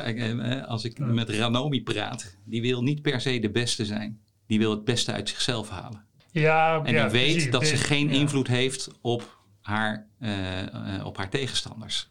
als 0.67 0.85
ik 0.85 0.99
met 0.99 1.31
Ranomi 1.31 1.83
praat, 1.83 2.37
die 2.45 2.61
wil 2.61 2.83
niet 2.83 3.03
per 3.03 3.21
se 3.21 3.39
de 3.39 3.51
beste 3.51 3.85
zijn. 3.85 4.21
Die 4.47 4.59
wil 4.59 4.71
het 4.71 4.85
beste 4.85 5.13
uit 5.13 5.29
zichzelf 5.29 5.69
halen. 5.69 6.05
Ja, 6.31 6.83
en 6.85 6.95
die 6.95 7.03
weet 7.03 7.33
precies. 7.33 7.51
dat 7.51 7.67
ze 7.67 7.77
geen 7.77 8.11
invloed 8.11 8.47
heeft 8.47 8.91
op 9.01 9.39
haar, 9.61 10.07
uh, 10.21 10.63
uh, 10.63 11.05
op 11.05 11.17
haar 11.17 11.29
tegenstanders. 11.29 12.11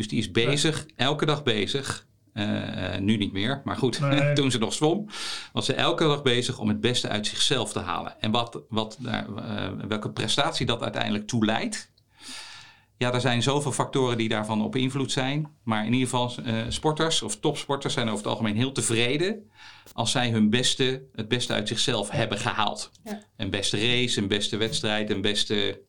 Dus 0.00 0.08
die 0.08 0.18
is 0.18 0.30
bezig, 0.30 0.86
elke 0.96 1.26
dag 1.26 1.42
bezig. 1.42 2.06
Uh, 2.34 2.96
nu 2.96 3.16
niet 3.16 3.32
meer, 3.32 3.62
maar 3.64 3.76
goed, 3.76 4.00
nee. 4.00 4.32
toen 4.34 4.50
ze 4.50 4.58
nog 4.58 4.72
zwom, 4.72 5.08
was 5.52 5.66
ze 5.66 5.74
elke 5.74 6.04
dag 6.04 6.22
bezig 6.22 6.58
om 6.58 6.68
het 6.68 6.80
beste 6.80 7.08
uit 7.08 7.26
zichzelf 7.26 7.72
te 7.72 7.78
halen. 7.78 8.20
En 8.20 8.30
wat, 8.30 8.62
wat, 8.68 8.98
uh, 9.02 9.18
welke 9.88 10.10
prestatie 10.10 10.66
dat 10.66 10.82
uiteindelijk 10.82 11.26
toe 11.26 11.44
leidt. 11.44 11.92
Ja, 12.96 13.12
er 13.12 13.20
zijn 13.20 13.42
zoveel 13.42 13.72
factoren 13.72 14.16
die 14.16 14.28
daarvan 14.28 14.62
op 14.62 14.76
invloed 14.76 15.12
zijn. 15.12 15.48
Maar 15.62 15.86
in 15.86 15.92
ieder 15.92 16.08
geval, 16.08 16.32
uh, 16.46 16.54
sporters 16.68 17.22
of 17.22 17.40
topsporters 17.40 17.94
zijn 17.94 18.06
over 18.06 18.18
het 18.18 18.26
algemeen 18.26 18.56
heel 18.56 18.72
tevreden 18.72 19.50
als 19.92 20.10
zij 20.10 20.30
hun 20.30 20.50
beste, 20.50 21.02
het 21.14 21.28
beste 21.28 21.52
uit 21.52 21.68
zichzelf 21.68 22.10
hebben 22.10 22.38
gehaald. 22.38 22.90
Ja. 23.04 23.22
Een 23.36 23.50
beste 23.50 23.76
race, 23.76 24.20
een 24.20 24.28
beste 24.28 24.56
wedstrijd, 24.56 25.10
een 25.10 25.20
beste 25.20 25.80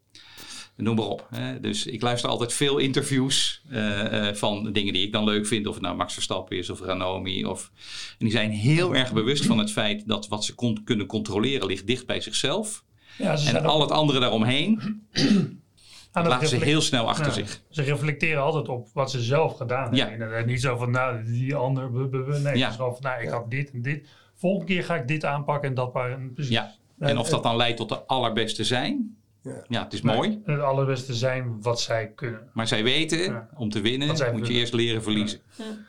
noem 0.81 0.95
maar 0.95 1.05
op. 1.05 1.27
Hè. 1.35 1.59
Dus 1.59 1.85
ik 1.85 2.01
luister 2.01 2.29
altijd 2.29 2.53
veel 2.53 2.77
interviews 2.77 3.61
uh, 3.71 4.13
uh, 4.13 4.33
van 4.33 4.71
dingen 4.71 4.93
die 4.93 5.05
ik 5.05 5.11
dan 5.11 5.23
leuk 5.23 5.47
vind. 5.47 5.67
Of 5.67 5.73
het 5.73 5.83
nou 5.83 5.95
Max 5.95 6.13
Verstappen 6.13 6.57
is 6.57 6.69
of 6.69 6.81
Ranomi. 6.81 7.45
Of, 7.45 7.71
en 8.11 8.25
die 8.25 8.31
zijn 8.31 8.51
heel 8.51 8.95
erg 8.95 9.13
bewust 9.13 9.45
van 9.45 9.57
het 9.57 9.71
feit 9.71 10.07
dat 10.07 10.27
wat 10.27 10.45
ze 10.45 10.55
kon, 10.55 10.83
kunnen 10.83 11.05
controleren 11.05 11.67
ligt 11.67 11.87
dicht 11.87 12.05
bij 12.05 12.21
zichzelf. 12.21 12.83
Ja, 13.17 13.35
ze 13.35 13.57
en 13.57 13.65
al 13.65 13.75
ook, 13.75 13.81
het 13.81 13.91
andere 13.91 14.19
daaromheen 14.19 14.79
laten 16.13 16.47
ze 16.47 16.57
heel 16.57 16.81
snel 16.81 17.07
achter 17.07 17.25
ja, 17.25 17.31
zich. 17.31 17.61
Ze 17.69 17.81
reflecteren 17.81 18.43
altijd 18.43 18.67
op 18.67 18.87
wat 18.93 19.11
ze 19.11 19.21
zelf 19.21 19.57
gedaan 19.57 19.95
Ja. 19.95 20.09
hebben. 20.09 20.37
En 20.37 20.45
niet 20.45 20.61
zo 20.61 20.77
van, 20.77 20.91
nou, 20.91 21.23
die 21.23 21.55
ander, 21.55 21.91
bu, 21.91 22.07
bu, 22.07 22.23
bu. 22.23 22.39
nee. 22.39 22.57
Ja. 22.57 22.73
Van, 22.73 22.95
nou, 22.99 23.21
ik 23.21 23.29
had 23.29 23.51
dit 23.51 23.71
en 23.71 23.81
dit. 23.81 24.07
Volgende 24.35 24.65
keer 24.65 24.83
ga 24.83 24.95
ik 24.95 25.07
dit 25.07 25.25
aanpakken 25.25 25.69
en 25.69 25.75
dat 25.75 25.93
maar. 25.93 26.19
Precies. 26.33 26.51
Ja. 26.51 26.75
En 26.99 27.17
of 27.17 27.29
dat 27.29 27.43
dan 27.43 27.55
leidt 27.55 27.77
tot 27.77 27.89
de 27.89 28.05
allerbeste 28.05 28.63
zijn, 28.63 29.17
Ja, 29.67 29.83
het 29.83 29.93
is 29.93 30.01
mooi. 30.01 30.41
Het 30.45 30.59
allerbeste 30.59 31.13
zijn 31.13 31.61
wat 31.61 31.81
zij 31.81 32.11
kunnen. 32.15 32.49
Maar 32.53 32.67
zij 32.67 32.83
weten, 32.83 33.19
Ja. 33.19 33.49
om 33.55 33.69
te 33.69 33.81
winnen 33.81 34.07
moet 34.33 34.47
je 34.47 34.53
eerst 34.53 34.73
leren 34.73 35.03
verliezen. 35.03 35.39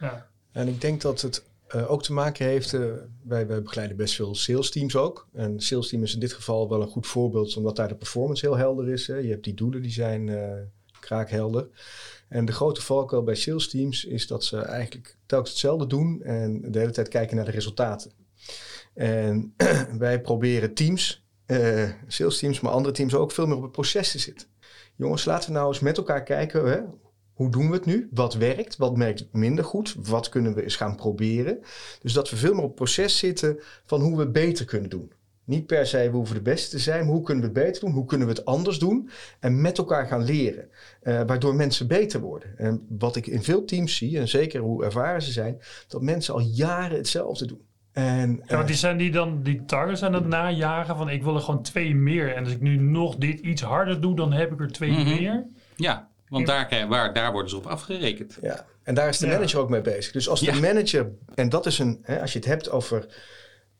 Ja. 0.01 0.27
En 0.53 0.69
ik 0.69 0.81
denk 0.81 1.01
dat 1.01 1.21
het 1.21 1.45
eh, 1.69 1.91
ook 1.91 2.03
te 2.03 2.13
maken 2.13 2.47
heeft, 2.47 2.75
eh, 2.75 2.81
wij, 3.23 3.47
wij 3.47 3.63
begeleiden 3.63 3.97
best 3.97 4.15
veel 4.15 4.35
sales 4.35 4.71
teams 4.71 4.97
ook. 4.97 5.29
En 5.33 5.61
sales 5.61 5.89
team 5.89 6.03
is 6.03 6.15
in 6.15 6.21
dit 6.21 6.33
geval 6.33 6.69
wel 6.69 6.83
een 6.83 6.89
goed 6.89 7.07
voorbeeld, 7.07 7.57
omdat 7.57 7.77
daar 7.77 7.89
de 7.89 7.95
performance 7.95 8.47
heel 8.47 8.57
helder 8.57 8.89
is. 8.89 9.07
Hè. 9.07 9.17
Je 9.17 9.31
hebt 9.31 9.45
die 9.45 9.55
doelen, 9.55 9.83
die 9.83 9.91
zijn 9.91 10.29
eh, 10.29 10.53
kraakhelder. 11.01 11.69
En 12.29 12.45
de 12.45 12.53
grote 12.53 12.83
valkuil 12.83 13.23
bij 13.23 13.35
sales 13.35 13.69
teams 13.69 14.05
is 14.05 14.27
dat 14.27 14.45
ze 14.45 14.59
eigenlijk 14.59 15.17
telkens 15.27 15.51
hetzelfde 15.51 15.87
doen 15.87 16.23
en 16.23 16.73
de 16.73 16.79
hele 16.79 16.91
tijd 16.91 17.09
kijken 17.09 17.37
naar 17.37 17.45
de 17.45 17.51
resultaten. 17.51 18.13
En 18.95 19.55
wij 19.99 20.21
proberen 20.21 20.75
teams, 20.75 21.22
eh 21.53 21.91
sales 22.07 22.39
teams, 22.39 22.61
maar 22.61 22.73
andere 22.73 22.95
teams 22.95 23.15
ook 23.15 23.33
veel 23.33 23.47
meer 23.47 23.57
op 23.57 23.63
het 23.63 23.73
proces 23.73 24.11
te 24.11 24.19
zitten. 24.19 24.47
Jongens, 24.97 25.25
laten 25.25 25.49
we 25.49 25.57
nou 25.57 25.69
eens 25.69 25.81
met 25.81 25.97
elkaar 25.97 26.23
kijken. 26.23 26.71
Hè? 26.71 26.81
Hoe 27.33 27.51
doen 27.51 27.69
we 27.69 27.75
het 27.75 27.85
nu? 27.85 28.09
Wat 28.11 28.35
werkt? 28.35 28.77
Wat 28.77 28.97
werkt 28.97 29.27
minder 29.33 29.65
goed? 29.65 29.95
Wat 29.99 30.29
kunnen 30.29 30.55
we 30.55 30.63
eens 30.63 30.77
gaan 30.77 30.97
proberen? 30.97 31.59
Dus 32.03 32.13
dat 32.13 32.31
we 32.31 32.37
veel 32.37 32.53
meer 32.53 32.63
op 32.63 32.67
het 32.67 32.75
proces 32.75 33.19
zitten 33.19 33.61
van 33.85 34.01
hoe 34.01 34.17
we 34.17 34.31
beter 34.31 34.65
kunnen 34.65 34.91
doen. 34.91 35.13
Niet 35.45 35.67
per 35.67 35.87
se 35.87 36.11
we 36.11 36.17
hoeven 36.17 36.35
de 36.35 36.43
beste 36.43 36.71
te 36.71 36.79
zijn, 36.79 37.05
maar 37.05 37.15
hoe 37.15 37.23
kunnen 37.23 37.45
we 37.45 37.51
beter 37.51 37.81
doen? 37.81 37.93
Hoe 37.93 38.05
kunnen 38.05 38.27
we 38.27 38.33
het 38.33 38.45
anders 38.45 38.79
doen? 38.79 39.11
En 39.41 39.61
met 39.61 39.79
elkaar 39.79 40.07
gaan 40.07 40.25
leren, 40.25 40.69
eh, 41.01 41.21
waardoor 41.27 41.55
mensen 41.55 41.87
beter 41.87 42.21
worden. 42.21 42.59
En 42.59 42.87
wat 42.89 43.17
ik 43.17 43.27
in 43.27 43.43
veel 43.43 43.65
teams 43.65 43.97
zie, 43.97 44.19
en 44.19 44.29
zeker 44.29 44.61
hoe 44.61 44.85
ervaren 44.85 45.23
ze 45.23 45.33
zijn, 45.33 45.61
dat 45.89 46.03
mensen 46.03 46.35
al 46.35 46.41
jaren 46.41 46.97
hetzelfde 46.97 47.47
doen. 47.47 47.63
En, 47.93 48.31
Ja, 48.37 48.43
eh, 48.47 48.55
want 48.57 48.67
die 48.67 48.77
zijn 48.77 48.97
die 48.97 49.11
dan, 49.11 49.43
die 49.43 49.65
targets 49.65 50.03
aan 50.03 50.13
het 50.13 50.27
najagen 50.27 50.97
van 50.97 51.09
ik 51.09 51.23
wil 51.23 51.35
er 51.35 51.41
gewoon 51.41 51.63
twee 51.63 51.95
meer. 51.95 52.35
En 52.35 52.45
als 52.45 52.53
ik 52.53 52.61
nu 52.61 52.77
nog 52.77 53.17
dit 53.17 53.41
iets 53.41 53.63
harder 53.63 54.01
doe, 54.01 54.17
dan 54.17 54.33
heb 54.33 54.53
ik 54.53 54.61
er 54.61 54.73
twee 54.73 54.91
Mhm. 54.91 55.05
meer. 55.05 55.47
Ja, 55.77 56.09
want 56.29 56.47
daar, 56.47 56.67
krijg- 56.67 56.87
waar, 56.87 57.13
daar 57.15 57.33
worden 57.33 57.51
ze 57.51 57.57
op 57.57 57.67
afgerekend. 57.67 58.39
Ja, 58.43 58.65
en 58.83 58.95
daar 58.95 59.09
is 59.09 59.19
de 59.19 59.27
Ja. 59.27 59.33
manager 59.33 59.59
ook 59.61 59.69
mee 59.71 59.81
bezig. 59.81 60.13
Dus 60.13 60.29
als 60.29 60.41
de 60.41 60.53
Ja. 60.53 60.61
manager, 60.61 61.11
en 61.35 61.49
dat 61.49 61.67
is 61.67 61.79
een, 61.79 61.99
hè, 62.03 62.21
als 62.21 62.33
je 62.33 62.39
het 62.39 62.49
hebt 62.49 62.71
over 62.71 63.07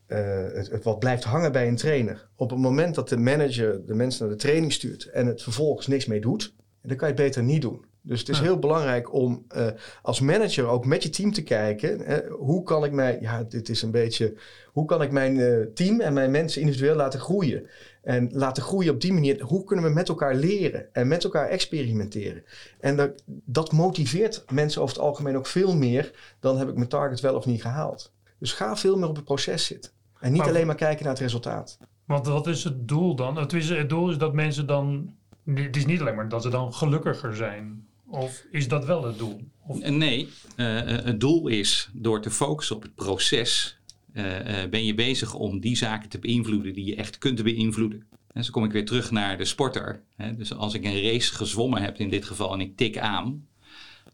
eh, 0.07 0.19
het, 0.53 0.69
het 0.71 0.83
wat 0.83 0.99
blijft 0.99 1.23
hangen 1.23 1.51
bij 1.51 1.67
een 1.67 1.75
trainer. 1.75 2.27
Op 2.35 2.49
het 2.49 2.59
moment 2.59 2.95
dat 2.95 3.09
de 3.09 3.17
manager 3.17 3.85
de 3.85 3.93
mensen 3.93 4.25
naar 4.27 4.35
de 4.35 4.41
training 4.41 4.73
stuurt 4.73 5.05
en 5.05 5.25
het 5.27 5.41
vervolgens 5.43 5.87
niks 5.87 6.05
mee 6.05 6.21
doet, 6.21 6.53
dan 6.81 6.97
kan 6.97 7.07
je 7.07 7.13
het 7.13 7.23
beter 7.23 7.43
niet 7.43 7.61
doen. 7.61 7.85
Dus 8.05 8.19
het 8.19 8.29
is 8.29 8.37
Ja. 8.37 8.43
heel 8.43 8.59
belangrijk 8.59 9.13
om 9.13 9.45
eh, 9.47 9.67
als 10.01 10.19
manager 10.19 10.65
ook 10.67 10.85
met 10.85 11.03
je 11.03 11.09
team 11.09 11.31
te 11.31 11.43
kijken. 11.43 12.05
eh, 12.05 12.31
hoe 12.31 12.63
kan 12.63 12.83
ik 12.83 12.91
mij, 12.91 13.17
ja, 13.21 13.43
dit 13.43 13.69
is 13.69 13.81
een 13.81 13.91
beetje, 13.91 14.33
hoe 14.71 14.85
kan 14.85 15.01
ik 15.01 15.11
mijn 15.11 15.39
eh, 15.39 15.61
team 15.73 15.99
en 16.01 16.13
mijn 16.13 16.31
mensen 16.31 16.61
individueel 16.61 16.95
laten 16.95 17.19
groeien? 17.19 17.69
En 18.01 18.29
laten 18.31 18.63
groeien 18.63 18.93
op 18.93 19.01
die 19.01 19.13
manier. 19.13 19.41
Hoe 19.41 19.63
kunnen 19.63 19.85
we 19.85 19.91
met 19.91 20.09
elkaar 20.09 20.35
leren 20.35 20.93
en 20.93 21.07
met 21.07 21.23
elkaar 21.23 21.47
experimenteren? 21.49 22.43
En 22.79 22.95
dat, 22.95 23.23
dat 23.25 23.71
motiveert 23.71 24.43
mensen 24.51 24.81
over 24.81 24.95
het 24.95 25.03
algemeen 25.05 25.37
ook 25.37 25.47
veel 25.47 25.75
meer 25.75 26.35
dan 26.39 26.57
heb 26.57 26.69
ik 26.69 26.75
mijn 26.75 26.87
target 26.89 27.19
wel 27.19 27.35
of 27.35 27.45
niet 27.45 27.61
gehaald. 27.61 28.11
Dus 28.39 28.53
ga 28.53 28.75
veel 28.75 28.97
meer 28.97 29.09
op 29.09 29.15
het 29.15 29.25
proces 29.25 29.65
zitten. 29.65 29.91
En 30.19 30.31
niet 30.31 30.41
Maar- 30.41 30.49
alleen 30.49 30.65
maar 30.67 30.75
kijken 30.75 31.03
naar 31.03 31.13
het 31.13 31.21
resultaat. 31.21 31.77
Want 32.05 32.25
wat 32.27 32.47
is 32.47 32.63
het 32.63 32.87
doel 32.87 33.15
dan? 33.15 33.35
Het, 33.37 33.53
is, 33.53 33.69
het 33.69 33.89
doel 33.89 34.09
is 34.09 34.17
dat 34.17 34.33
mensen 34.33 34.67
dan... 34.67 35.13
Het 35.45 35.75
is 35.75 35.85
niet 35.85 35.99
alleen 36.01 36.15
maar 36.15 36.29
dat 36.29 36.41
ze 36.41 36.49
dan 36.49 36.73
gelukkiger 36.73 37.35
zijn. 37.35 37.87
Of 38.13 38.45
is 38.51 38.67
dat 38.67 38.85
wel 38.85 39.03
het 39.03 39.17
doel? 39.17 39.41
Of, 39.67 39.79
En 39.79 39.97
Nee, 39.97 40.29
eh, 40.55 40.79
eh, 40.79 41.05
het 41.05 41.19
doel 41.19 41.47
is 41.47 41.89
door 41.93 42.21
te 42.21 42.31
focussen 42.31 42.75
op 42.75 42.81
het 42.81 42.95
proces, 42.95 43.77
eh, 44.13 44.63
eh, 44.63 44.69
ben 44.69 44.85
je 44.85 44.93
bezig 44.93 45.33
om 45.33 45.59
die 45.59 45.77
zaken 45.77 46.09
te 46.09 46.19
beïnvloeden 46.19 46.73
die 46.73 46.85
je 46.85 46.95
echt 46.95 47.17
kunt 47.17 47.43
beïnvloeden. 47.43 48.07
En 48.31 48.43
zo 48.43 48.51
kom 48.51 48.63
ik 48.63 48.71
weer 48.71 48.85
terug 48.85 49.11
naar 49.11 49.37
de 49.37 49.45
sporter. 49.45 50.03
Hè. 50.15 50.35
Dus 50.35 50.53
als 50.53 50.73
ik 50.73 50.83
een 50.83 51.01
race 51.01 51.35
gezwommen 51.35 51.81
heb 51.81 51.97
in 51.97 52.09
dit 52.09 52.25
geval 52.25 52.53
en 52.53 52.61
ik 52.61 52.77
tik 52.77 52.97
aan, 52.97 53.47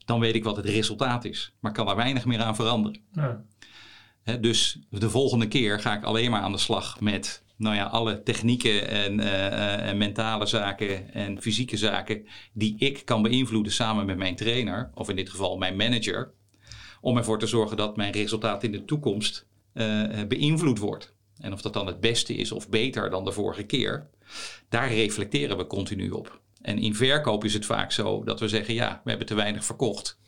dan 0.05 0.19
weet 0.19 0.35
ik 0.35 0.43
wat 0.43 0.55
het 0.55 0.65
resultaat 0.65 1.25
is. 1.25 1.53
Maar 1.59 1.71
kan 1.71 1.89
er 1.89 1.95
weinig 1.95 2.25
meer 2.25 2.41
aan 2.41 2.55
veranderen. 2.55 3.01
ja. 3.13 3.43
Hè, 4.23 4.39
dus 4.39 4.79
de 4.89 5.09
volgende 5.09 5.47
keer 5.47 5.79
ga 5.79 5.97
ik 5.97 6.03
alleen 6.03 6.31
maar 6.31 6.41
aan 6.41 6.51
de 6.51 6.57
slag 6.57 6.99
met 6.99 7.43
nou 7.59 7.75
ja, 7.75 7.83
alle 7.83 8.23
technieken 8.23 8.87
en, 8.87 9.19
eh, 9.19 9.47
eh, 9.47 9.89
en 9.89 9.97
mentale 9.97 10.45
zaken 10.45 11.13
en 11.13 11.41
fysieke 11.41 11.77
zaken 11.77 12.27
die 12.53 12.75
ik 12.77 13.05
kan 13.05 13.21
beïnvloeden 13.21 13.71
samen 13.71 14.05
met 14.05 14.17
mijn 14.17 14.35
trainer, 14.35 14.91
of 14.93 15.09
in 15.09 15.15
dit 15.15 15.29
geval 15.29 15.57
mijn 15.57 15.75
manager, 15.75 16.31
om 17.01 17.17
ervoor 17.17 17.39
te 17.39 17.47
zorgen 17.47 17.77
dat 17.77 17.95
mijn 17.95 18.11
resultaat 18.11 18.63
in 18.63 18.71
de 18.71 18.85
toekomst 18.85 19.47
eh, 19.73 20.03
beïnvloed 20.27 20.79
wordt. 20.79 21.13
En 21.37 21.53
of 21.53 21.61
dat 21.61 21.73
dan 21.73 21.87
het 21.87 21.99
beste 21.99 22.33
is 22.33 22.51
of 22.51 22.69
beter 22.69 23.09
dan 23.09 23.25
de 23.25 23.31
vorige 23.31 23.63
keer, 23.63 24.09
daar 24.69 24.93
reflecteren 24.93 25.57
we 25.57 25.67
continu 25.67 26.09
op. 26.09 26.41
En 26.61 26.77
in 26.77 26.95
verkoop 26.95 27.43
is 27.43 27.53
het 27.53 27.65
vaak 27.65 27.91
zo 27.91 28.23
dat 28.23 28.39
we 28.39 28.47
zeggen: 28.47 28.73
ja, 28.73 29.01
we 29.03 29.09
hebben 29.09 29.27
te 29.27 29.35
weinig 29.35 29.65
verkocht. 29.65 30.18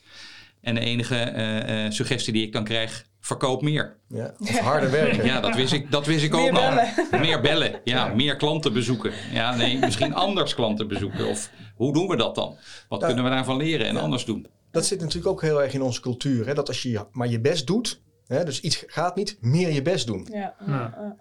En 0.62 0.76
de 0.76 0.82
enige 0.82 1.16
eh, 1.16 1.86
eh, 1.86 1.92
suggestie 1.92 2.34
die 2.34 2.46
ik 2.46 2.54
dan 2.54 2.64
krijg, 2.64 3.06
verkoop 3.20 3.62
meer. 3.62 3.98
Ja, 4.08 4.34
of 4.40 4.60
harder 4.60 4.92
werken. 4.92 5.26
Ja, 5.26 5.40
dat 5.40 5.56
wist 5.56 5.74
ik, 5.74 5.92
dat 5.92 6.06
wist 6.06 6.24
ik 6.24 6.34
ook 6.36 6.52
al. 6.52 6.72
Meer 7.20 7.42
bellen. 7.42 7.82
Ja, 7.84 8.08
meer 8.08 8.36
klanten 8.36 8.74
bezoeken. 8.74 9.12
Ja, 9.32 9.56
nee, 9.56 9.78
misschien 9.80 10.14
anders 10.14 10.56
klanten 10.56 10.88
bezoeken. 10.88 11.28
Of 11.28 11.50
hoe 11.76 11.94
doen 11.94 12.08
we 12.08 12.16
dat 12.16 12.36
dan? 12.36 12.58
Wat 12.90 13.00
Ja. 13.02 13.06
kunnen 13.08 13.24
we 13.24 13.30
daarvan 13.30 13.58
leren 13.58 13.88
en 13.88 13.98
anders 13.98 14.26
doen? 14.26 14.48
Dat 14.72 14.86
zit 14.86 15.00
natuurlijk 15.00 15.28
ook 15.28 15.42
heel 15.42 15.62
erg 15.64 15.74
in 15.74 15.82
onze 15.82 16.02
cultuur. 16.02 16.48
Hè? 16.48 16.54
Dat 16.54 16.68
als 16.68 16.82
je 16.82 17.06
maar 17.12 17.28
je 17.28 17.40
best 17.42 17.68
doet, 17.68 18.02
hè, 18.28 18.44
dus 18.46 18.62
iets 18.62 18.84
gaat 18.88 19.16
niet, 19.16 19.38
meer 19.42 19.72
je 19.74 19.82
best 19.82 20.08
doen. 20.08 20.28
Ja. 20.32 20.56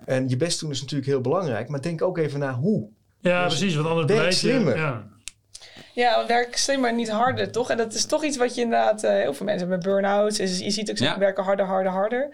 En 0.05 0.29
je 0.29 0.37
best 0.37 0.61
doen 0.61 0.71
is 0.71 0.81
natuurlijk 0.81 1.11
heel 1.11 1.21
belangrijk. 1.21 1.69
Maar 1.69 1.83
denk 1.83 2.03
ook 2.03 2.19
even 2.19 2.39
naar 2.41 2.55
hoe. 2.55 2.89
ja, 3.21 3.45
Dus 3.45 3.59
precies. 3.59 3.75
Want 3.75 3.89
anders 3.89 4.07
blijf 4.07 4.29
je... 4.29 4.35
slimmer. 4.35 4.77
Ja. 4.77 5.07
Ja, 5.95 6.27
werk 6.27 6.57
slimmer, 6.57 6.95
niet 6.95 7.11
harder, 7.11 7.51
toch? 7.53 7.71
En 7.71 7.77
dat 7.77 7.95
is 7.95 8.05
toch 8.07 8.25
iets 8.25 8.37
wat 8.37 8.55
je 8.55 8.61
inderdaad... 8.61 9.05
eh, 9.05 9.11
heel 9.11 9.35
veel 9.35 9.47
mensen 9.47 9.69
hebben 9.69 9.91
burn-outs. 9.91 10.37
Dus 10.37 10.59
je 10.59 10.71
ziet 10.71 10.91
ook 10.91 10.97
ze 10.97 11.05
Ja. 11.05 11.19
werken 11.19 11.45
harder, 11.45 11.67
harder, 11.67 11.93
harder. 11.93 12.29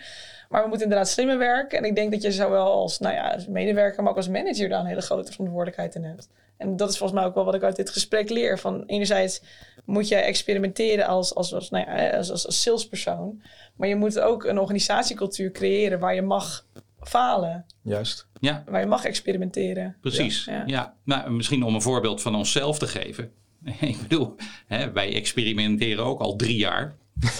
Maar 0.48 0.62
we 0.62 0.68
moeten 0.68 0.86
inderdaad 0.86 1.08
slimmer 1.08 1.38
werken. 1.38 1.78
En 1.78 1.84
ik 1.84 1.94
denk 1.94 2.12
dat 2.12 2.22
je 2.22 2.32
zowel 2.32 2.70
als, 2.72 2.98
nou 2.98 3.14
ja, 3.14 3.30
als 3.30 3.46
medewerker... 3.46 4.02
maar 4.02 4.10
ook 4.10 4.16
als 4.16 4.28
manager 4.28 4.68
daar 4.68 4.80
een 4.80 4.86
hele 4.86 5.00
grote 5.00 5.32
verantwoordelijkheid 5.32 5.94
in 5.94 6.04
hebt. 6.04 6.28
En 6.56 6.76
dat 6.76 6.90
is 6.90 6.98
volgens 6.98 7.18
mij 7.18 7.28
ook 7.28 7.34
wel 7.34 7.44
wat 7.44 7.54
ik 7.54 7.62
uit 7.62 7.76
dit 7.76 7.90
gesprek 7.90 8.30
leer. 8.30 8.58
Van 8.58 8.82
enerzijds 8.86 9.42
moet 9.84 10.08
je 10.08 10.16
experimenteren 10.16 11.06
als, 11.06 11.34
als, 11.34 11.54
als, 11.54 11.70
nou 11.70 11.90
ja, 11.90 12.10
als, 12.10 12.30
als, 12.30 12.46
als 12.46 12.62
salespersoon. 12.62 13.42
Maar 13.76 13.88
je 13.88 13.96
moet 13.96 14.20
ook 14.20 14.44
een 14.44 14.58
organisatiecultuur 14.58 15.50
creëren... 15.50 15.98
waar 15.98 16.14
je 16.14 16.22
mag 16.22 16.66
falen. 17.00 17.66
Juist. 17.82 18.26
Ja, 18.40 18.64
Waar 18.68 18.80
je 18.80 18.86
mag 18.86 19.04
experimenteren. 19.04 19.96
precies. 20.00 20.44
Ja. 20.44 20.62
Ja. 20.66 20.94
Nou, 21.04 21.30
misschien 21.30 21.62
om 21.62 21.74
een 21.74 21.82
voorbeeld 21.82 22.22
van 22.22 22.34
onszelf 22.34 22.78
te 22.78 22.86
geven. 22.86 23.30
Ik 23.80 23.98
bedoel, 24.02 24.34
hè, 24.66 24.92
wij 24.92 25.14
experimenteren 25.14 26.04
ook 26.04 26.20
al 26.20 26.36
drie 26.36 26.56
jaar. 26.56 26.96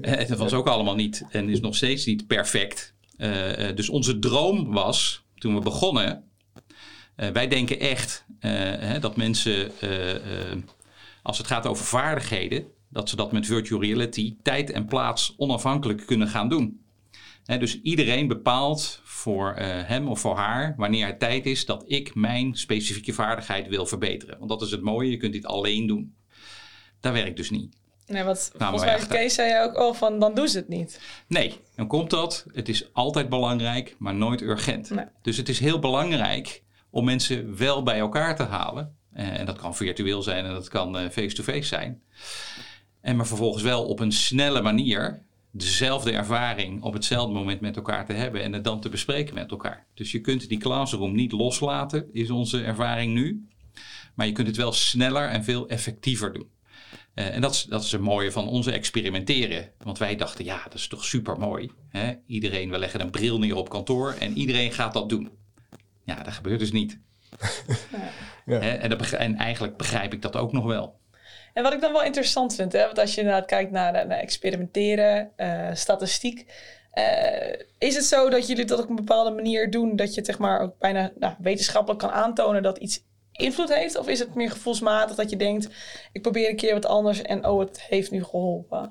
Eh, 0.00 0.28
dat 0.28 0.38
was 0.38 0.52
ook 0.52 0.66
allemaal 0.66 0.94
niet 0.94 1.24
en 1.30 1.48
is 1.48 1.60
nog 1.60 1.76
steeds 1.76 2.04
niet 2.04 2.26
perfect. 2.26 2.94
Eh, 3.16 3.68
eh, 3.68 3.76
dus 3.76 3.88
onze 3.88 4.18
droom 4.18 4.72
was, 4.72 5.24
toen 5.34 5.54
we 5.54 5.60
begonnen... 5.60 6.24
wij 7.14 7.48
denken 7.48 7.80
echt 7.80 8.24
hè, 8.38 8.98
dat 8.98 9.16
mensen, 9.16 9.70
als 11.22 11.38
het 11.38 11.46
gaat 11.46 11.66
over 11.66 11.84
vaardigheden... 11.84 12.64
dat 12.88 13.08
ze 13.08 13.16
dat 13.16 13.32
met 13.32 13.46
virtual 13.46 13.80
reality 13.80 14.36
tijd 14.42 14.70
en 14.70 14.86
plaats 14.86 15.34
onafhankelijk 15.36 16.06
kunnen 16.06 16.28
gaan 16.28 16.48
doen. 16.48 16.80
Hè, 17.44 17.58
dus 17.58 17.80
iedereen 17.82 18.28
bepaalt 18.28 19.00
voor 19.18 19.52
eh, 19.52 19.66
hem 19.84 20.08
of 20.08 20.20
voor 20.20 20.36
haar 20.36 20.74
wanneer 20.76 21.06
het 21.06 21.18
tijd 21.18 21.46
is 21.46 21.66
dat 21.66 21.84
ik 21.86 22.14
mijn 22.14 22.54
specifieke 22.54 23.12
vaardigheid 23.12 23.68
wil 23.68 23.86
verbeteren. 23.86 24.38
Want 24.38 24.50
dat 24.50 24.62
is 24.62 24.70
het 24.70 24.82
mooie, 24.82 25.10
je 25.10 25.16
kunt 25.16 25.32
dit 25.32 25.46
alleen 25.46 25.86
doen. 25.86 26.16
Dat 27.00 27.12
werkt 27.12 27.36
dus 27.36 27.50
niet. 27.50 27.76
Nee, 28.06 28.22
wat 28.22 28.52
maar 28.58 28.68
volgens 28.68 29.08
mij 29.08 29.18
Kees 29.18 29.34
zei 29.34 29.52
je 29.52 29.60
ook 29.60 29.74
al 29.74 29.94
van, 29.94 30.18
dan 30.18 30.34
doen 30.34 30.48
ze 30.48 30.58
het 30.58 30.68
niet. 30.68 31.00
Nee, 31.26 31.60
dan 31.74 31.86
komt 31.86 32.10
dat. 32.10 32.46
Het 32.52 32.68
is 32.68 32.94
altijd 32.94 33.28
belangrijk, 33.28 33.96
maar 33.98 34.14
nooit 34.14 34.40
urgent. 34.40 34.90
Nee. 34.90 35.04
Dus 35.22 35.36
het 35.36 35.48
is 35.48 35.58
heel 35.58 35.78
belangrijk 35.78 36.62
om 36.90 37.04
mensen 37.04 37.56
wel 37.56 37.82
bij 37.82 37.98
elkaar 37.98 38.36
te 38.36 38.42
halen. 38.42 38.96
Eh, 39.12 39.38
en 39.40 39.46
dat 39.46 39.58
kan 39.58 39.76
virtueel 39.76 40.22
zijn 40.22 40.44
en 40.44 40.52
dat 40.52 40.68
kan 40.68 40.98
eh, 40.98 41.10
face-to-face 41.10 41.62
zijn. 41.62 42.02
En 43.00 43.16
maar 43.16 43.26
vervolgens 43.26 43.62
wel 43.62 43.86
op 43.86 44.00
een 44.00 44.12
snelle 44.12 44.62
manier 44.62 45.22
dezelfde 45.58 46.12
ervaring 46.12 46.82
op 46.82 46.92
hetzelfde 46.92 47.34
moment 47.34 47.60
met 47.60 47.76
elkaar 47.76 48.06
te 48.06 48.12
hebben 48.12 48.42
en 48.42 48.52
het 48.52 48.64
dan 48.64 48.80
te 48.80 48.88
bespreken 48.88 49.34
met 49.34 49.50
elkaar. 49.50 49.86
Dus 49.94 50.12
je 50.12 50.20
kunt 50.20 50.48
die 50.48 50.58
classroom 50.58 51.14
niet 51.14 51.32
loslaten, 51.32 52.08
is 52.12 52.30
onze 52.30 52.62
ervaring 52.64 53.14
nu. 53.14 53.48
Maar 54.14 54.26
je 54.26 54.32
kunt 54.32 54.46
het 54.46 54.56
wel 54.56 54.72
sneller 54.72 55.28
en 55.28 55.44
veel 55.44 55.68
effectiever 55.68 56.32
doen. 56.32 56.50
Eh, 57.14 57.34
en 57.34 57.40
dat 57.40 57.54
is, 57.54 57.62
dat 57.62 57.84
is 57.84 57.92
het 57.92 58.00
mooie 58.00 58.32
van 58.32 58.48
onze 58.48 58.72
experimenteren. 58.72 59.72
Want 59.78 59.98
wij 59.98 60.16
dachten, 60.16 60.44
ja, 60.44 60.62
dat 60.64 60.74
is 60.74 60.88
toch 60.88 61.04
super 61.04 61.38
mooi. 61.38 61.70
Iedereen, 62.26 62.70
we 62.70 62.78
leggen 62.78 63.00
een 63.00 63.10
bril 63.10 63.38
neer 63.38 63.56
op 63.56 63.68
kantoor 63.68 64.12
en 64.12 64.36
iedereen 64.36 64.72
gaat 64.72 64.92
dat 64.92 65.08
doen. 65.08 65.30
Ja, 66.04 66.22
dat 66.22 66.32
gebeurt 66.32 66.58
dus 66.58 66.72
niet. 66.72 66.98
Ja. 68.46 68.58
Hè? 68.58 68.70
En, 68.70 68.90
dat 68.90 69.10
en 69.10 69.36
eigenlijk 69.36 69.76
begrijp 69.76 70.12
ik 70.12 70.22
dat 70.22 70.36
ook 70.36 70.52
nog 70.52 70.64
wel. 70.64 71.00
En 71.54 71.62
wat 71.62 71.72
ik 71.72 71.80
dan 71.80 71.92
wel 71.92 72.02
interessant 72.04 72.54
vind, 72.54 72.72
hè, 72.72 72.84
want 72.84 72.98
als 72.98 73.14
je 73.14 73.20
inderdaad 73.20 73.46
kijkt 73.46 73.70
naar, 73.70 73.92
naar 74.06 74.18
experimenteren, 74.18 75.30
eh, 75.36 75.68
statistiek. 75.72 76.46
eh, 76.92 77.52
is 77.78 77.94
het 77.94 78.04
zo 78.04 78.28
dat 78.30 78.46
jullie 78.46 78.64
dat 78.64 78.82
op 78.82 78.88
een 78.88 78.96
bepaalde 78.96 79.30
manier 79.30 79.70
doen 79.70 79.96
dat 79.96 80.14
je 80.14 80.24
zeg 80.24 80.38
maar 80.38 80.60
ook 80.60 80.78
bijna 80.78 81.12
nou, 81.18 81.34
wetenschappelijk 81.38 82.00
kan 82.00 82.10
aantonen 82.10 82.62
dat 82.62 82.78
iets 82.78 83.04
invloed 83.32 83.74
heeft? 83.74 83.98
Of 83.98 84.08
is 84.08 84.18
het 84.18 84.34
meer 84.34 84.50
gevoelsmatig 84.50 85.16
dat 85.16 85.30
je 85.30 85.36
denkt, 85.36 85.68
ik 86.12 86.22
probeer 86.22 86.48
een 86.50 86.56
keer 86.56 86.72
wat 86.72 86.86
anders 86.86 87.22
en 87.22 87.46
oh, 87.46 87.58
het 87.58 87.82
heeft 87.82 88.10
nu 88.10 88.24
geholpen? 88.24 88.90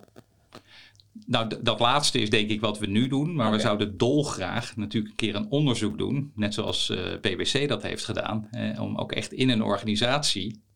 Nou, 1.25 1.51
dat 1.61 1.79
laatste 1.79 2.19
is 2.19 2.29
denk 2.29 2.49
ik 2.49 2.61
wat 2.61 2.79
we 2.79 2.85
nu 2.85 3.07
doen. 3.07 3.35
Maar 3.35 3.51
we 3.51 3.59
zouden 3.59 3.97
dolgraag 3.97 4.75
natuurlijk 4.75 5.11
een 5.11 5.17
keer 5.17 5.35
een 5.35 5.51
onderzoek 5.51 5.97
doen. 5.97 6.31
Net 6.35 6.53
zoals 6.53 6.89
eh, 6.89 7.19
PwC 7.21 7.67
dat 7.67 7.83
heeft 7.83 8.05
gedaan. 8.05 8.47
eh, 8.51 8.81
om 8.81 8.97
ook 8.97 9.11
echt 9.11 9.31
in 9.31 9.49
een 9.49 9.63
organisatie 9.63 10.45
eh, 10.51 10.57
eh, 10.57 10.66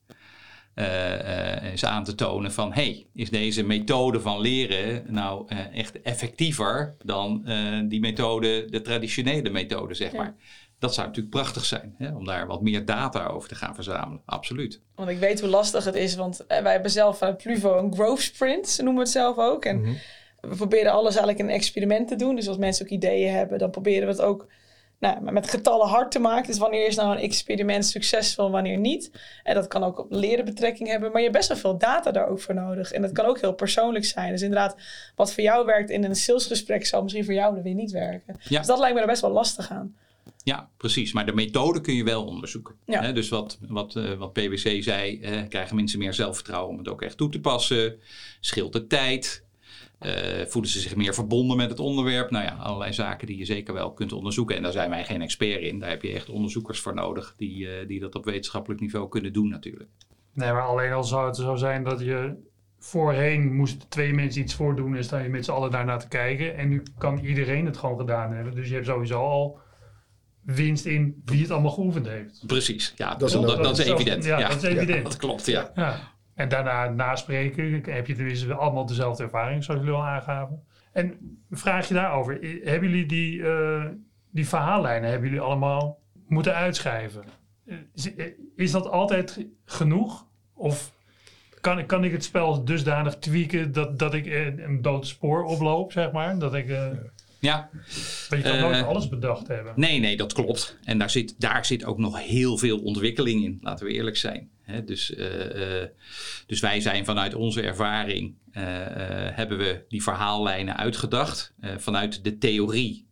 eens 0.75 1.85
aan 1.85 2.03
te 2.03 2.15
tonen 2.15 2.51
van... 2.51 2.73
hey, 2.73 3.05
is 3.13 3.29
deze 3.29 3.63
methode 3.63 4.19
van 4.21 4.39
leren 4.39 5.03
nou 5.07 5.45
eh, 5.47 5.57
echt 5.77 6.01
effectiever 6.01 6.95
dan 7.03 7.41
eh, 7.45 7.79
die 7.85 7.99
methode, 7.99 8.65
de 8.69 8.81
traditionele 8.81 9.49
methode, 9.49 9.93
zeg 9.93 10.11
Ja. 10.11 10.17
maar. 10.17 10.35
Dat 10.79 10.93
zou 10.93 11.07
natuurlijk 11.07 11.35
prachtig 11.35 11.65
zijn, 11.65 11.95
hè, 11.97 12.15
om 12.15 12.25
daar 12.25 12.47
wat 12.47 12.61
meer 12.61 12.85
data 12.85 13.25
over 13.27 13.49
te 13.49 13.55
gaan 13.55 13.75
verzamelen. 13.75 14.21
Absoluut. 14.25 14.81
Want 14.95 15.09
ik 15.09 15.17
weet 15.17 15.39
hoe 15.41 15.49
lastig 15.49 15.83
het 15.85 15.95
is, 15.95 16.15
want 16.15 16.45
eh, 16.47 16.61
wij 16.61 16.71
hebben 16.71 16.91
zelf 16.91 17.17
vanuit 17.17 17.37
Pluvo 17.37 17.77
een 17.77 17.93
growth 17.93 18.19
sprint, 18.21 18.67
ze 18.69 18.83
noemen 18.83 19.01
we 19.03 19.07
het 19.09 19.17
zelf 19.17 19.37
ook. 19.37 19.65
En 19.65 19.79
Mhm. 19.81 19.91
we 20.41 20.55
proberen 20.55 20.91
alles 20.91 21.09
eigenlijk 21.15 21.39
in 21.39 21.45
een 21.45 21.55
experiment 21.55 22.07
te 22.07 22.15
doen. 22.15 22.35
Dus 22.35 22.47
als 22.47 22.57
mensen 22.57 22.85
ook 22.85 22.91
ideeën 22.91 23.31
hebben, 23.33 23.59
dan 23.59 23.69
proberen 23.71 24.05
we 24.07 24.13
het 24.13 24.21
ook 24.21 24.47
nou, 25.01 25.31
met 25.31 25.49
getallen 25.49 25.87
hard 25.87 26.11
te 26.11 26.19
maken. 26.19 26.47
Dus 26.47 26.57
wanneer 26.57 26.87
is 26.87 26.95
nou 26.95 27.11
een 27.11 27.21
experiment 27.21 27.85
succesvol, 27.85 28.51
wanneer 28.51 28.77
niet. 28.77 29.11
En 29.43 29.55
dat 29.55 29.67
kan 29.67 29.83
ook 29.83 29.99
op 29.99 30.11
leren 30.11 30.45
betrekking 30.45 30.89
hebben. 30.89 31.11
Maar 31.11 31.21
je 31.21 31.27
hebt 31.27 31.37
best 31.37 31.49
wel 31.49 31.57
veel 31.57 31.77
data 31.77 32.11
daar 32.11 32.27
ook 32.27 32.39
voor 32.39 32.55
nodig. 32.55 32.91
En 32.91 33.01
dat 33.01 33.11
kan 33.11 33.25
ook 33.25 33.39
heel 33.39 33.53
persoonlijk 33.53 34.05
zijn. 34.05 34.31
Dus 34.31 34.41
inderdaad, 34.41 34.75
wat 35.15 35.33
voor 35.33 35.43
jou 35.43 35.65
werkt 35.65 35.89
in 35.89 36.03
een 36.03 36.15
salesgesprek, 36.15 36.85
zal 36.85 37.01
misschien 37.01 37.25
voor 37.25 37.33
jou 37.33 37.61
weer 37.63 37.73
niet 37.73 37.91
werken. 37.91 38.35
Ja. 38.43 38.57
Dus 38.57 38.67
dat 38.67 38.79
lijkt 38.79 38.95
me 38.95 39.01
er 39.01 39.07
best 39.07 39.21
wel 39.21 39.31
lastig 39.31 39.71
aan. 39.71 39.95
Ja, 40.43 40.69
precies. 40.77 41.13
Maar 41.13 41.25
de 41.25 41.33
methode 41.33 41.81
kun 41.81 41.95
je 41.95 42.03
wel 42.03 42.25
onderzoeken. 42.25 42.75
Ja. 42.85 43.11
Dus 43.11 43.29
wat, 43.29 43.57
wat, 43.67 43.95
eh, 43.95 44.13
wat 44.13 44.33
PwC 44.33 44.83
zei, 44.83 45.21
eh, 45.21 45.47
krijgen 45.49 45.75
mensen 45.75 45.99
meer 45.99 46.13
zelfvertrouwen 46.13 46.71
om 46.71 46.77
het 46.77 46.87
ook 46.87 47.01
echt 47.01 47.17
toe 47.17 47.29
te 47.29 47.39
passen. 47.39 47.99
Scheelt 48.39 48.73
de 48.73 48.87
tijd. 48.87 49.43
Eh, 50.01 50.45
voelen 50.45 50.71
ze 50.71 50.79
zich 50.79 50.95
meer 50.95 51.13
verbonden 51.13 51.57
met 51.57 51.69
het 51.69 51.79
onderwerp. 51.79 52.31
Nou 52.31 52.45
ja, 52.45 52.51
allerlei 52.59 52.93
zaken 52.93 53.27
die 53.27 53.37
je 53.37 53.45
zeker 53.45 53.73
wel 53.73 53.93
kunt 53.93 54.11
onderzoeken. 54.13 54.55
En 54.55 54.63
daar 54.63 54.71
zijn 54.71 54.89
wij 54.89 55.03
geen 55.05 55.21
expert 55.21 55.61
in. 55.61 55.79
Daar 55.79 55.89
heb 55.89 56.01
je 56.01 56.11
echt 56.13 56.29
onderzoekers 56.29 56.79
voor 56.79 56.93
nodig 56.93 57.33
die, 57.37 57.67
eh, 57.67 57.87
die 57.87 57.99
dat 57.99 58.15
op 58.15 58.25
wetenschappelijk 58.25 58.81
niveau 58.81 59.09
kunnen 59.09 59.33
doen 59.33 59.49
natuurlijk. 59.49 59.89
Nee, 60.33 60.51
maar 60.51 60.61
alleen 60.61 60.91
al 60.91 61.03
zou 61.03 61.25
het 61.27 61.35
zo 61.35 61.55
zijn 61.55 61.83
dat 61.83 61.99
je 61.99 62.35
voorheen 62.79 63.55
moesten 63.55 63.89
twee 63.89 64.13
mensen 64.13 64.41
iets 64.41 64.53
voordoen 64.55 64.95
en 64.95 65.03
sta 65.03 65.19
je 65.19 65.29
met 65.29 65.45
z'n 65.45 65.51
allen 65.51 65.71
daarna 65.71 65.97
te 65.97 66.07
kijken. 66.07 66.57
En 66.57 66.69
nu 66.69 66.83
kan 66.97 67.17
iedereen 67.17 67.65
het 67.65 67.77
gewoon 67.77 67.97
gedaan 67.99 68.33
hebben. 68.33 68.55
Dus 68.55 68.67
je 68.67 68.73
hebt 68.73 68.85
sowieso 68.85 69.19
al 69.19 69.59
winst 70.45 70.85
in 70.85 71.21
wie 71.25 71.41
het 71.41 71.51
allemaal 71.51 71.71
geoefend 71.71 72.07
heeft. 72.07 72.43
Precies, 72.47 72.93
ja, 72.97 73.09
Dat 73.09 73.19
dat, 73.19 73.29
is 73.29 73.35
dat, 73.35 73.41
een- 73.43 73.47
dat 73.63 73.77
is 73.79 73.85
dat 73.85 73.87
is 73.87 73.93
evident. 73.93 74.23
ja, 74.25 74.47
dat 74.49 74.63
is 74.63 74.69
evident. 74.69 75.03
dat 75.03 75.17
klopt, 75.17 75.45
ja. 75.45 75.71
Ja. 75.75 75.99
En 76.35 76.49
daarna 76.49 76.89
naspreken 76.89 77.83
heb 77.93 78.07
je 78.07 78.15
tenminste 78.15 78.53
allemaal 78.53 78.85
dezelfde 78.85 79.23
ervaring, 79.23 79.63
zoals 79.63 79.79
jullie 79.79 79.95
al 79.95 80.05
aangaven. 80.05 80.63
En 80.91 81.05
een 81.49 81.57
vraagje 81.57 81.93
daarover. 81.93 82.39
Hebben 82.63 82.89
jullie 82.89 83.05
die, 83.05 83.43
eh, 83.47 83.85
die 84.31 84.47
verhaallijnen 84.47 85.09
hebben 85.09 85.29
jullie 85.29 85.43
allemaal 85.43 85.99
moeten 86.27 86.55
uitschrijven? 86.55 87.23
Eh, 87.65 87.75
Is, 87.95 88.15
eh, 88.15 88.25
is 88.55 88.71
dat 88.71 88.89
altijd 88.89 89.31
ge- 89.31 89.47
genoeg? 89.65 90.25
Of 90.53 90.91
kan, 91.61 91.85
kan 91.85 92.03
ik 92.03 92.11
het 92.11 92.23
spel 92.23 92.65
dusdanig 92.65 93.15
tweaken 93.17 93.71
dat, 93.71 93.99
dat 93.99 94.13
ik 94.13 94.25
eh, 94.25 94.45
een 94.45 94.81
dood 94.81 95.07
spoor 95.07 95.43
oploop, 95.43 95.91
zeg 95.91 96.11
maar? 96.11 96.39
Dat 96.39 96.53
ik... 96.53 96.69
eh 96.69 96.87
Ja, 97.39 97.69
want 98.29 98.43
je 98.43 98.49
kan 98.49 98.57
Eh, 98.57 98.61
nooit 98.61 98.83
alles 98.85 99.09
bedacht 99.09 99.47
hebben. 99.47 99.73
Nee, 99.75 99.99
nee, 99.99 100.17
dat 100.17 100.33
klopt. 100.33 100.77
En 100.83 100.97
daar 100.97 101.09
zit, 101.09 101.35
daar 101.41 101.65
zit 101.65 101.85
ook 101.85 101.97
nog 101.97 102.19
heel 102.27 102.57
veel 102.57 102.79
ontwikkeling 102.79 103.43
in, 103.43 103.57
laten 103.61 103.85
we 103.85 103.91
eerlijk 103.91 104.17
zijn. 104.17 104.49
Dus, 104.85 105.15
eh, 105.15 105.81
eh, 105.81 105.89
dus 106.47 106.59
wij 106.59 106.81
zijn 106.81 107.05
vanuit 107.05 107.35
onze 107.35 107.61
ervaring, 107.61 108.35
eh, 108.51 108.63
hebben 109.31 109.57
we 109.57 109.85
die 109.87 110.03
verhaallijnen 110.03 110.77
uitgedacht. 110.77 111.53
vanuit 111.77 112.23
de 112.23 112.37
theorie 112.37 113.05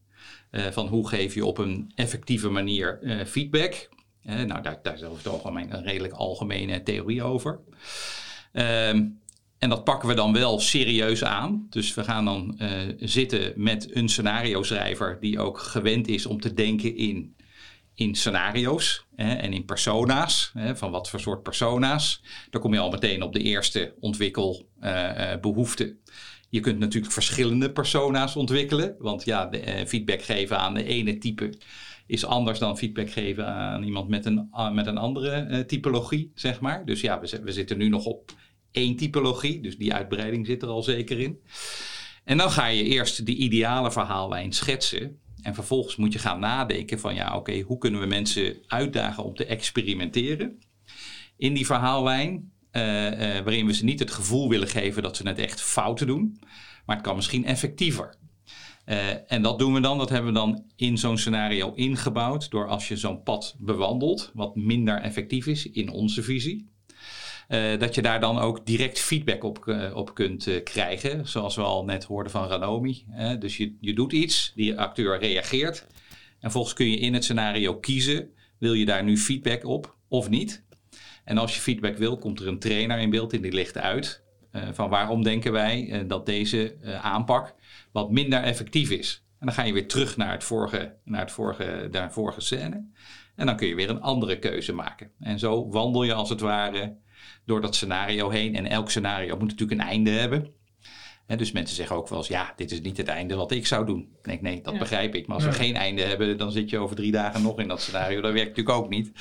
van 0.52 0.88
hoe 0.88 1.08
geef 1.08 1.34
je 1.34 1.46
op 1.46 1.58
een 1.58 1.92
effectieve 1.96 2.50
manier 2.50 3.00
feedback. 3.28 3.90
Nou, 4.24 4.62
daar, 4.62 4.80
daar 4.84 4.94
is 4.94 5.04
over 5.04 5.18
het 5.18 5.28
algemeen 5.28 5.74
een 5.74 5.84
redelijk 5.84 6.14
algemene 6.14 6.84
theorie 6.84 7.24
over. 7.24 7.60
Ehm, 8.52 9.06
en 9.60 9.70
dat 9.70 9.84
pakken 9.84 10.10
we 10.10 10.16
dan 10.16 10.34
wel 10.34 10.60
serieus 10.60 11.24
aan. 11.24 11.68
Dus 11.70 11.94
we 11.94 12.04
gaan 12.04 12.26
dan 12.26 12.60
zitten 13.00 13.54
met 13.56 13.96
een 13.96 14.10
scenario 14.10 14.64
schrijver 14.64 15.18
die 15.20 15.40
ook 15.40 15.60
gewend 15.60 16.08
is 16.08 16.26
om 16.26 16.40
te 16.42 16.54
denken 16.54 16.96
in, 16.96 17.36
in 18.00 18.16
scenario's 18.16 19.06
hè, 19.16 19.34
en 19.34 19.54
in 19.54 19.66
persona's. 19.66 20.52
Hè, 20.54 20.76
van 20.76 20.92
wat 20.92 21.10
voor 21.10 21.20
soort 21.20 21.44
persona's. 21.44 22.24
Dan 22.50 22.62
kom 22.62 22.74
je 22.74 22.80
al 22.80 22.90
meteen 22.90 23.22
op 23.22 23.34
de 23.34 23.42
eerste 23.42 23.96
ontwikkelbehoefte. 24.00 25.98
je 26.50 26.60
kunt 26.60 26.80
natuurlijk 26.80 27.14
verschillende 27.14 27.72
persona's 27.72 28.36
ontwikkelen. 28.36 28.96
Want 29.00 29.26
ja, 29.26 29.52
eh, 29.52 29.86
feedback 29.86 30.22
geven 30.22 30.60
aan 30.60 30.74
de 30.74 30.84
ene 30.84 31.18
type 31.18 31.54
is 32.08 32.26
anders 32.26 32.60
dan 32.60 32.78
feedback 32.78 33.10
geven 33.12 33.48
aan 33.48 33.84
iemand 33.84 34.10
met 34.10 34.26
een, 34.26 34.50
met 34.74 34.88
een 34.88 34.98
andere 34.98 35.32
eh, 35.32 35.60
typologie, 35.60 36.32
zeg 36.36 36.60
maar. 36.60 36.86
Dus 36.86 37.02
ja, 37.02 37.20
we, 37.20 37.42
we 37.44 37.52
zitten 37.52 37.78
nu 37.78 37.90
nog 37.90 38.06
op 38.06 38.32
één 38.72 38.96
typologie. 38.96 39.62
Dus 39.62 39.78
die 39.78 39.94
uitbreiding 39.94 40.46
zit 40.46 40.62
er 40.62 40.70
al 40.70 40.84
zeker 40.84 41.20
in. 41.20 41.40
En 42.24 42.38
dan 42.38 42.52
ga 42.52 42.68
je 42.68 42.84
eerst 42.84 43.26
de 43.26 43.36
ideale 43.36 43.92
verhaallijn 43.92 44.54
schetsen. 44.54 45.20
En 45.42 45.54
vervolgens 45.54 45.96
moet 45.96 46.14
je 46.14 46.20
gaan 46.20 46.40
nadenken 46.40 47.00
van 47.00 47.16
ja, 47.16 47.36
oké, 47.36 47.60
hoe 47.60 47.78
kunnen 47.78 48.00
we 48.00 48.06
mensen 48.06 48.58
uitdagen 48.68 49.24
om 49.24 49.36
te 49.36 49.46
experimenteren 49.46 50.60
in 51.38 51.54
die 51.54 51.66
verhaallijn. 51.66 52.52
eh, 52.72 53.38
eh, 53.38 53.44
waarin 53.44 53.66
we 53.66 53.74
ze 53.74 53.84
niet 53.84 54.00
het 54.00 54.12
gevoel 54.12 54.50
willen 54.50 54.68
geven 54.68 55.04
dat 55.04 55.18
ze 55.18 55.28
het 55.28 55.40
echt 55.40 55.62
fouten 55.62 56.08
doen. 56.08 56.40
Maar 56.86 56.96
het 56.96 57.06
kan 57.06 57.16
misschien 57.16 57.46
effectiever. 57.46 58.18
Eh, 58.86 59.32
en 59.32 59.42
dat 59.42 59.60
doen 59.60 59.74
we 59.74 59.80
dan, 59.80 59.98
dat 59.98 60.10
hebben 60.10 60.34
we 60.34 60.40
dan 60.40 60.64
in 60.76 60.98
zo'n 60.98 61.18
scenario 61.18 61.74
ingebouwd. 61.74 62.50
Door 62.50 62.68
als 62.68 62.88
je 62.88 62.98
zo'n 62.98 63.24
pad 63.24 63.56
bewandelt, 63.60 64.32
wat 64.34 64.56
minder 64.56 65.02
effectief 65.02 65.48
is 65.48 65.70
in 65.70 65.90
onze 65.90 66.24
visie. 66.24 66.70
Eh, 67.50 67.80
dat 67.80 67.96
je 67.96 68.02
daar 68.02 68.20
dan 68.20 68.40
ook 68.40 68.66
direct 68.66 69.00
feedback 69.00 69.44
op, 69.44 69.68
eh, 69.68 69.96
op 69.96 70.14
kunt 70.14 70.48
eh, 70.48 70.64
krijgen. 70.64 71.28
Zoals 71.28 71.56
we 71.56 71.62
al 71.62 71.86
net 71.86 72.04
hoorden 72.04 72.32
van 72.32 72.48
Ranomi. 72.48 73.06
dus 73.40 73.58
je, 73.58 73.76
je 73.80 73.94
doet 73.94 74.14
iets, 74.14 74.52
die 74.56 74.80
acteur 74.80 75.20
reageert. 75.20 75.88
En 76.40 76.52
volgens 76.52 76.74
kun 76.74 76.90
je 76.90 76.98
in 76.98 77.14
het 77.14 77.24
scenario 77.24 77.76
kiezen. 77.76 78.30
Wil 78.58 78.74
je 78.74 78.86
daar 78.86 79.04
nu 79.04 79.18
feedback 79.18 79.66
op 79.66 79.96
of 80.08 80.30
niet? 80.30 80.64
En 81.24 81.38
als 81.38 81.56
je 81.56 81.62
feedback 81.62 81.98
wil, 81.98 82.18
komt 82.18 82.40
er 82.40 82.48
een 82.48 82.60
trainer 82.60 83.00
in 83.00 83.10
beeld 83.10 83.34
en 83.34 83.42
die 83.42 83.54
ligt 83.54 83.78
uit. 83.78 84.24
van 84.72 84.90
waarom 84.90 85.24
denken 85.24 85.52
wij 85.52 86.04
dat 86.08 86.26
deze 86.26 86.78
aanpak 87.02 87.56
wat 87.92 88.12
minder 88.12 88.44
effectief 88.44 88.90
is. 88.90 89.24
En 89.40 89.46
dan 89.46 89.56
ga 89.56 89.64
je 89.64 89.74
weer 89.74 89.88
terug 89.88 90.18
naar, 90.18 90.32
het 90.32 90.44
vorige, 90.44 90.96
naar, 91.04 91.22
het 91.22 91.32
vorige, 91.32 91.88
naar 91.92 92.14
vorige 92.14 92.42
scène. 92.42 92.86
En 93.36 93.46
dan 93.46 93.56
kun 93.56 93.68
je 93.68 93.76
weer 93.76 93.90
een 93.90 94.02
andere 94.02 94.40
keuze 94.40 94.74
maken. 94.74 95.12
En 95.20 95.40
zo 95.40 95.70
wandel 95.70 96.04
je 96.04 96.14
als 96.14 96.30
het 96.30 96.40
ware 96.40 96.98
door 97.46 97.62
dat 97.62 97.76
scenario 97.76 98.30
heen. 98.30 98.56
En 98.56 98.66
elk 98.66 98.90
scenario 98.90 99.38
moet 99.38 99.50
natuurlijk 99.50 99.82
een 99.82 99.88
einde 99.88 100.10
hebben. 100.12 100.54
Hè, 101.26 101.36
dus 101.36 101.52
mensen 101.52 101.76
zeggen 101.76 101.96
ook 101.96 102.10
wel 102.10 102.18
eens, 102.18 102.28
ja, 102.28 102.54
dit 102.56 102.72
is 102.72 102.82
niet 102.82 102.98
het 102.98 103.08
einde 103.08 103.36
wat 103.36 103.52
ik 103.52 103.68
zou 103.68 103.86
doen. 103.86 104.00
Ik 104.00 104.24
denk, 104.24 104.42
nee, 104.42 104.62
dat 104.62 104.74
Ja. 104.74 104.80
begrijp 104.80 105.16
ik. 105.16 105.28
Maar 105.28 105.36
als 105.36 105.46
we 105.46 105.52
Ja. 105.52 105.58
geen 105.58 105.76
einde 105.76 106.02
hebben, 106.02 106.38
dan 106.38 106.52
zit 106.52 106.70
je 106.70 106.78
over 106.78 106.96
drie 106.96 107.12
dagen 107.12 107.42
nog 107.42 107.60
in 107.60 107.68
dat 107.68 107.82
scenario. 107.82 108.22
Dat 108.22 108.34
werkt 108.34 108.50
natuurlijk 108.58 108.78
ook 108.78 108.90
niet. 108.90 109.12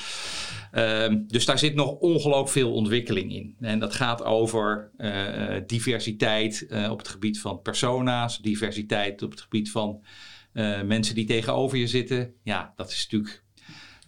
Ehm, 0.73 1.19
dus 1.27 1.45
daar 1.45 1.59
zit 1.59 1.75
nog 1.75 1.91
ongelooflijk 1.93 2.49
veel 2.49 2.73
ontwikkeling 2.73 3.33
in. 3.33 3.57
En 3.61 3.79
dat 3.79 3.95
gaat 3.95 4.25
over 4.25 4.91
eh, 4.97 5.57
diversiteit 5.67 6.67
eh, 6.67 6.91
op 6.91 6.99
het 6.99 7.09
gebied 7.09 7.41
van 7.41 7.63
persona's, 7.63 8.39
diversiteit 8.39 9.23
op 9.23 9.31
het 9.31 9.41
gebied 9.41 9.71
van 9.71 10.05
eh, 10.53 10.83
mensen 10.83 11.15
die 11.15 11.27
tegenover 11.27 11.79
je 11.79 11.87
zitten. 11.87 12.35
Ja, 12.43 12.73
dat 12.77 12.91
is 12.91 13.09
natuurlijk 13.11 13.45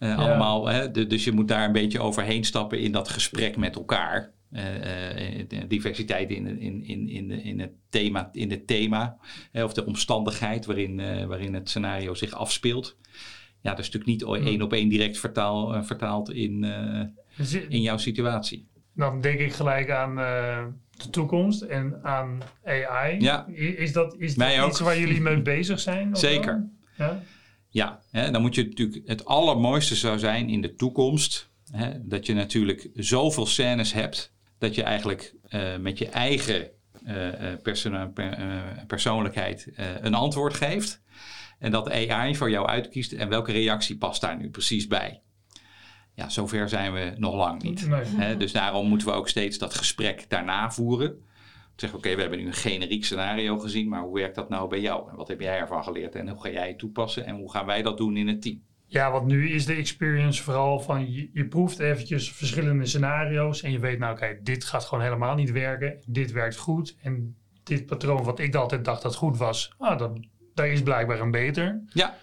eh, 0.09 0.17
allemaal. 0.17 0.67
Hè, 0.67 0.91
de- 0.91 1.07
dus 1.07 1.23
je 1.23 1.31
moet 1.31 1.47
daar 1.47 1.65
een 1.65 1.71
beetje 1.71 1.99
overheen 1.99 2.43
stappen 2.43 2.79
in 2.79 2.91
dat 2.91 3.09
gesprek 3.09 3.57
met 3.57 3.75
elkaar. 3.75 4.31
Eh, 4.51 5.39
eh, 5.39 5.45
diversiteit 5.67 6.29
in, 6.29 6.59
in, 6.59 6.83
in, 6.85 7.09
in, 7.09 7.31
in 7.31 7.59
het 7.59 7.71
thema, 7.89 8.29
in 8.31 8.51
het 8.51 8.67
thema 8.67 9.17
hè, 9.51 9.63
of 9.63 9.73
de 9.73 9.85
omstandigheid 9.85 10.65
waarin, 10.65 10.95
waarin 11.27 11.53
het 11.53 11.69
scenario 11.69 12.13
zich 12.13 12.31
afspeelt. 12.33 12.97
Ja, 13.61 13.69
dat 13.69 13.79
is 13.79 13.89
natuurlijk 13.91 14.05
niet 14.05 14.21
Hmm. 14.37 14.47
één 14.47 14.61
op 14.61 14.73
één 14.73 14.89
direct 14.89 15.19
vertaal, 15.19 15.83
vertaald 15.83 16.31
in, 16.31 16.63
in 17.69 17.81
jouw 17.81 17.97
situatie. 17.97 18.67
dan 18.95 19.21
denk 19.21 19.39
ik 19.39 19.53
gelijk 19.53 19.89
aan 19.89 20.15
de 20.97 21.09
toekomst 21.09 21.61
en 21.61 21.99
aan 22.03 22.37
AI. 22.65 23.19
Ja. 23.21 23.47
Is 23.47 23.93
dat, 23.93 24.15
is 24.17 24.35
dat 24.35 24.67
iets 24.67 24.79
waar 24.79 24.99
jullie 24.99 25.21
mee 25.21 25.41
bezig 25.41 25.79
zijn? 25.79 26.15
Zeker. 26.15 26.67
Ja? 26.97 27.21
Ja, 27.73 28.01
hè, 28.11 28.31
dan 28.31 28.41
moet 28.41 28.55
je 28.55 28.63
natuurlijk 28.63 29.07
het 29.07 29.25
allermooiste 29.25 29.95
zou 29.95 30.19
zijn 30.19 30.49
in 30.49 30.61
de 30.61 30.75
toekomst. 30.75 31.49
Hè, 31.71 32.07
dat 32.07 32.25
je 32.25 32.33
natuurlijk 32.33 32.89
zoveel 32.93 33.45
scènes 33.45 33.93
hebt 33.93 34.33
dat 34.57 34.75
je 34.75 34.83
eigenlijk 34.83 35.35
eh, 35.47 35.77
met 35.77 35.97
je 35.97 36.09
eigen 36.09 36.69
eh, 37.05 37.51
eh, 37.51 37.59
per- 37.61 38.11
persoonlijkheid 38.87 39.67
een 40.01 40.13
antwoord 40.13 40.53
geeft. 40.53 41.01
En 41.59 41.71
dat 41.71 41.91
AI 41.91 42.35
voor 42.35 42.49
jou 42.49 42.67
uitkiest 42.67 43.11
en 43.11 43.29
welke 43.29 43.51
reactie 43.51 43.97
past 43.97 44.21
daar 44.21 44.37
nu 44.37 44.49
precies 44.49 44.87
bij. 44.87 45.21
Ja, 46.13 46.29
zover 46.29 46.69
zijn 46.69 46.93
we 46.93 47.13
nog 47.17 47.35
lang 47.35 47.61
niet. 47.61 47.87
Nee. 47.87 48.03
Hè, 48.05 48.37
dus 48.37 48.51
daarom 48.51 48.87
moeten 48.87 49.07
we 49.07 49.13
ook 49.13 49.29
steeds 49.29 49.57
dat 49.57 49.73
gesprek 49.73 50.29
daarna 50.29 50.71
voeren. 50.71 51.25
Zeggen, 51.81 51.99
oké, 51.99 52.15
we 52.15 52.21
hebben 52.21 52.39
nu 52.39 52.45
een 52.45 52.53
generiek 52.53 53.05
scenario 53.05 53.59
gezien, 53.59 53.89
maar 53.89 54.01
hoe 54.01 54.13
werkt 54.13 54.35
dat 54.35 54.49
nou 54.49 54.69
bij 54.69 54.79
jou? 54.79 55.09
En 55.09 55.15
wat 55.15 55.27
heb 55.27 55.39
jij 55.39 55.57
ervan 55.57 55.83
geleerd 55.83 56.15
en 56.15 56.29
hoe 56.29 56.41
ga 56.41 56.49
jij 56.49 56.67
het 56.67 56.77
toepassen 56.79 57.25
en 57.25 57.35
hoe 57.35 57.51
gaan 57.51 57.65
wij 57.65 57.81
dat 57.81 57.97
doen 57.97 58.17
in 58.17 58.27
het 58.27 58.41
team? 58.41 58.61
Ja, 58.85 59.11
want 59.11 59.27
nu 59.27 59.49
is 59.49 59.65
de 59.65 59.73
experience 59.73 60.43
vooral 60.43 60.79
van 60.79 61.11
je, 61.13 61.29
je 61.33 61.47
proeft 61.47 61.79
eventjes 61.79 62.31
verschillende 62.31 62.85
scenario's 62.85 63.61
en 63.61 63.71
je 63.71 63.79
weet 63.79 63.99
nou 63.99 64.13
oké, 64.13 64.39
dit 64.43 64.63
gaat 64.63 64.85
gewoon 64.85 65.03
helemaal 65.03 65.35
niet 65.35 65.51
werken. 65.51 66.01
Dit 66.05 66.31
werkt 66.31 66.57
goed 66.57 66.95
en 67.01 67.35
dit 67.63 67.85
patroon 67.85 68.23
wat 68.23 68.39
ik 68.39 68.55
altijd 68.55 68.85
dacht 68.85 69.01
dat 69.01 69.15
goed 69.15 69.37
was, 69.37 69.73
ah, 69.77 69.97
dat, 69.97 70.19
daar 70.53 70.67
is 70.67 70.83
blijkbaar 70.83 71.19
een 71.19 71.31
beter. 71.31 71.81
Ja, 71.93 72.17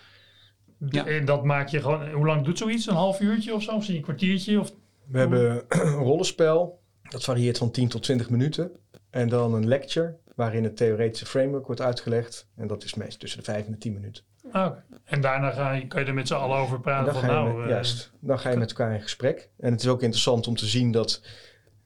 Ja. 0.89 1.07
En 1.07 1.25
dat 1.25 1.45
maak 1.45 1.69
je 1.69 1.81
gewoon, 1.81 2.11
hoe 2.11 2.27
lang 2.27 2.45
doet 2.45 2.59
zoiets? 2.59 2.87
Een 2.87 2.95
half 2.95 3.21
uurtje 3.21 3.55
of 3.55 3.63
zo? 3.63 3.75
Of 3.75 3.89
een 3.89 4.03
kwartiertje? 4.03 4.61
Of, 4.61 4.73
We 5.07 5.19
hebben 5.19 5.65
een 5.69 5.93
rollenspel. 5.93 6.81
Dat 7.11 7.25
varieert 7.25 7.59
van 7.59 7.71
10 7.71 7.89
tot 7.89 8.03
20 8.03 8.31
minuten. 8.31 8.71
En 9.11 9.29
dan 9.29 9.55
een 9.55 9.69
lecture 9.69 10.17
waarin 10.35 10.65
het 10.65 10.77
theoretische 10.77 11.27
framework 11.27 11.67
wordt 11.67 11.81
uitgelegd. 11.81 12.47
En 12.57 12.67
dat 12.67 12.85
is 12.85 12.95
meest 12.95 13.21
tussen 13.21 13.39
de 13.39 13.45
5 13.45 13.67
en 13.67 13.73
de 13.73 13.79
10 13.79 13.93
minuten. 13.93 14.23
ah, 14.53 14.67
oké. 14.67 14.83
En 15.05 15.21
daarna 15.21 15.51
ga 15.51 15.73
je, 15.73 15.87
kan 15.87 16.01
je 16.01 16.07
er 16.07 16.15
met 16.15 16.29
z'n 16.29 16.35
allen 16.35 16.57
over 16.57 16.75
En 16.75 16.81
praten 16.81 17.13
dan 17.13 17.23
van 17.23 17.31
nou... 17.31 17.55
met, 17.55 17.65
eh, 17.65 17.71
juist, 17.71 18.11
dan 18.21 18.39
ga 18.39 18.51
je 18.51 18.57
met 18.57 18.69
elkaar 18.69 18.95
in 18.95 19.03
gesprek. 19.03 19.49
En 19.59 19.73
het 19.73 19.81
is 19.81 19.89
ook 19.89 20.03
interessant 20.03 20.47
om 20.47 20.57
te 20.57 20.67
zien 20.67 20.93
dat... 20.93 21.23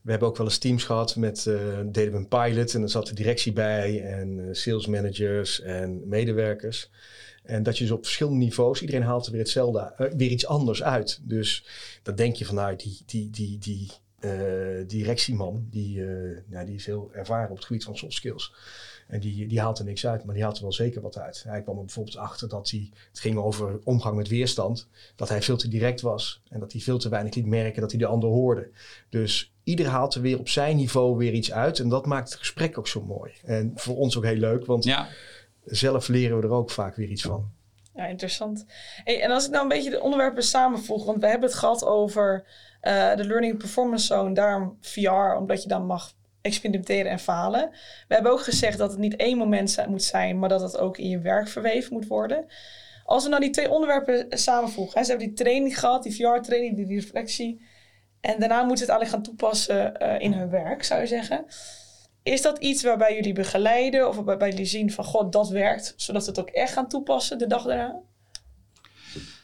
We 0.00 0.10
hebben 0.10 0.28
ook 0.28 0.36
wel 0.36 0.46
eens 0.46 0.58
teams 0.58 0.84
gehad 0.84 1.16
met... 1.16 1.46
eh 1.46 1.54
deden 1.86 2.12
we 2.12 2.18
een 2.18 2.28
pilot 2.28 2.74
en 2.74 2.82
er 2.82 2.88
zat 2.88 3.06
de 3.06 3.14
directie 3.14 3.52
bij... 3.52 4.02
en 4.02 4.48
eh, 4.48 4.54
sales 4.54 4.86
managers 4.86 5.60
en 5.60 6.08
medewerkers. 6.08 6.90
En 7.42 7.62
dat 7.62 7.78
je 7.78 7.84
dus 7.84 7.92
op 7.92 8.04
verschillende 8.04 8.38
niveaus... 8.38 8.80
iedereen 8.80 9.02
haalt 9.02 9.26
er 9.26 9.32
weer, 9.32 9.40
hetzelfde, 9.40 10.10
weer 10.16 10.30
iets 10.30 10.46
anders 10.46 10.82
uit. 10.82 11.20
Dus 11.22 11.66
dan 12.02 12.14
denk 12.14 12.36
je 12.36 12.46
van... 12.46 12.54
nou, 12.54 12.76
die, 12.76 13.02
die, 13.06 13.30
die, 13.30 13.58
die 13.58 13.92
eh, 14.22 14.88
directieman... 14.88 15.66
Die, 15.70 16.04
eh, 16.04 16.38
nou, 16.46 16.66
die 16.66 16.74
is 16.74 16.86
heel 16.86 17.10
ervaren 17.12 17.50
op 17.50 17.56
het 17.56 17.64
gebied 17.64 17.84
van 17.84 17.96
soft 17.96 18.14
skills... 18.14 18.54
En 19.12 19.20
die, 19.20 19.46
die 19.46 19.60
haalt 19.60 19.78
er 19.78 19.84
niks 19.84 20.06
uit, 20.06 20.24
maar 20.24 20.34
die 20.34 20.42
haalt 20.42 20.56
er 20.56 20.62
wel 20.62 20.72
zeker 20.72 21.00
wat 21.00 21.18
uit. 21.18 21.44
Hij 21.46 21.62
kwam 21.62 21.78
er 21.78 21.84
bijvoorbeeld 21.84 22.16
achter 22.16 22.48
dat 22.48 22.70
hij, 22.70 22.90
het 23.08 23.20
ging 23.20 23.36
over 23.36 23.80
omgang 23.84 24.16
met 24.16 24.28
weerstand, 24.28 24.88
dat 25.16 25.28
hij 25.28 25.42
veel 25.42 25.56
te 25.56 25.68
direct 25.68 26.00
was 26.00 26.42
en 26.48 26.60
dat 26.60 26.72
hij 26.72 26.80
veel 26.80 26.98
te 26.98 27.08
weinig 27.08 27.34
liet 27.34 27.46
merken 27.46 27.80
dat 27.80 27.90
hij 27.90 28.00
de 28.00 28.06
ander 28.06 28.28
hoorde. 28.28 28.70
Dus 29.08 29.52
ieder 29.64 29.86
haalt 29.86 30.14
er 30.14 30.20
weer 30.20 30.38
op 30.38 30.48
zijn 30.48 30.76
niveau 30.76 31.16
weer 31.16 31.32
iets 31.32 31.52
uit 31.52 31.78
en 31.78 31.88
dat 31.88 32.06
maakt 32.06 32.30
het 32.30 32.38
gesprek 32.38 32.78
ook 32.78 32.88
zo 32.88 33.02
mooi. 33.02 33.32
En 33.44 33.72
voor 33.74 33.96
ons 33.96 34.16
ook 34.16 34.24
heel 34.24 34.36
leuk, 34.36 34.66
want 34.66 34.84
ja. 34.84 35.08
zelf 35.64 36.08
leren 36.08 36.36
we 36.38 36.46
er 36.46 36.52
ook 36.52 36.70
vaak 36.70 36.96
weer 36.96 37.08
iets 37.08 37.22
van. 37.22 37.50
Ja, 37.94 38.06
interessant. 38.06 38.64
Hey, 39.04 39.22
en 39.22 39.30
als 39.30 39.44
ik 39.44 39.50
nou 39.50 39.62
een 39.62 39.68
beetje 39.68 39.90
de 39.90 40.00
onderwerpen 40.00 40.42
samenvoeg, 40.42 41.04
want 41.04 41.20
we 41.20 41.26
hebben 41.26 41.48
het 41.48 41.58
gehad 41.58 41.84
over 41.84 42.44
eh, 42.82 43.16
de 43.16 43.24
Learning 43.24 43.58
Performance 43.58 44.06
Zone, 44.06 44.34
daarom 44.34 44.76
VR, 44.80 45.36
omdat 45.38 45.62
je 45.62 45.68
dan 45.68 45.86
mag 45.86 46.12
experimenteren 46.40 47.10
en 47.10 47.18
falen. 47.18 47.70
We 48.08 48.14
hebben 48.14 48.32
ook 48.32 48.42
gezegd 48.42 48.78
dat 48.78 48.90
het 48.90 48.98
niet 48.98 49.16
één 49.16 49.38
moment 49.38 49.86
moet 49.88 50.02
zijn, 50.02 50.38
maar 50.38 50.48
dat 50.48 50.60
het 50.60 50.78
ook 50.78 50.98
in 50.98 51.08
je 51.08 51.18
werk 51.20 51.48
verweven 51.48 51.92
moet 51.92 52.06
worden. 52.06 52.46
Als 53.04 53.22
we 53.22 53.28
nou 53.28 53.42
die 53.42 53.50
twee 53.50 53.70
onderwerpen 53.70 54.26
samenvoegen, 54.38 54.98
hè, 54.98 55.04
ze 55.04 55.10
hebben 55.10 55.28
die 55.28 55.36
training 55.36 55.78
gehad, 55.78 56.02
die 56.02 56.14
VR-training, 56.14 56.76
die 56.76 56.86
reflectie, 56.86 57.62
en 58.20 58.38
daarna 58.38 58.62
moeten 58.62 58.86
ze 58.86 58.92
het 58.92 59.00
eigenlijk 59.00 59.10
gaan 59.10 59.36
toepassen 59.36 59.96
eh, 59.96 60.20
in 60.20 60.32
hun 60.32 60.50
werk, 60.50 60.84
zou 60.84 61.00
je 61.00 61.06
zeggen. 61.06 61.44
Is 62.22 62.42
dat 62.42 62.58
iets 62.58 62.82
waarbij 62.82 63.14
jullie 63.14 63.32
begeleiden 63.32 64.08
of 64.08 64.16
waarbij 64.16 64.50
jullie 64.50 64.64
zien 64.64 64.92
van, 64.92 65.04
god, 65.04 65.32
dat 65.32 65.48
werkt, 65.48 65.94
zodat 65.96 66.22
we 66.24 66.30
het 66.30 66.40
ook 66.40 66.48
echt 66.48 66.72
gaan 66.72 66.88
toepassen 66.88 67.38
de 67.38 67.46
dag 67.46 67.64
daarna? 67.64 68.00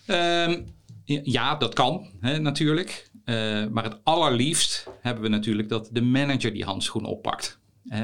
Ehm, 0.06 0.62
ja, 1.04 1.56
dat 1.56 1.74
kan 1.74 2.10
hè, 2.20 2.38
natuurlijk. 2.38 3.07
Eh, 3.28 3.66
maar 3.66 3.84
het 3.84 4.00
allerliefst 4.02 4.86
hebben 5.00 5.22
we 5.22 5.28
natuurlijk 5.28 5.68
dat 5.68 5.88
de 5.92 6.00
manager 6.00 6.52
die 6.52 6.64
handschoen 6.64 7.04
oppakt. 7.04 7.58
Eh, 7.88 8.02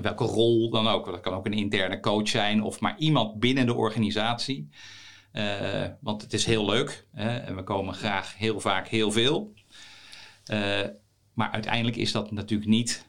welke 0.00 0.24
rol 0.24 0.70
dan 0.70 0.88
ook. 0.88 1.06
Dat 1.06 1.20
kan 1.20 1.32
ook 1.32 1.46
een 1.46 1.52
interne 1.52 2.00
coach 2.00 2.28
zijn 2.28 2.62
of 2.62 2.80
maar 2.80 2.98
iemand 2.98 3.38
binnen 3.38 3.66
de 3.66 3.74
organisatie. 3.74 4.68
Eh, 5.32 5.84
want 6.00 6.22
het 6.22 6.32
is 6.32 6.44
heel 6.44 6.64
leuk 6.66 7.06
en 7.12 7.56
we 7.56 7.62
komen 7.62 7.94
graag 7.94 8.36
heel 8.36 8.60
vaak 8.60 8.88
heel 8.88 9.12
veel. 9.12 9.52
Maar 11.34 11.50
uiteindelijk 11.50 11.96
is 11.96 12.12
dat 12.12 12.30
natuurlijk 12.30 12.70
niet 12.70 13.06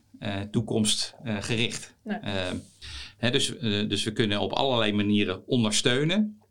toekomstgericht. 0.52 1.96
Nee. 2.04 3.32
Dus, 3.32 3.60
dus 3.88 4.04
we 4.04 4.14
kunnen 4.14 4.40
op 4.40 4.52
allerlei 4.52 4.94
manieren 4.94 5.48
ondersteunen. 5.48 6.42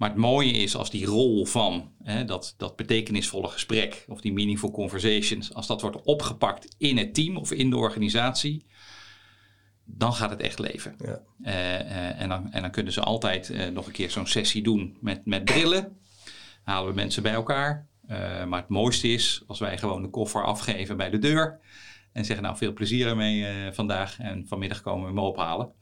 Maar 0.00 0.08
het 0.08 0.18
mooie 0.18 0.50
is 0.50 0.76
als 0.76 0.90
die 0.90 1.06
rol 1.06 1.46
van 1.46 1.92
hè, 2.02 2.24
dat, 2.24 2.54
dat 2.56 2.76
betekenisvolle 2.76 3.48
gesprek 3.48 4.04
of 4.08 4.20
die 4.20 4.32
meaningful 4.32 4.70
conversations, 4.70 5.54
als 5.54 5.66
dat 5.66 5.80
wordt 5.80 6.02
opgepakt 6.02 6.74
in 6.78 6.96
het 6.96 7.14
team 7.14 7.36
of 7.36 7.52
in 7.52 7.70
de 7.70 7.76
organisatie, 7.76 8.66
dan 9.84 10.12
gaat 10.12 10.30
het 10.30 10.40
echt 10.40 10.58
leven. 10.58 10.94
Ja. 10.98 11.20
Eh, 11.42 11.80
eh, 11.80 12.20
en, 12.20 12.28
dan, 12.28 12.52
en 12.52 12.62
dan 12.62 12.70
kunnen 12.70 12.92
ze 12.92 13.00
altijd 13.00 13.50
eh, 13.50 13.68
nog 13.68 13.86
een 13.86 13.92
keer 13.92 14.10
zo'n 14.10 14.26
sessie 14.26 14.62
doen 14.62 14.96
met, 15.00 15.26
met 15.26 15.44
brillen. 15.44 15.98
Halen 16.62 16.88
we 16.88 16.94
mensen 16.94 17.22
bij 17.22 17.32
elkaar. 17.32 17.88
Maar 18.46 18.60
het 18.60 18.68
mooiste 18.68 19.08
is 19.08 19.42
als 19.46 19.58
wij 19.58 19.78
gewoon 19.78 20.02
de 20.02 20.10
koffer 20.10 20.44
afgeven 20.44 20.96
bij 20.96 21.10
de 21.10 21.18
deur. 21.18 21.60
En 22.12 22.24
zeggen 22.24 22.44
nou 22.44 22.56
veel 22.56 22.72
plezier 22.72 23.06
ermee 23.06 23.72
vandaag. 23.72 24.18
En 24.18 24.46
vanmiddag 24.48 24.80
komen 24.80 25.02
we 25.02 25.08
hem 25.08 25.18
ophalen. 25.18 25.72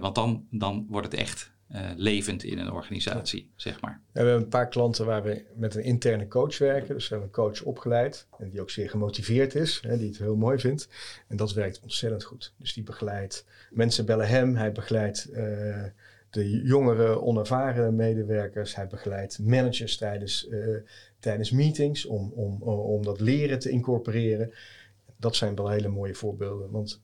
Want 0.00 0.14
dan, 0.14 0.46
dan 0.50 0.86
wordt 0.88 1.12
het 1.12 1.20
echt 1.20 1.52
eh, 1.72 1.90
levend 1.96 2.44
in 2.44 2.58
een 2.58 2.72
organisatie, 2.72 3.50
zeg 3.56 3.80
maar. 3.80 4.00
We 4.12 4.18
hebben 4.18 4.36
een 4.36 4.48
paar 4.48 4.68
klanten 4.68 5.06
waar 5.06 5.22
we 5.22 5.44
met 5.56 5.74
een 5.74 5.82
interne 5.82 6.28
coach 6.28 6.58
werken. 6.58 6.94
Dus 6.94 7.08
we 7.08 7.14
hebben 7.14 7.28
een 7.28 7.44
coach 7.44 7.62
opgeleid 7.62 8.26
en 8.38 8.50
die 8.50 8.60
ook 8.60 8.70
zeer 8.70 8.90
gemotiveerd 8.90 9.54
is, 9.54 9.80
hè, 9.86 9.98
die 9.98 10.08
het 10.08 10.18
heel 10.18 10.36
mooi 10.36 10.58
vindt. 10.58 10.88
En 11.28 11.36
dat 11.36 11.52
werkt 11.52 11.80
ontzettend 11.80 12.24
goed. 12.24 12.54
Dus 12.56 12.72
die 12.72 12.82
begeleidt, 12.82 13.46
mensen 13.70 14.06
bellen 14.06 14.28
hem, 14.28 14.56
hij 14.56 14.72
begeleidt 14.72 15.24
eh, 15.24 15.84
de 16.30 16.50
jongere, 16.50 17.20
onervaren 17.20 17.94
medewerkers. 17.94 18.76
Hij 18.76 18.86
begeleidt 18.86 19.38
managers 19.38 19.96
tijdens, 19.96 20.48
eh, 20.48 20.76
tijdens 21.18 21.50
meetings 21.50 22.06
om, 22.06 22.32
om, 22.34 22.62
om 22.62 23.02
dat 23.02 23.20
leren 23.20 23.58
te 23.58 23.70
incorporeren. 23.70 24.52
Dat 25.16 25.36
zijn 25.36 25.54
wel 25.54 25.68
hele 25.68 25.88
mooie 25.88 26.14
voorbeelden, 26.14 26.70
want 26.70 27.02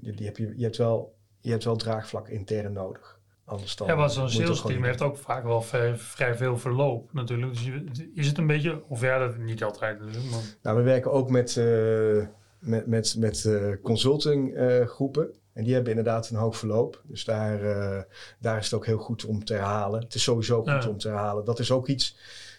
die, 0.00 0.12
die 0.12 0.26
heb 0.26 0.36
je, 0.36 0.52
je, 0.56 0.62
hebt 0.62 0.76
wel, 0.76 1.14
je 1.40 1.50
hebt 1.50 1.64
wel 1.64 1.76
draagvlak 1.76 2.28
intern 2.28 2.72
nodig. 2.72 3.13
Anders 3.44 3.76
dan 3.76 3.86
Ja, 3.86 3.96
want 3.96 4.12
zo'n 4.12 4.30
sales 4.30 4.60
team 4.60 4.84
heeft 4.84 5.02
ook 5.02 5.16
vaak 5.16 5.44
wel 5.44 5.62
vrij, 5.62 6.34
veel 6.36 6.58
verloop 6.58 7.12
natuurlijk. 7.12 7.52
Dus 7.52 7.70
is 8.14 8.26
het 8.26 8.38
een 8.38 8.46
beetje, 8.46 8.82
of 8.88 9.00
ja, 9.00 9.18
dat 9.18 9.36
niet 9.36 9.64
altijd 9.64 9.98
natuurlijk, 9.98 10.30
maar 10.30 10.40
Nou, 10.62 10.76
we 10.76 10.82
werken 10.82 11.12
ook 11.12 11.30
met, 11.30 11.56
eh, 11.56 12.26
met, 12.58 12.86
met, 12.86 13.14
met 13.18 13.44
eh, 13.44 13.62
consulting 13.82 14.54
eh, 14.54 14.86
groepen. 14.86 15.30
En 15.52 15.64
die 15.64 15.72
hebben 15.74 15.90
inderdaad 15.90 16.30
een 16.30 16.36
hoog 16.36 16.56
verloop. 16.56 17.02
Dus 17.04 17.24
daar, 17.24 17.58
daar 18.38 18.58
is 18.58 18.64
het 18.64 18.74
ook 18.74 18.86
heel 18.86 18.98
goed 18.98 19.24
om 19.24 19.44
te 19.44 19.54
herhalen. 19.54 20.00
Het 20.02 20.14
is 20.14 20.22
sowieso 20.22 20.56
goed 20.62 20.82
Ja. 20.82 20.88
om 20.88 20.98
te 20.98 21.08
herhalen. 21.08 21.44
Dat 21.44 21.58
is 21.58 21.70
ook 21.70 21.88
iets, 21.88 22.16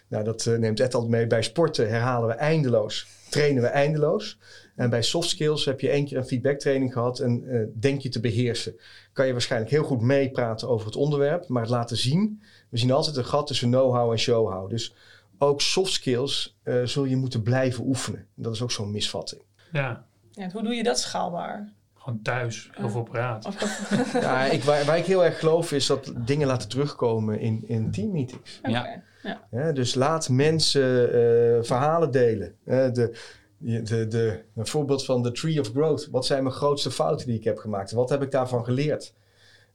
nou, 0.08 0.24
dat 0.24 0.44
neemt 0.58 0.80
Ed 0.80 0.94
altijd 0.94 1.12
mee. 1.12 1.26
Bij 1.26 1.42
sporten 1.42 1.88
herhalen 1.88 2.28
we 2.28 2.34
eindeloos, 2.34 3.06
trainen 3.28 3.62
we 3.62 3.68
eindeloos. 3.68 4.38
En 4.74 4.90
bij 4.90 5.02
soft 5.02 5.28
skills 5.28 5.64
heb 5.64 5.80
je 5.80 5.88
één 5.88 6.04
keer 6.04 6.16
een 6.16 6.26
feedbacktraining 6.26 6.92
gehad 6.92 7.18
en 7.18 7.44
eh, 7.48 7.60
denk 7.74 8.00
je 8.00 8.08
te 8.08 8.20
beheersen. 8.20 8.76
Kan 9.12 9.26
je 9.26 9.32
waarschijnlijk 9.32 9.70
heel 9.70 9.84
goed 9.84 10.00
meepraten 10.00 10.68
over 10.68 10.86
het 10.86 10.96
onderwerp, 10.96 11.48
maar 11.48 11.62
het 11.62 11.70
laten 11.70 11.96
zien. 11.96 12.42
We 12.68 12.78
zien 12.78 12.90
altijd 12.92 13.16
een 13.16 13.24
gat 13.24 13.46
tussen 13.46 13.70
know-how 13.70 14.10
en 14.12 14.18
show-how. 14.18 14.70
Dus 14.70 14.94
ook 15.38 15.60
soft 15.60 15.92
skills 15.92 16.56
eh, 16.62 16.82
zul 16.84 17.04
je 17.04 17.16
moeten 17.16 17.42
blijven 17.42 17.84
oefenen. 17.86 18.26
Dat 18.34 18.54
is 18.54 18.62
ook 18.62 18.70
zo'n 18.70 18.90
misvatting. 18.90 19.42
ja, 19.72 20.04
Ja, 20.32 20.50
hoe 20.50 20.62
doe 20.62 20.74
je 20.74 20.82
dat 20.82 20.98
schaalbaar? 20.98 21.74
gewoon 21.94 22.22
thuis 22.22 22.70
heel 22.72 22.88
veel 22.90 23.02
praten. 23.02 23.50
Of, 23.50 24.12
Ja, 24.12 24.44
ik, 24.44 24.62
waar, 24.62 24.84
waar 24.84 24.98
ik 24.98 25.04
heel 25.04 25.24
erg 25.24 25.38
geloof 25.38 25.72
is 25.72 25.86
dat 25.86 26.12
dingen 26.16 26.46
laten 26.46 26.68
terugkomen 26.68 27.40
in, 27.40 27.64
in 27.66 27.90
teammeetings. 27.90 28.58
Oké, 28.62 28.70
Ja. 28.70 29.02
Ja. 29.50 29.72
Dus 29.72 29.94
laat 29.94 30.28
mensen 30.28 31.12
eh, 31.12 31.62
verhalen 31.62 32.10
delen. 32.10 32.54
Hè, 32.64 32.90
de, 32.90 33.18
de, 33.58 34.06
de, 34.08 34.42
een 34.54 34.66
voorbeeld 34.66 35.04
van 35.04 35.22
de 35.22 35.32
Tree 35.32 35.60
of 35.60 35.70
Growth. 35.70 36.08
Wat 36.10 36.26
zijn 36.26 36.42
mijn 36.42 36.54
grootste 36.54 36.90
fouten 36.90 37.26
die 37.26 37.36
ik 37.36 37.44
heb 37.44 37.58
gemaakt? 37.58 37.92
Wat 37.92 38.08
heb 38.08 38.22
ik 38.22 38.30
daarvan 38.30 38.64
geleerd? 38.64 39.14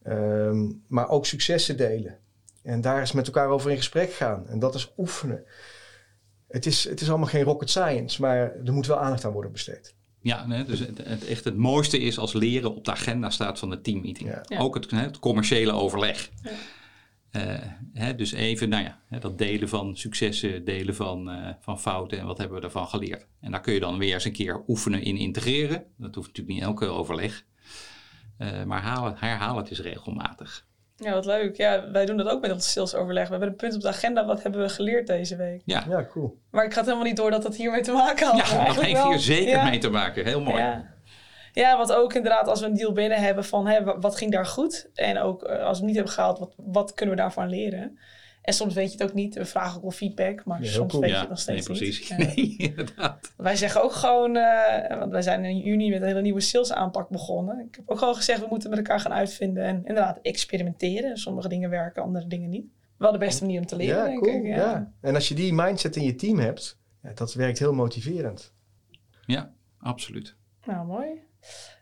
Ehm, 0.04 0.72
maar 0.88 1.10
ook 1.10 1.26
successen 1.26 1.78
delen. 1.78 2.18
En 2.64 2.82
daar 2.82 3.02
is 3.02 3.12
met 3.12 3.26
elkaar 3.26 3.48
over 3.48 3.72
in 3.72 3.78
gesprek 3.78 4.12
gaan. 4.12 4.48
En 4.48 4.60
dat 4.60 4.76
is 4.76 4.94
oefenen. 4.98 5.44
Het 6.48 6.66
is, 6.66 6.84
het 6.84 7.02
is 7.02 7.10
allemaal 7.10 7.28
geen 7.28 7.44
rocket 7.44 7.70
science, 7.70 8.22
maar 8.22 8.56
er 8.66 8.74
moet 8.74 8.88
wel 8.88 9.00
aandacht 9.00 9.26
aan 9.26 9.32
worden 9.32 9.52
besteed. 9.52 9.96
Ja, 10.22 10.48
nee, 10.48 10.64
dus 10.64 10.80
het, 10.80 10.98
het, 11.04 11.28
echt 11.28 11.44
het 11.44 11.56
mooiste 11.56 12.00
is 12.00 12.18
als 12.18 12.34
leren 12.34 12.76
op 12.76 12.86
de 12.86 12.92
agenda 12.92 13.30
staat 13.30 13.60
van 13.60 13.70
de 13.70 13.82
teammeeting. 13.82 14.30
Ja. 14.30 14.44
Ja. 14.48 14.60
Ook 14.60 14.76
het, 14.76 14.92
hè, 14.92 15.00
het 15.00 15.20
commerciële 15.20 15.72
overleg. 15.72 16.30
Ja. 16.44 16.52
Eh, 17.32 17.42
hè, 17.94 18.16
dus 18.16 18.32
even, 18.32 18.70
nou 18.70 18.84
ja, 18.84 19.00
hè, 19.10 19.20
dat 19.20 19.38
delen 19.38 19.70
van 19.70 19.98
successen, 19.98 20.66
delen 20.66 20.96
van, 20.96 21.30
eh, 21.30 21.50
van 21.60 21.80
fouten 21.80 22.20
en 22.20 22.26
wat 22.26 22.38
hebben 22.38 22.56
we 22.56 22.62
daarvan 22.62 22.88
geleerd. 22.88 23.28
En 23.42 23.52
daar 23.52 23.62
kun 23.62 23.74
je 23.74 23.80
dan 23.80 23.98
weer 23.98 24.14
eens 24.14 24.26
een 24.26 24.32
keer 24.32 24.64
oefenen 24.68 25.02
in 25.04 25.18
integreren. 25.18 25.84
Dat 25.98 26.16
hoeft 26.16 26.28
natuurlijk 26.28 26.58
niet 26.58 26.66
elke 26.68 26.86
overleg. 26.86 27.44
Eh, 28.38 28.64
maar 28.64 28.82
haal 28.82 29.06
het, 29.06 29.20
herhaal 29.20 29.58
het 29.58 29.70
eens 29.70 29.80
regelmatig. 29.82 30.66
Ja, 30.96 31.14
wat 31.14 31.26
leuk. 31.26 31.58
Ja, 31.58 31.92
wij 31.92 32.06
doen 32.06 32.18
dat 32.18 32.28
ook 32.28 32.42
met 32.42 32.52
ons 32.52 32.72
salesoverleg. 32.72 33.24
We 33.26 33.30
hebben 33.32 33.50
een 33.50 33.56
punt 33.56 33.76
op 33.76 33.82
de 33.82 33.88
agenda. 33.88 34.26
Wat 34.26 34.44
hebben 34.44 34.62
we 34.62 34.70
geleerd 34.70 35.08
deze 35.08 35.36
week? 35.36 35.62
Ja, 35.66 35.86
Ja, 35.90 36.06
cool. 36.12 36.38
Maar 36.52 36.66
ik 36.66 36.72
ga 36.72 36.78
het 36.78 36.86
helemaal 36.86 37.08
niet 37.08 37.16
door 37.18 37.32
dat 37.32 37.44
dat 37.44 37.56
hiermee 37.56 37.82
te 37.82 37.92
maken 37.92 38.28
had. 38.28 38.48
ja 38.50 38.66
dat 38.66 38.82
heeft 38.82 39.04
hier 39.04 39.20
zeker 39.20 39.50
Ja. 39.50 39.70
mee 39.70 39.78
te 39.80 39.90
maken. 39.90 40.26
Heel 40.26 40.42
mooi. 40.42 40.58
Ja. 40.58 40.94
Ja, 41.54 41.78
wat 41.78 41.94
ook 41.94 42.14
inderdaad 42.14 42.48
als 42.48 42.60
we 42.60 42.66
een 42.66 42.76
deal 42.76 42.92
binnen 42.94 43.18
hebben 43.22 43.46
van 43.46 43.68
hè, 43.68 43.84
wa- 43.84 44.00
wat 44.00 44.16
ging 44.16 44.32
daar 44.32 44.46
goed? 44.46 44.90
En 44.94 45.18
ook 45.18 45.44
eh, 45.44 45.60
als 45.64 45.70
we 45.70 45.76
het 45.78 45.86
niet 45.86 45.96
hebben 45.96 46.14
gehaald, 46.14 46.40
wat, 46.40 46.54
wat 46.58 46.94
kunnen 46.94 47.16
we 47.16 47.22
daarvan 47.22 47.50
leren? 47.50 48.00
En 48.42 48.54
soms 48.54 48.74
weet 48.74 48.92
je 48.92 48.98
het 48.98 49.10
ook 49.10 49.14
niet. 49.16 49.36
We 49.36 49.46
vragen 49.46 49.76
ook 49.76 49.82
wel 49.82 49.92
feedback, 49.92 50.46
maar 50.46 50.64
Ja, 50.64 50.70
soms 50.70 50.92
cool. 50.92 51.02
weet 51.02 51.12
je 51.12 51.16
Ja, 51.16 51.22
het 51.22 51.30
nog 51.30 51.46
nee, 51.46 51.62
steeds 51.62 51.80
precies. 51.80 52.10
niet. 52.10 52.10
Ja. 52.20 52.34
Nee, 52.36 52.56
inderdaad. 52.58 53.34
Wij 53.38 53.56
zeggen 53.56 53.84
ook 53.84 53.92
gewoon, 53.92 54.36
eh, 54.36 54.98
want 55.00 55.12
wij 55.12 55.22
zijn 55.22 55.46
in 55.46 55.58
juni 55.58 55.90
met 55.90 56.02
een 56.02 56.08
hele 56.08 56.22
nieuwe 56.22 56.40
sales 56.42 56.74
aanpak 56.74 57.10
begonnen. 57.10 57.60
Ik 57.68 57.76
heb 57.76 57.90
ook 57.90 57.98
gewoon 57.98 58.16
gezegd, 58.16 58.40
we 58.40 58.46
moeten 58.50 58.70
met 58.70 58.78
elkaar 58.80 59.00
gaan 59.00 59.14
uitvinden 59.14 59.64
en 59.64 59.76
inderdaad 59.78 60.20
experimenteren. 60.22 61.18
Sommige 61.18 61.48
dingen 61.48 61.70
werken, 61.70 62.04
andere 62.04 62.28
dingen 62.28 62.50
niet. 62.50 62.66
Wel 62.98 63.12
de 63.12 63.18
beste 63.18 63.44
manier 63.44 63.60
om 63.60 63.66
te 63.66 63.76
leren, 63.76 63.98
Ja, 63.98 64.06
denk 64.06 64.24
cool. 64.24 64.36
ik. 64.36 64.46
Ja. 64.46 64.92
En 65.02 65.16
als 65.16 65.28
je 65.28 65.36
die 65.36 65.54
mindset 65.54 65.96
in 65.96 66.04
je 66.04 66.16
team 66.16 66.40
hebt, 66.40 66.80
ja, 67.04 67.12
dat 67.14 67.34
werkt 67.34 67.60
heel 67.60 67.74
motiverend. 67.74 68.54
Ja, 69.26 69.52
absoluut. 69.80 70.36
Nou, 70.66 70.86
mooi. 70.86 71.08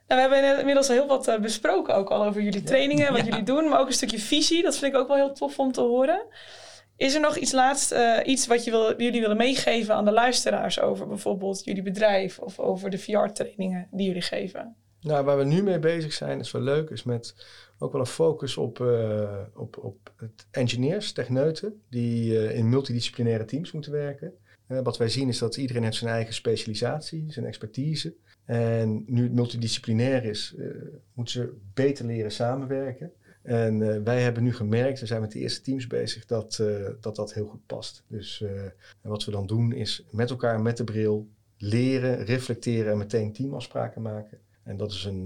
Nou, 0.08 0.30
we 0.30 0.36
hebben 0.36 0.60
inmiddels 0.60 0.90
al 0.90 0.96
heel 0.96 1.08
wat 1.08 1.28
eh, 1.28 1.40
besproken, 1.40 1.96
ook 1.96 2.10
al 2.10 2.26
over 2.26 2.42
jullie 2.42 2.64
trainingen, 2.64 3.12
wat 3.12 3.22
Ja. 3.22 3.26
jullie 3.26 3.44
doen, 3.44 3.70
maar 3.70 3.80
ook 3.80 3.88
een 3.88 3.94
stukje 3.94 4.20
visie. 4.20 4.64
Dat 4.64 4.78
vind 4.78 4.94
ik 4.94 5.00
ook 5.00 5.08
wel 5.08 5.18
heel 5.18 5.34
tof 5.34 5.60
om 5.60 5.72
te 5.72 5.82
horen. 5.82 6.26
Is 6.98 7.14
er 7.14 7.22
nog 7.22 7.38
iets 7.38 7.52
laatst, 7.52 7.92
eh, 7.92 8.18
iets 8.26 8.48
wat 8.48 8.64
je 8.64 8.72
wil, 8.72 9.02
jullie 9.02 9.22
willen 9.22 9.38
meegeven 9.38 9.96
aan 9.96 10.06
de 10.06 10.12
luisteraars 10.12 10.80
over 10.80 11.08
bijvoorbeeld 11.08 11.64
jullie 11.64 11.82
bedrijf 11.82 12.40
of 12.40 12.60
over 12.60 12.90
de 12.90 12.98
VR-trainingen 12.98 13.88
die 13.92 14.06
jullie 14.08 14.22
geven? 14.22 14.76
Nou, 15.02 15.26
waar 15.26 15.38
we 15.38 15.44
nu 15.44 15.64
mee 15.64 15.80
bezig 15.80 16.14
zijn, 16.14 16.40
is 16.40 16.52
wel 16.52 16.62
leuk, 16.62 16.90
is 16.90 17.04
met 17.04 17.36
ook 17.80 17.92
wel 17.92 18.02
een 18.02 18.08
focus 18.08 18.58
op, 18.58 18.82
eh, 18.82 19.32
op, 19.56 19.78
op 19.78 20.14
het 20.18 20.48
engineers, 20.52 21.12
techneuten, 21.12 21.82
die 21.90 22.54
in 22.54 22.70
multidisciplinaire 22.70 23.46
teams 23.46 23.72
moeten 23.72 23.92
werken. 23.92 24.34
Wat 24.68 24.98
wij 24.98 25.10
zien 25.10 25.28
is 25.28 25.38
dat 25.38 25.58
iedereen 25.58 25.84
heeft 25.84 25.98
zijn 25.98 26.12
eigen 26.12 26.34
specialisatie, 26.34 27.26
zijn 27.28 27.46
expertise. 27.46 28.16
En 28.50 29.04
nu 29.08 29.24
het 29.24 29.34
multidisciplinair 29.34 30.24
is, 30.24 30.56
eh, 30.58 30.66
moeten 31.14 31.34
ze 31.34 31.58
beter 31.74 32.06
leren 32.06 32.32
samenwerken. 32.32 33.12
En 33.42 33.94
eh, 33.94 34.02
wij 34.04 34.22
hebben 34.22 34.44
nu 34.44 34.54
gemerkt, 34.54 35.00
we 35.00 35.06
zijn 35.06 35.22
met 35.22 35.32
de 35.32 35.40
eerste 35.40 35.62
teams 35.62 35.88
bezig, 35.88 36.26
dat 36.26 36.60
eh, 36.60 36.86
dat, 37.00 37.16
dat 37.16 37.34
heel 37.34 37.46
goed 37.46 37.66
past. 37.66 38.04
Dus 38.08 38.44
wat 39.02 39.26
we 39.26 39.32
dan 39.32 39.48
doen 39.48 39.72
is 39.72 40.06
met 40.12 40.30
elkaar, 40.30 40.62
met 40.62 40.78
de 40.78 40.84
bril, 40.84 41.28
leren, 41.58 42.26
reflecteren 42.26 42.92
en 42.92 42.98
meteen 42.98 43.34
teamafspraken 43.34 44.02
maken. 44.02 44.40
En 44.64 44.78
dat 44.78 44.92
is 44.92 45.06
een, 45.06 45.26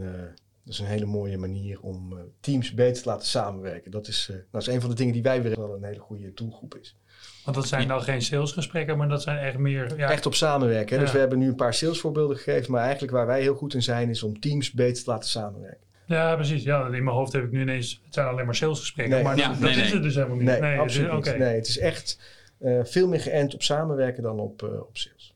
dat 0.63 0.73
is 0.73 0.79
een 0.79 0.85
hele 0.85 1.05
mooie 1.05 1.37
manier 1.37 1.81
om 1.81 2.17
teams 2.39 2.73
beter 2.73 3.03
te 3.03 3.09
laten 3.09 3.27
samenwerken. 3.27 3.91
Dat 3.91 4.07
is, 4.07 4.31
dat 4.51 4.61
is 4.61 4.67
een 4.67 4.81
van 4.81 4.89
de 4.89 4.95
dingen 4.95 5.13
die 5.13 5.23
wij 5.23 5.41
willen 5.41 5.59
wel 5.59 5.75
een 5.75 5.83
hele 5.83 5.99
goede 5.99 6.33
doelgroep 6.33 6.75
is. 6.75 6.97
Want 7.43 7.55
dat 7.55 7.67
zijn 7.67 7.87
dan 7.87 8.01
geen 8.01 8.21
salesgesprekken, 8.21 8.97
maar 8.97 9.07
dat 9.09 9.21
zijn 9.23 9.37
echt 9.37 9.57
meer... 9.57 9.97
Ja, 9.97 10.09
Echt 10.11 10.25
op 10.25 10.35
samenwerken. 10.35 10.99
Dus 10.99 11.11
we 11.11 11.19
hebben 11.19 11.39
nu 11.39 11.47
een 11.47 11.55
paar 11.55 11.73
salesvoorbeelden 11.73 12.37
gegeven. 12.37 12.71
Maar 12.71 12.81
eigenlijk 12.81 13.11
waar 13.13 13.27
wij 13.27 13.41
heel 13.41 13.55
goed 13.55 13.73
in 13.73 13.81
zijn 13.83 14.09
is 14.09 14.23
om 14.23 14.39
teams 14.39 14.71
beter 14.71 15.03
te 15.03 15.09
laten 15.09 15.29
samenwerken. 15.29 15.87
Ja, 16.07 16.35
precies. 16.35 16.63
Ja, 16.63 16.85
in 16.85 16.91
mijn 16.91 17.15
hoofd 17.15 17.33
heb 17.33 17.43
ik 17.43 17.51
nu 17.51 17.61
ineens... 17.61 18.01
Het 18.05 18.13
zijn 18.13 18.27
alleen 18.27 18.45
maar 18.45 18.55
salesgesprekken, 18.55 19.15
Nee. 19.15 19.23
maar 19.23 19.37
Ja, 19.37 19.47
dat, 19.47 19.59
nee, 19.59 19.75
dat 19.75 19.83
is 19.85 19.91
het 19.91 20.03
dus 20.03 20.15
helemaal 20.15 20.35
niet. 20.37 20.45
Nee, 20.45 20.55
het 20.61 20.71
is- 20.73 20.79
absoluut 20.79 21.25
niet. 21.25 21.37
Nee, 21.37 21.55
het 21.55 21.67
is 21.67 21.77
echt 21.77 22.19
eh, 22.59 22.79
veel 22.83 23.07
meer 23.07 23.19
geënt 23.21 23.53
op 23.53 23.63
samenwerken 23.63 24.23
dan 24.23 24.39
op, 24.39 24.63
eh, 24.63 24.69
op 24.81 24.97
sales. 24.97 25.33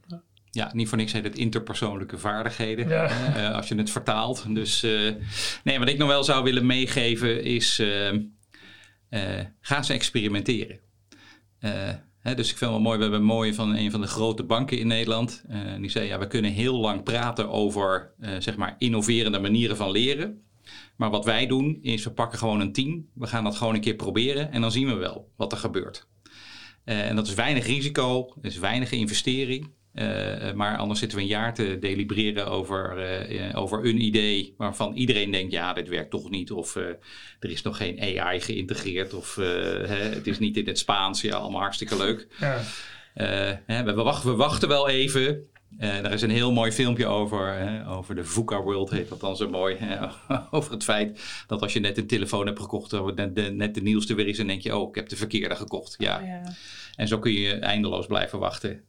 Ja, 0.52 0.72
niet 0.74 0.88
voor 0.90 0.98
niks 0.98 1.12
heet 1.12 1.24
het 1.24 1.36
interpersoonlijke 1.38 2.18
vaardigheden. 2.18 2.88
Ja. 2.88 3.10
eh, 3.36 3.56
als 3.56 3.68
je 3.68 3.76
het 3.76 3.90
vertaalt. 3.92 4.46
Dus 4.56 4.84
eh, 4.84 4.92
nee, 5.64 5.80
wat 5.80 5.90
ik 5.90 5.98
nog 5.98 6.08
wel 6.08 6.24
zou 6.24 6.44
willen 6.44 6.66
meegeven 6.66 7.44
is... 7.44 7.80
eh, 7.80 8.08
eh, 9.10 9.46
ga 9.60 9.78
eens 9.78 9.90
experimenteren. 9.90 10.80
Eh, 11.60 12.36
dus 12.36 12.52
ik 12.52 12.58
vind 12.58 12.60
het 12.60 12.70
wel 12.70 12.80
mooi, 12.80 12.98
we 12.98 13.04
hebben 13.04 13.24
mooi 13.24 13.54
van 13.54 13.76
een 13.76 13.92
van 13.92 14.02
de 14.02 14.08
grote 14.08 14.44
banken 14.44 14.80
in 14.80 14.88
Nederland. 14.88 15.44
eh, 15.48 15.60
die 15.80 15.90
zei, 15.90 16.08
ja, 16.08 16.20
we 16.20 16.28
kunnen 16.28 16.52
heel 16.52 16.78
lang 16.78 17.04
praten 17.04 17.50
over 17.50 18.14
eh, 18.20 18.32
zeg 18.40 18.58
maar 18.58 18.76
innoverende 18.78 19.40
manieren 19.40 19.78
van 19.78 19.92
leren. 19.92 20.42
Maar 20.96 21.10
wat 21.10 21.26
wij 21.26 21.48
doen 21.48 21.80
is, 21.82 22.04
we 22.04 22.12
pakken 22.12 22.40
gewoon 22.40 22.60
een 22.60 22.74
team. 22.74 23.10
We 23.14 23.28
gaan 23.28 23.44
dat 23.44 23.56
gewoon 23.56 23.76
een 23.76 23.82
keer 23.82 23.96
proberen 23.96 24.52
en 24.52 24.62
dan 24.62 24.72
zien 24.72 24.88
we 24.88 24.94
wel 24.94 25.32
wat 25.36 25.52
er 25.52 25.58
gebeurt. 25.58 26.08
En 26.84 27.16
dat 27.16 27.28
is 27.28 27.34
weinig 27.34 27.66
risico, 27.66 28.34
is 28.42 28.58
weinig 28.58 28.92
investering. 28.92 29.72
Eh, 29.98 30.54
maar 30.54 30.78
anders 30.78 31.00
zitten 31.00 31.18
we 31.18 31.24
een 31.24 31.30
jaar 31.30 31.54
te 31.54 31.78
delibereren 31.80 32.48
over, 32.48 32.98
eh, 32.98 33.50
eh, 33.50 33.58
over 33.58 33.86
een 33.86 34.02
idee 34.02 34.54
waarvan 34.58 34.94
iedereen 34.94 35.32
denkt, 35.32 35.52
ja, 35.52 35.74
dit 35.74 35.88
werkt 35.88 36.10
toch 36.10 36.30
niet. 36.30 36.52
Of 36.52 36.76
eh, 36.76 36.84
er 37.40 37.50
is 37.50 37.62
nog 37.62 37.78
geen 37.78 38.20
AI 38.20 38.42
geïntegreerd. 38.42 39.14
Of 39.14 39.38
eh, 39.38 39.46
hè, 39.88 39.96
het 39.96 40.28
is 40.28 40.40
niet 40.40 40.58
in 40.58 40.68
het 40.68 40.78
Spaans. 40.78 41.22
Ja, 41.22 41.36
allemaal 41.36 41.62
hartstikke 41.62 41.98
leuk. 41.98 42.28
Ja. 42.40 42.62
Eh, 43.14 43.58
hè, 43.66 43.84
we, 43.84 43.94
wachten, 43.94 44.30
we 44.30 44.36
wachten 44.36 44.68
wel 44.68 44.90
even. 44.90 45.50
Eh, 45.78 46.06
er 46.06 46.12
is 46.12 46.22
een 46.22 46.30
heel 46.30 46.52
mooi 46.52 46.72
filmpje 46.72 47.06
over, 47.06 47.54
hè, 47.54 47.90
over 47.90 48.16
de 48.16 48.24
VUCA 48.24 48.62
World, 48.62 48.90
heet 48.90 49.10
dat 49.10 49.20
dan 49.20 49.38
zo 49.38 49.50
mooi. 49.50 49.76
Hè, 49.80 50.08
over 50.58 50.72
het 50.72 50.84
feit 50.84 51.22
dat 51.48 51.62
als 51.62 51.74
je 51.74 51.80
net 51.80 51.98
een 51.98 52.08
telefoon 52.08 52.46
hebt 52.46 52.60
gekocht, 52.60 52.90
dat 52.90 53.16
net 53.16 53.36
de, 53.36 53.42
net 53.42 53.76
de 53.76 53.82
nieuwste 53.82 54.16
weer 54.16 54.28
is, 54.28 54.40
en 54.40 54.48
denk 54.48 54.62
je, 54.62 54.76
oh, 54.76 54.90
ik 54.90 54.96
heb 54.96 55.10
de 55.10 55.16
verkeerde 55.16 55.56
gekocht. 55.56 55.96
Ja. 55.98 56.20
Ja. 56.20 56.42
En 56.96 57.08
zo 57.08 57.20
kun 57.20 57.32
je 57.32 57.54
eindeloos 57.54 58.06
blijven 58.06 58.40
wachten 58.40 58.72
eh, 58.72 58.87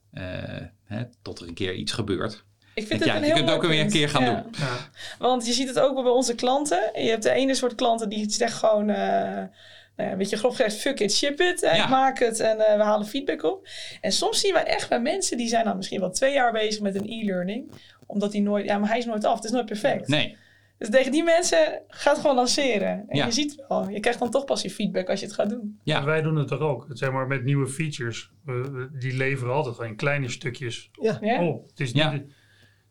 hè, 0.84 1.02
tot 1.22 1.40
er 1.40 1.48
een 1.48 1.54
keer 1.54 1.74
iets 1.74 1.92
gebeurt. 1.92 2.44
Ik 2.74 2.86
vind 2.86 3.04
Ja, 3.04 3.14
een 3.14 3.20
je 3.20 3.26
heel 3.26 3.34
kunt 3.34 3.48
het 3.48 3.56
ook 3.58 3.66
weer 3.66 3.80
een 3.80 3.90
keer 3.90 4.08
gaan 4.08 4.22
Ja. 4.24 4.34
doen. 4.42 4.52
Ja. 4.58 4.76
Want 5.18 5.46
je 5.46 5.52
ziet 5.52 5.68
het 5.68 5.78
ook 5.78 5.94
wel 5.94 6.02
bij 6.02 6.12
onze 6.12 6.34
klanten. 6.34 6.90
Je 6.94 7.10
hebt 7.10 7.22
de 7.22 7.30
ene 7.30 7.54
soort 7.54 7.74
klanten 7.74 8.08
die 8.08 8.30
zegt 8.30 8.52
gewoon, 8.54 8.90
eh, 8.90 8.96
nou 8.96 9.48
ja, 9.96 10.10
een 10.12 10.18
beetje 10.18 10.36
grof 10.36 10.56
gezegd, 10.56 10.76
fuck 10.76 11.00
it, 11.00 11.12
ship 11.14 11.40
it. 11.40 11.62
eh, 11.62 11.74
Ja. 11.76 11.82
Ik 11.84 11.88
maak 11.88 12.18
het 12.18 12.40
en 12.40 12.58
eh, 12.66 12.76
we 12.76 12.82
halen 12.82 13.06
feedback 13.06 13.42
op. 13.42 13.68
En 14.00 14.12
soms 14.12 14.40
zien 14.40 14.52
we 14.52 14.58
echt 14.58 14.88
bij 14.88 15.00
mensen 15.00 15.36
die 15.36 15.48
zijn 15.48 15.64
dan 15.64 15.76
misschien 15.76 16.00
wel 16.00 16.10
twee 16.10 16.32
jaar 16.32 16.52
bezig 16.52 16.82
met 16.82 16.94
een 16.94 17.08
e-learning. 17.10 17.70
Omdat 18.06 18.32
die 18.32 18.42
nooit, 18.42 18.64
ja, 18.64 18.78
maar 18.78 18.88
hij 18.88 18.98
is 18.98 19.04
nooit 19.04 19.24
af, 19.24 19.34
het 19.34 19.44
is 19.44 19.50
nooit 19.50 19.66
perfect. 19.66 20.08
Nee, 20.08 20.36
Dus 20.78 20.90
tegen 20.90 21.12
die 21.12 21.22
mensen 21.24 21.82
gaat 21.88 22.12
het 22.12 22.20
gewoon 22.20 22.36
lanceren. 22.36 23.04
En 23.08 23.16
Ja. 23.16 23.24
je 23.24 23.32
ziet 23.32 23.64
wel, 23.68 23.88
je 23.88 24.00
krijgt 24.00 24.18
dan 24.18 24.30
toch 24.30 24.44
pas 24.44 24.62
je 24.62 24.70
feedback 24.70 25.08
als 25.08 25.20
je 25.20 25.26
het 25.26 25.34
gaat 25.34 25.50
doen. 25.50 25.78
Ja. 25.82 25.98
En 25.98 26.04
Wij 26.04 26.22
doen 26.22 26.36
het 26.36 26.48
toch 26.48 26.60
ook. 26.60 26.86
Zeg 26.88 27.10
maar 27.12 27.26
met 27.26 27.44
nieuwe 27.44 27.66
features. 27.66 28.30
We- 28.44 28.70
we- 28.70 28.98
die 28.98 29.16
leveren 29.16 29.54
altijd 29.54 29.74
gewoon 29.74 29.90
in 29.90 29.96
kleine 29.96 30.28
stukjes 30.28 30.90
Ja, 30.92 31.18
Ja? 31.20 31.42
op. 31.44 31.68
Het 31.68 31.80
is 31.80 31.90
Ja. 31.90 32.10
niet... 32.12 32.22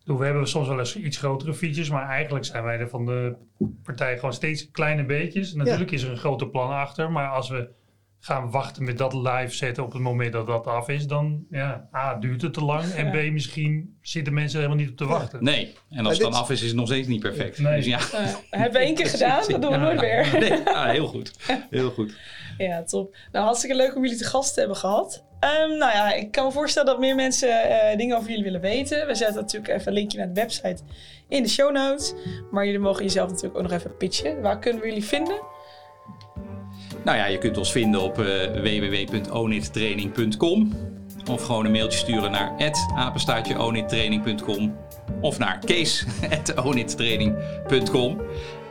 We 0.04 0.26
hebben 0.26 0.48
soms 0.48 0.68
wel 0.68 0.80
eens 0.80 0.96
iets 0.98 1.18
grotere 1.18 1.54
features, 1.54 1.90
maar 1.90 2.08
eigenlijk 2.10 2.46
zijn 2.46 2.64
wij 2.64 2.78
er 2.80 2.90
van 2.90 3.06
de 3.06 3.36
partij 3.84 4.16
gewoon 4.16 4.34
steeds 4.34 4.72
kleine 4.72 5.06
beetjes. 5.06 5.54
Natuurlijk 5.54 5.92
is 5.92 6.04
er 6.04 6.12
een 6.12 6.18
groter 6.18 6.50
plan 6.50 6.70
achter, 6.72 7.12
maar 7.12 7.30
als 7.30 7.50
we 7.50 7.70
gaan 8.20 8.52
wachten 8.52 8.84
met 8.84 8.98
dat 8.98 9.14
live 9.14 9.50
zetten 9.50 9.84
op 9.84 9.92
het 9.94 10.02
moment 10.02 10.34
dat 10.34 10.48
dat 10.48 10.68
af 10.68 10.90
is, 10.90 11.08
dan 11.08 11.46
ja, 11.50 11.88
A, 11.96 12.16
duurt 12.16 12.42
het 12.42 12.54
te 12.54 12.64
lang 12.64 12.84
en 12.92 13.12
B, 13.12 13.32
misschien 13.32 13.98
zitten 14.02 14.34
mensen 14.34 14.60
er 14.60 14.66
helemaal 14.66 14.84
niet 14.86 14.92
op 14.92 14.98
te 15.08 15.14
wachten. 15.14 15.44
nee. 15.44 15.76
En 15.90 16.06
als 16.06 16.18
het 16.18 16.32
dan 16.32 16.34
af 16.42 16.50
is, 16.50 16.62
is 16.62 16.68
het 16.68 16.76
nog 16.78 16.88
steeds 16.88 17.08
niet 17.08 17.20
perfect. 17.22 17.60
Nee. 17.60 17.76
Dus 17.76 17.86
ja, 17.86 17.98
Eh, 17.98 18.26
hebben 18.50 18.80
we 18.82 18.86
één 18.86 18.96
keer 18.96 19.10
gedaan, 19.18 19.44
dat 19.48 19.62
doen 19.62 19.72
we 19.72 19.78
nooit 19.78 20.00
meer. 20.02 20.30
nee, 20.40 20.64
ja, 20.66 20.86
heel 20.86 21.08
goed. 21.08 21.32
Heel 21.70 21.90
goed. 21.92 22.14
Ja, 22.58 22.84
top. 22.84 23.16
Nou, 23.32 23.46
hartstikke 23.46 23.76
leuk 23.76 23.96
om 23.96 24.02
jullie 24.04 24.18
te 24.18 24.24
gast 24.24 24.54
te 24.54 24.60
hebben 24.60 24.78
gehad. 24.78 25.24
Ehm, 25.40 25.70
nou 25.78 25.92
ja, 25.92 26.14
ik 26.14 26.32
kan 26.32 26.46
me 26.46 26.52
voorstellen 26.52 26.88
dat 26.90 27.00
meer 27.00 27.16
mensen 27.16 27.50
eh, 27.64 27.98
dingen 27.98 28.18
over 28.18 28.30
jullie 28.30 28.44
willen 28.44 28.62
weten. 28.62 29.08
We 29.08 29.16
zetten 29.16 29.42
natuurlijk 29.42 29.74
even 29.74 29.88
een 29.88 29.94
linkje 29.94 30.18
naar 30.18 30.28
de 30.28 30.34
website 30.42 30.78
in 31.30 31.44
de 31.44 31.50
show 31.50 31.72
notes. 31.72 32.14
Maar 32.52 32.66
jullie 32.66 32.80
mogen 32.80 33.04
jezelf 33.04 33.30
natuurlijk 33.30 33.56
ook 33.58 33.64
nog 33.64 33.72
even 33.72 33.98
pitchen. 33.98 34.42
Waar 34.42 34.60
kunnen 34.60 34.82
we 34.82 34.88
jullie 34.88 35.04
vinden? 35.04 35.42
Nou 37.08 37.20
ja, 37.20 37.26
je 37.26 37.38
kunt 37.38 37.58
ons 37.58 37.72
vinden 37.72 38.02
op 38.02 38.20
eh 38.20 38.26
www.onittraining.com 38.62 40.74
of 41.32 41.44
gewoon 41.46 41.66
een 41.66 41.72
mailtje 41.72 42.00
sturen 42.00 42.32
naar 42.32 42.52
apenstaartjeonittraining.com 42.96 44.76
of 45.22 45.38
naar 45.40 45.60
kees.onittraining.com 45.66 48.22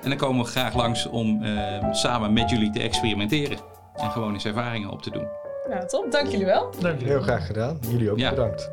en 0.03 0.09
dan 0.09 0.17
komen 0.19 0.45
we 0.45 0.51
graag 0.51 0.75
langs 0.75 1.07
om 1.07 1.43
eh, 1.43 1.93
samen 1.93 2.33
met 2.33 2.51
jullie 2.51 2.71
te 2.71 2.81
experimenteren 2.81 3.59
en 3.95 4.11
gewoon 4.11 4.33
eens 4.33 4.45
ervaringen 4.45 4.91
op 4.91 5.03
te 5.03 5.11
doen. 5.11 5.27
Nou, 5.69 5.87
top. 5.87 6.11
Dank 6.13 6.31
jullie 6.31 6.47
wel. 6.47 6.75
Dank 6.81 7.01
je. 7.01 7.07
heel 7.07 7.23
graag 7.23 7.47
gedaan. 7.47 7.79
Jullie 7.91 8.11
ook 8.11 8.19
Ja. 8.19 8.31
bedankt. 8.31 8.71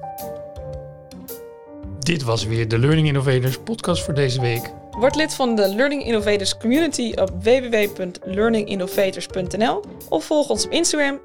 Dit 2.00 2.24
was 2.24 2.46
weer 2.46 2.68
de 2.68 2.80
Learning 2.80 3.08
Innovators 3.08 3.60
podcast 3.60 4.04
voor 4.04 4.14
deze 4.14 4.42
week. 4.42 4.74
Word 4.98 5.16
lid 5.16 5.34
van 5.34 5.56
de 5.56 5.76
Learning 5.76 6.06
Innovators 6.06 6.58
community 6.58 7.14
op 7.16 7.30
www.learninginnovators.nl 7.44 9.84
of 10.10 10.26
volg 10.26 10.50
ons 10.50 10.66
op 10.66 10.72
Instagram, 10.72 11.20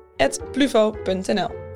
pluvo.nl. 0.53 1.68